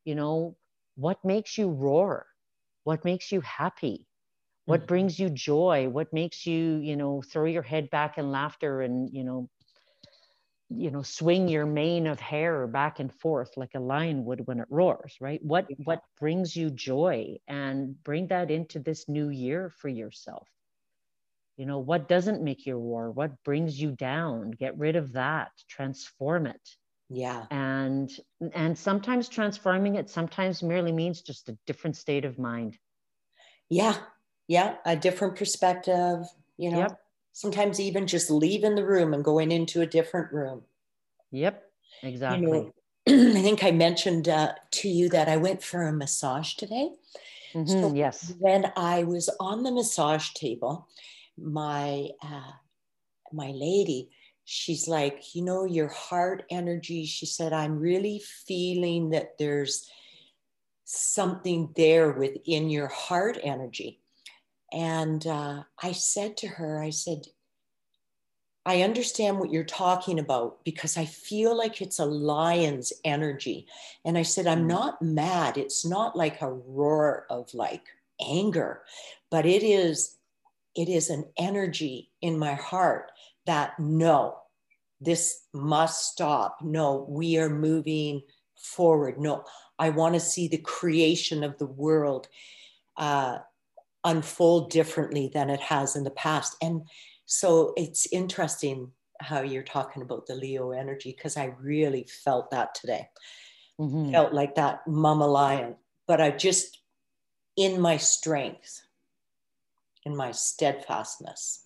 you 0.05 0.14
know 0.14 0.57
what 0.96 1.24
makes 1.24 1.57
you 1.57 1.68
roar? 1.70 2.26
What 2.84 3.05
makes 3.05 3.32
you 3.32 3.40
happy? 3.40 4.07
What 4.64 4.80
mm-hmm. 4.80 4.86
brings 4.86 5.18
you 5.18 5.30
joy? 5.30 5.88
What 5.88 6.12
makes 6.12 6.46
you 6.46 6.76
you 6.76 6.96
know 6.96 7.22
throw 7.22 7.46
your 7.46 7.62
head 7.62 7.90
back 7.90 8.18
in 8.18 8.30
laughter 8.30 8.82
and 8.82 9.11
you 9.12 9.24
know 9.24 9.48
you 10.68 10.90
know 10.90 11.03
swing 11.03 11.48
your 11.48 11.66
mane 11.66 12.07
of 12.07 12.20
hair 12.20 12.66
back 12.66 13.01
and 13.01 13.12
forth 13.12 13.51
like 13.57 13.74
a 13.74 13.80
lion 13.80 14.24
would 14.24 14.46
when 14.46 14.61
it 14.61 14.68
roars 14.70 15.16
right? 15.20 15.42
What 15.42 15.66
what 15.84 16.03
brings 16.18 16.55
you 16.57 16.70
joy? 16.70 17.36
And 17.48 18.03
bring 18.03 18.28
that 18.28 18.51
into 18.51 18.78
this 18.78 19.09
new 19.09 19.28
year 19.28 19.70
for 19.80 19.88
yourself. 19.88 20.48
You 21.57 21.66
know 21.66 21.78
what 21.78 22.09
doesn't 22.09 22.42
make 22.42 22.64
you 22.66 22.76
roar? 22.76 23.11
What 23.11 23.42
brings 23.44 23.80
you 23.80 23.92
down? 23.92 24.53
Get 24.53 24.78
rid 24.78 24.96
of 24.96 25.12
that. 25.12 25.51
Transform 25.68 26.46
it 26.46 26.76
yeah. 27.11 27.47
And 27.51 28.11
and 28.55 28.79
sometimes 28.79 29.29
transforming 29.29 29.97
it 29.97 30.09
sometimes 30.09 30.63
merely 30.63 30.93
means 30.93 31.23
just 31.23 31.49
a 31.49 31.59
different 31.67 31.97
state 31.97 32.25
of 32.25 32.39
mind. 32.39 32.79
Yeah. 33.69 33.97
Yeah. 34.47 34.77
A 34.87 34.97
different 34.97 35.37
perspective 35.37 36.25
you 36.57 36.71
know? 36.71 36.79
Yep. 36.79 37.01
sometimes 37.33 37.81
even 37.81 38.07
just 38.07 38.31
leaving 38.31 38.75
the 38.75 38.85
room 38.85 39.15
and 39.15 39.25
going 39.25 39.51
into 39.51 39.81
a 39.81 39.87
different 39.87 40.33
room. 40.33 40.63
Yep. 41.33 41.63
Exactly 42.03 42.47
you 42.47 42.53
know, 42.53 42.73
i 43.39 43.43
think 43.43 43.65
i 43.65 43.71
mentioned 43.71 44.29
uh, 44.29 44.53
to 44.71 44.89
you 44.89 45.09
that 45.09 45.29
i 45.29 45.37
went 45.37 45.63
for 45.63 45.83
a 45.83 45.93
massage 45.93 46.55
today. 46.55 46.91
Mm-hmm, 47.55 47.67
so 47.67 47.95
yes. 47.95 48.35
when 48.39 48.73
i 48.77 49.03
was 49.03 49.29
on 49.41 49.65
the 49.65 49.73
massage 49.73 50.31
table 50.31 50.87
my 51.37 52.09
uh, 52.23 52.53
my 53.33 53.51
lady 53.51 54.11
she's 54.53 54.88
like, 54.88 55.36
you 55.36 55.42
know, 55.42 55.64
your 55.64 55.86
heart 55.86 56.42
energy. 56.51 57.07
She 57.07 57.24
said, 57.24 57.53
I'm 57.53 57.78
really 57.78 58.20
feeling 58.48 59.11
that 59.11 59.38
there's 59.38 59.88
something 60.84 61.72
there 61.76 62.11
within 62.11 62.68
your 62.68 62.88
heart 62.88 63.38
energy. 63.44 64.01
And 64.72 65.24
uh, 65.24 65.62
I 65.80 65.92
said 65.92 66.36
to 66.38 66.48
her, 66.48 66.82
I 66.82 66.90
said, 66.90 67.26
I 68.66 68.82
understand 68.82 69.38
what 69.38 69.53
you're 69.53 69.62
talking 69.62 70.18
about 70.18 70.64
because 70.64 70.96
I 70.96 71.05
feel 71.05 71.57
like 71.57 71.80
it's 71.80 72.01
a 72.01 72.05
lion's 72.05 72.92
energy. 73.05 73.68
And 74.05 74.18
I 74.18 74.22
said, 74.22 74.48
I'm 74.48 74.64
mm. 74.64 74.70
not 74.70 75.01
mad. 75.01 75.59
It's 75.59 75.86
not 75.86 76.16
like 76.16 76.42
a 76.42 76.53
roar 76.53 77.24
of 77.30 77.55
like 77.55 77.84
anger, 78.20 78.82
but 79.30 79.46
it 79.46 79.62
is, 79.62 80.16
it 80.74 80.88
is 80.88 81.09
an 81.09 81.26
energy 81.38 82.11
in 82.20 82.36
my 82.36 82.55
heart 82.55 83.12
that 83.46 83.78
no, 83.78 84.39
this 85.01 85.46
must 85.53 86.12
stop. 86.12 86.59
No, 86.62 87.07
we 87.09 87.38
are 87.38 87.48
moving 87.48 88.22
forward. 88.57 89.18
No, 89.18 89.44
I 89.78 89.90
want 89.90 90.14
to 90.14 90.20
see 90.20 90.48
the 90.48 90.59
creation 90.59 91.42
of 91.42 91.57
the 91.59 91.66
world 91.66 92.28
uh, 92.96 93.38
unfold 94.05 94.70
differently 94.70 95.30
than 95.32 95.51
it 95.51 95.61
has 95.61 95.96
in 95.96 96.05
the 96.05 96.11
past. 96.11 96.57
And 96.62 96.82
so 97.26 97.72
it's 97.76 98.07
interesting 98.12 98.92
how 99.20 99.42
you're 99.42 99.62
talking 99.62 100.03
about 100.03 100.26
the 100.26 100.34
Leo 100.34 100.72
energy 100.72 101.14
because 101.16 101.36
I 101.36 101.55
really 101.61 102.07
felt 102.24 102.51
that 102.51 102.74
today. 102.74 103.09
Mm-hmm. 103.80 104.12
Felt 104.12 104.34
like 104.34 104.57
that 104.57 104.86
mama 104.86 105.26
lion, 105.26 105.76
but 106.07 106.20
I 106.20 106.30
just 106.30 106.82
in 107.57 107.80
my 107.80 107.96
strength, 107.96 108.82
in 110.05 110.14
my 110.14 110.32
steadfastness. 110.32 111.64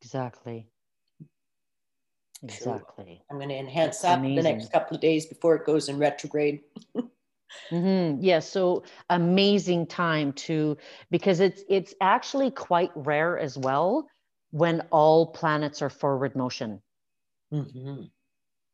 Exactly. 0.00 0.68
Exactly. 2.42 3.22
I'm 3.30 3.36
going 3.36 3.48
to 3.48 3.56
enhance 3.56 4.00
That's 4.00 4.02
that 4.02 4.18
amazing. 4.18 4.36
the 4.36 4.42
next 4.42 4.72
couple 4.72 4.94
of 4.94 5.00
days 5.00 5.26
before 5.26 5.56
it 5.56 5.64
goes 5.64 5.88
in 5.88 5.98
retrograde. 5.98 6.60
mm-hmm. 7.70 8.22
Yeah, 8.22 8.40
so 8.40 8.84
amazing 9.10 9.86
time 9.86 10.32
to 10.34 10.76
because 11.10 11.40
it's 11.40 11.62
it's 11.68 11.94
actually 12.00 12.50
quite 12.50 12.90
rare 12.94 13.38
as 13.38 13.56
well 13.56 14.08
when 14.50 14.82
all 14.90 15.26
planets 15.26 15.82
are 15.82 15.90
forward 15.90 16.36
motion. 16.36 16.82
Mm-hmm. 17.52 18.04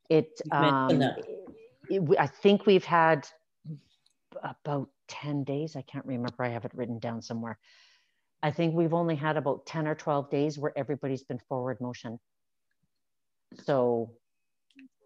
It, 0.08 0.40
um, 0.50 1.02
it, 1.88 2.02
I 2.18 2.26
think 2.26 2.66
we've 2.66 2.84
had 2.84 3.26
about 4.42 4.88
10 5.08 5.44
days. 5.44 5.76
I 5.76 5.82
can't 5.82 6.04
remember. 6.04 6.44
I 6.44 6.48
have 6.48 6.64
it 6.64 6.72
written 6.74 6.98
down 6.98 7.22
somewhere. 7.22 7.58
I 8.42 8.50
think 8.50 8.74
we've 8.74 8.94
only 8.94 9.14
had 9.14 9.36
about 9.36 9.66
10 9.66 9.86
or 9.86 9.94
12 9.94 10.30
days 10.30 10.58
where 10.58 10.76
everybody's 10.76 11.22
been 11.22 11.38
forward 11.48 11.80
motion. 11.80 12.18
So 13.64 14.10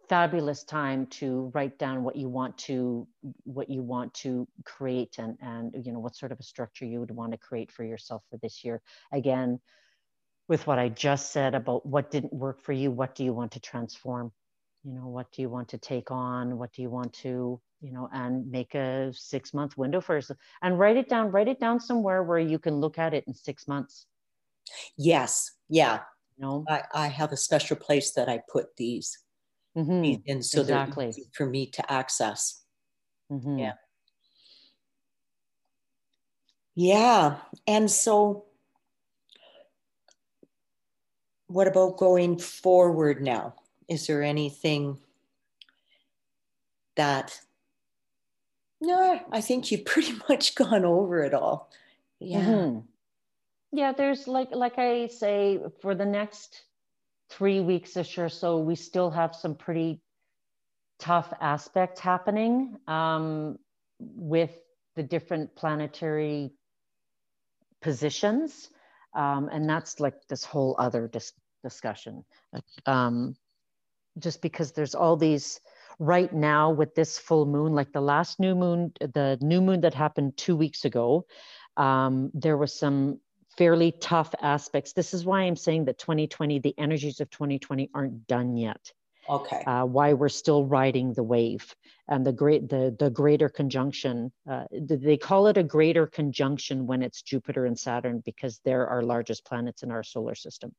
fabulous 0.08 0.62
time 0.62 1.06
to 1.06 1.50
write 1.54 1.78
down 1.78 2.02
what 2.02 2.16
you 2.16 2.28
want 2.28 2.56
to 2.56 3.06
what 3.44 3.68
you 3.68 3.82
want 3.82 4.14
to 4.14 4.46
create 4.64 5.16
and 5.18 5.36
and 5.40 5.74
you 5.84 5.92
know 5.92 5.98
what 5.98 6.14
sort 6.14 6.32
of 6.32 6.38
a 6.38 6.42
structure 6.42 6.84
you 6.84 7.00
would 7.00 7.10
want 7.10 7.32
to 7.32 7.38
create 7.38 7.72
for 7.72 7.84
yourself 7.84 8.22
for 8.30 8.38
this 8.38 8.64
year. 8.64 8.80
Again 9.12 9.60
with 10.48 10.64
what 10.68 10.78
i 10.78 10.88
just 10.88 11.32
said 11.32 11.56
about 11.56 11.84
what 11.84 12.12
didn't 12.12 12.32
work 12.32 12.62
for 12.62 12.72
you 12.72 12.88
what 12.88 13.16
do 13.16 13.24
you 13.24 13.32
want 13.32 13.52
to 13.52 13.60
transform? 13.60 14.32
You 14.84 14.92
know 14.92 15.08
what 15.08 15.32
do 15.32 15.42
you 15.42 15.48
want 15.48 15.68
to 15.70 15.78
take 15.78 16.10
on? 16.10 16.56
What 16.58 16.72
do 16.72 16.82
you 16.82 16.90
want 16.90 17.12
to 17.14 17.60
you 17.80 17.92
know 17.92 18.08
and 18.12 18.48
make 18.50 18.74
a 18.74 19.12
six 19.12 19.52
month 19.52 19.76
window 19.76 20.00
for 20.00 20.14
yourself? 20.14 20.38
And 20.62 20.78
write 20.78 20.96
it 20.96 21.08
down 21.08 21.32
write 21.32 21.48
it 21.48 21.58
down 21.58 21.80
somewhere 21.80 22.22
where 22.22 22.38
you 22.38 22.58
can 22.58 22.76
look 22.76 22.98
at 22.98 23.12
it 23.12 23.24
in 23.26 23.34
six 23.34 23.66
months. 23.66 24.06
Yes. 24.96 25.52
Yeah 25.68 26.00
no, 26.38 26.64
I, 26.68 26.82
I 26.92 27.06
have 27.08 27.32
a 27.32 27.36
special 27.36 27.76
place 27.76 28.12
that 28.12 28.28
I 28.28 28.40
put 28.48 28.76
these, 28.76 29.18
mm-hmm. 29.76 30.20
and 30.28 30.44
so 30.44 30.60
exactly. 30.60 31.06
they're 31.06 31.24
for 31.32 31.46
me 31.46 31.66
to 31.66 31.92
access. 31.92 32.62
Mm-hmm. 33.30 33.58
Yeah, 33.58 33.72
yeah, 36.74 37.36
and 37.66 37.90
so 37.90 38.44
what 41.46 41.68
about 41.68 41.96
going 41.96 42.38
forward 42.38 43.22
now? 43.22 43.54
Is 43.88 44.06
there 44.06 44.22
anything 44.22 44.98
that? 46.96 47.40
No, 48.80 49.20
I 49.32 49.40
think 49.40 49.70
you've 49.70 49.84
pretty 49.86 50.14
much 50.28 50.54
gone 50.54 50.84
over 50.84 51.22
it 51.22 51.34
all. 51.34 51.70
Yeah. 52.20 52.40
Mm-hmm 52.40 52.78
yeah 53.76 53.92
there's 53.92 54.26
like 54.26 54.48
like 54.52 54.78
i 54.78 55.06
say 55.06 55.60
for 55.80 55.94
the 55.94 56.04
next 56.04 56.66
three 57.30 57.60
weeks 57.60 57.96
ish 57.96 58.18
or 58.18 58.28
so, 58.28 58.58
we 58.58 58.74
still 58.74 59.10
have 59.10 59.34
some 59.34 59.54
pretty 59.54 60.00
tough 60.98 61.32
aspects 61.40 62.00
happening 62.00 62.76
um, 62.86 63.58
with 63.98 64.50
the 64.94 65.02
different 65.02 65.54
planetary 65.56 66.52
positions. 67.82 68.70
Um, 69.14 69.48
and 69.52 69.68
that's 69.68 70.00
like 70.00 70.14
this 70.28 70.44
whole 70.44 70.76
other 70.78 71.08
dis- 71.08 71.32
discussion. 71.62 72.24
Um, 72.86 73.34
just 74.18 74.40
because 74.40 74.72
there's 74.72 74.94
all 74.94 75.16
these 75.16 75.60
right 75.98 76.32
now 76.32 76.70
with 76.70 76.94
this 76.94 77.18
full 77.18 77.46
moon, 77.46 77.74
like 77.74 77.92
the 77.92 78.00
last 78.00 78.40
new 78.40 78.54
moon, 78.54 78.92
the 79.00 79.38
new 79.40 79.60
moon 79.60 79.80
that 79.82 79.94
happened 79.94 80.36
two 80.36 80.56
weeks 80.56 80.84
ago, 80.84 81.26
um, 81.76 82.30
there 82.32 82.56
was 82.56 82.78
some 82.78 83.20
fairly 83.56 83.92
tough 83.92 84.34
aspects. 84.40 84.92
This 84.92 85.14
is 85.14 85.24
why 85.24 85.42
I'm 85.42 85.56
saying 85.56 85.86
that 85.86 85.98
2020, 85.98 86.58
the 86.60 86.74
energies 86.78 87.20
of 87.20 87.30
2020 87.30 87.90
aren't 87.94 88.26
done 88.26 88.56
yet. 88.56 88.92
Okay. 89.28 89.62
Uh, 89.64 89.84
why 89.84 90.12
we're 90.12 90.28
still 90.28 90.64
riding 90.64 91.12
the 91.12 91.22
wave 91.22 91.74
and 92.08 92.24
the 92.24 92.32
great 92.32 92.68
the 92.68 92.94
the 92.98 93.10
greater 93.10 93.48
conjunction. 93.48 94.32
Uh, 94.48 94.64
they 94.70 95.16
call 95.16 95.48
it 95.48 95.56
a 95.56 95.64
greater 95.64 96.06
conjunction 96.06 96.86
when 96.86 97.02
it's 97.02 97.22
Jupiter 97.22 97.66
and 97.66 97.78
Saturn 97.78 98.22
because 98.24 98.60
they're 98.64 98.86
our 98.86 99.02
largest 99.02 99.44
planets 99.44 99.82
in 99.82 99.90
our 99.90 100.04
solar 100.04 100.36
system. 100.36 100.72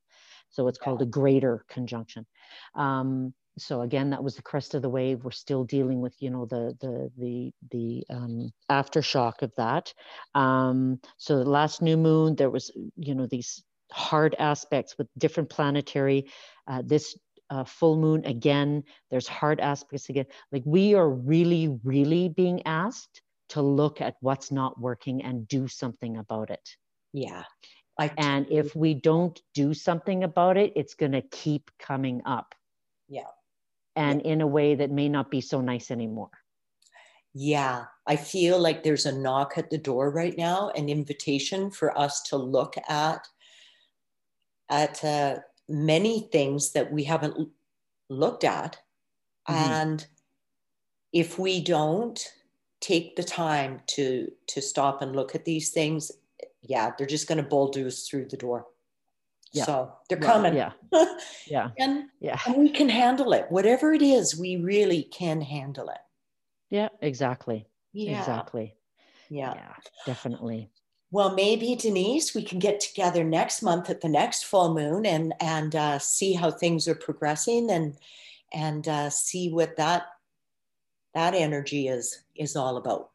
So 0.48 0.68
it's 0.68 0.78
yeah. 0.80 0.84
called 0.84 1.02
a 1.02 1.06
greater 1.06 1.64
conjunction. 1.68 2.26
Um, 2.74 3.34
so 3.60 3.82
again, 3.82 4.10
that 4.10 4.22
was 4.22 4.36
the 4.36 4.42
crest 4.42 4.74
of 4.74 4.82
the 4.82 4.88
wave. 4.88 5.24
We're 5.24 5.30
still 5.30 5.64
dealing 5.64 6.00
with, 6.00 6.14
you 6.20 6.30
know, 6.30 6.46
the 6.46 6.76
the 6.80 7.10
the 7.16 7.52
the 7.70 8.04
um, 8.10 8.52
aftershock 8.70 9.42
of 9.42 9.52
that. 9.56 9.92
Um, 10.34 11.00
so 11.16 11.38
the 11.38 11.48
last 11.48 11.82
new 11.82 11.96
moon, 11.96 12.34
there 12.34 12.50
was, 12.50 12.70
you 12.96 13.14
know, 13.14 13.26
these 13.26 13.62
hard 13.90 14.34
aspects 14.38 14.96
with 14.98 15.08
different 15.16 15.48
planetary. 15.48 16.30
Uh, 16.66 16.82
this 16.84 17.16
uh, 17.50 17.64
full 17.64 17.96
moon 17.96 18.24
again, 18.26 18.84
there's 19.10 19.28
hard 19.28 19.60
aspects 19.60 20.08
again. 20.08 20.26
Like 20.52 20.62
we 20.66 20.94
are 20.94 21.08
really, 21.08 21.78
really 21.84 22.28
being 22.28 22.66
asked 22.66 23.22
to 23.50 23.62
look 23.62 24.00
at 24.02 24.16
what's 24.20 24.52
not 24.52 24.78
working 24.78 25.22
and 25.22 25.48
do 25.48 25.68
something 25.68 26.18
about 26.18 26.50
it. 26.50 26.76
Yeah. 27.12 27.44
I 27.98 28.12
and 28.18 28.46
if 28.50 28.76
we 28.76 28.94
don't 28.94 29.40
do 29.54 29.74
something 29.74 30.22
about 30.22 30.56
it, 30.56 30.72
it's 30.76 30.94
going 30.94 31.12
to 31.12 31.22
keep 31.22 31.70
coming 31.78 32.20
up. 32.26 32.54
Yeah 33.08 33.22
and 33.98 34.22
in 34.22 34.40
a 34.40 34.46
way 34.46 34.76
that 34.76 34.92
may 34.92 35.08
not 35.08 35.28
be 35.28 35.40
so 35.40 35.60
nice 35.60 35.90
anymore. 35.90 36.30
Yeah, 37.34 37.86
I 38.06 38.14
feel 38.14 38.58
like 38.60 38.82
there's 38.82 39.06
a 39.06 39.18
knock 39.18 39.54
at 39.56 39.70
the 39.70 39.78
door 39.78 40.10
right 40.10 40.38
now, 40.38 40.70
an 40.70 40.88
invitation 40.88 41.70
for 41.70 41.98
us 41.98 42.22
to 42.30 42.36
look 42.36 42.74
at 42.88 43.26
at 44.70 45.02
uh, 45.02 45.38
many 45.68 46.28
things 46.30 46.72
that 46.72 46.92
we 46.92 47.04
haven't 47.04 47.48
looked 48.08 48.44
at, 48.44 48.76
mm-hmm. 49.48 49.72
and 49.72 50.06
if 51.12 51.38
we 51.38 51.60
don't 51.60 52.24
take 52.80 53.16
the 53.16 53.24
time 53.24 53.80
to 53.88 54.30
to 54.46 54.62
stop 54.62 55.02
and 55.02 55.16
look 55.16 55.34
at 55.34 55.44
these 55.44 55.70
things, 55.70 56.12
yeah, 56.62 56.92
they're 56.96 57.06
just 57.06 57.26
going 57.26 57.42
to 57.42 57.48
bulldoze 57.48 58.06
through 58.08 58.26
the 58.26 58.36
door. 58.36 58.66
Yeah. 59.52 59.64
So 59.64 59.92
they're 60.08 60.18
coming. 60.18 60.54
yeah. 60.54 60.72
Yeah. 61.46 61.70
and, 61.78 62.04
yeah. 62.20 62.38
And 62.46 62.56
we 62.56 62.68
can 62.70 62.88
handle 62.88 63.32
it. 63.32 63.46
Whatever 63.48 63.92
it 63.92 64.02
is, 64.02 64.38
we 64.38 64.56
really 64.56 65.04
can 65.04 65.40
handle 65.40 65.88
it. 65.88 65.98
Yeah, 66.70 66.88
exactly. 67.00 67.66
Yeah. 67.92 68.18
Exactly. 68.18 68.74
Yeah. 69.30 69.54
Yeah, 69.54 69.74
definitely. 70.06 70.70
Well, 71.10 71.34
maybe 71.34 71.74
Denise, 71.74 72.34
we 72.34 72.42
can 72.42 72.58
get 72.58 72.80
together 72.80 73.24
next 73.24 73.62
month 73.62 73.88
at 73.88 74.02
the 74.02 74.08
next 74.08 74.44
full 74.44 74.74
moon 74.74 75.06
and 75.06 75.32
and 75.40 75.74
uh, 75.74 75.98
see 75.98 76.34
how 76.34 76.50
things 76.50 76.86
are 76.86 76.94
progressing 76.94 77.70
and 77.70 77.96
and 78.52 78.86
uh, 78.86 79.08
see 79.08 79.50
what 79.50 79.76
that 79.76 80.06
that 81.14 81.34
energy 81.34 81.88
is 81.88 82.24
is 82.36 82.56
all 82.56 82.76
about. 82.76 83.10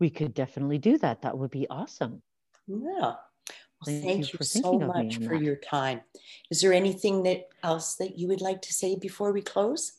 We 0.00 0.10
could 0.10 0.34
definitely 0.34 0.78
do 0.78 0.98
that. 0.98 1.22
That 1.22 1.38
would 1.38 1.50
be 1.50 1.68
awesome. 1.70 2.22
Yeah. 2.66 3.14
Thank, 3.84 4.04
thank 4.04 4.32
you, 4.32 4.38
you 4.40 4.44
so 4.44 4.78
much 4.78 5.18
for 5.18 5.34
your 5.34 5.56
time. 5.56 6.00
Is 6.50 6.60
there 6.60 6.72
anything 6.72 7.22
that 7.22 7.48
else 7.62 7.94
that 7.96 8.18
you 8.18 8.28
would 8.28 8.40
like 8.40 8.62
to 8.62 8.72
say 8.72 8.96
before 8.96 9.32
we 9.32 9.42
close? 9.42 9.92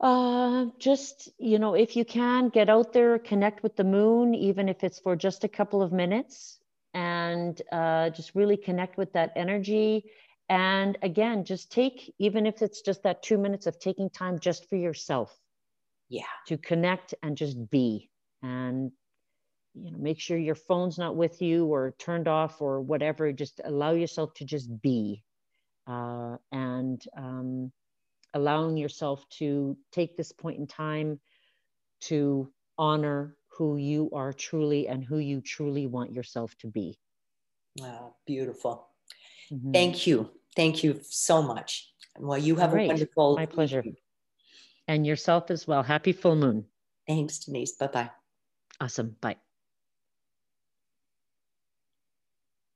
Uh, 0.00 0.66
just, 0.78 1.28
you 1.38 1.58
know, 1.58 1.74
if 1.74 1.96
you 1.96 2.04
can 2.04 2.48
get 2.48 2.68
out 2.68 2.92
there, 2.92 3.18
connect 3.18 3.62
with 3.62 3.76
the 3.76 3.84
moon, 3.84 4.34
even 4.34 4.68
if 4.68 4.82
it's 4.82 4.98
for 4.98 5.14
just 5.14 5.44
a 5.44 5.48
couple 5.48 5.82
of 5.82 5.92
minutes, 5.92 6.58
and 6.94 7.60
uh, 7.72 8.10
just 8.10 8.34
really 8.34 8.56
connect 8.56 8.96
with 8.96 9.12
that 9.12 9.32
energy. 9.36 10.04
And 10.48 10.98
again, 11.02 11.44
just 11.44 11.72
take, 11.72 12.14
even 12.18 12.46
if 12.46 12.60
it's 12.60 12.82
just 12.82 13.02
that 13.02 13.22
two 13.22 13.38
minutes 13.38 13.66
of 13.66 13.78
taking 13.78 14.10
time 14.10 14.38
just 14.38 14.68
for 14.68 14.76
yourself. 14.76 15.34
Yeah. 16.08 16.22
To 16.48 16.58
connect 16.58 17.14
and 17.22 17.36
just 17.36 17.70
be. 17.70 18.10
And 18.42 18.92
you 19.74 19.90
know 19.90 19.98
make 19.98 20.20
sure 20.20 20.38
your 20.38 20.54
phone's 20.54 20.98
not 20.98 21.16
with 21.16 21.42
you 21.42 21.66
or 21.66 21.94
turned 21.98 22.28
off 22.28 22.60
or 22.60 22.80
whatever 22.80 23.32
just 23.32 23.60
allow 23.64 23.92
yourself 23.92 24.32
to 24.34 24.44
just 24.44 24.70
be 24.82 25.22
uh, 25.86 26.36
and 26.52 27.04
um, 27.16 27.72
allowing 28.32 28.76
yourself 28.76 29.28
to 29.28 29.76
take 29.92 30.16
this 30.16 30.32
point 30.32 30.58
in 30.58 30.66
time 30.66 31.20
to 32.00 32.50
honor 32.78 33.36
who 33.48 33.76
you 33.76 34.10
are 34.12 34.32
truly 34.32 34.88
and 34.88 35.04
who 35.04 35.18
you 35.18 35.40
truly 35.40 35.86
want 35.86 36.12
yourself 36.12 36.54
to 36.58 36.66
be. 36.66 36.98
Wow 37.78 38.14
beautiful. 38.26 38.88
Mm-hmm. 39.52 39.72
thank 39.72 40.06
you. 40.06 40.30
Thank 40.56 40.84
you 40.84 41.00
so 41.02 41.42
much. 41.42 41.92
Well 42.18 42.38
you 42.38 42.56
have 42.56 42.70
Great. 42.70 42.86
a 42.86 42.88
wonderful 42.88 43.36
my 43.36 43.46
pleasure. 43.46 43.80
evening. 43.80 43.96
and 44.88 45.06
yourself 45.06 45.50
as 45.50 45.66
well. 45.66 45.82
Happy 45.82 46.12
full 46.12 46.36
moon. 46.36 46.64
Thanks 47.06 47.40
denise. 47.40 47.72
Bye-bye. 47.72 48.10
Awesome. 48.80 49.16
Bye 49.20 49.36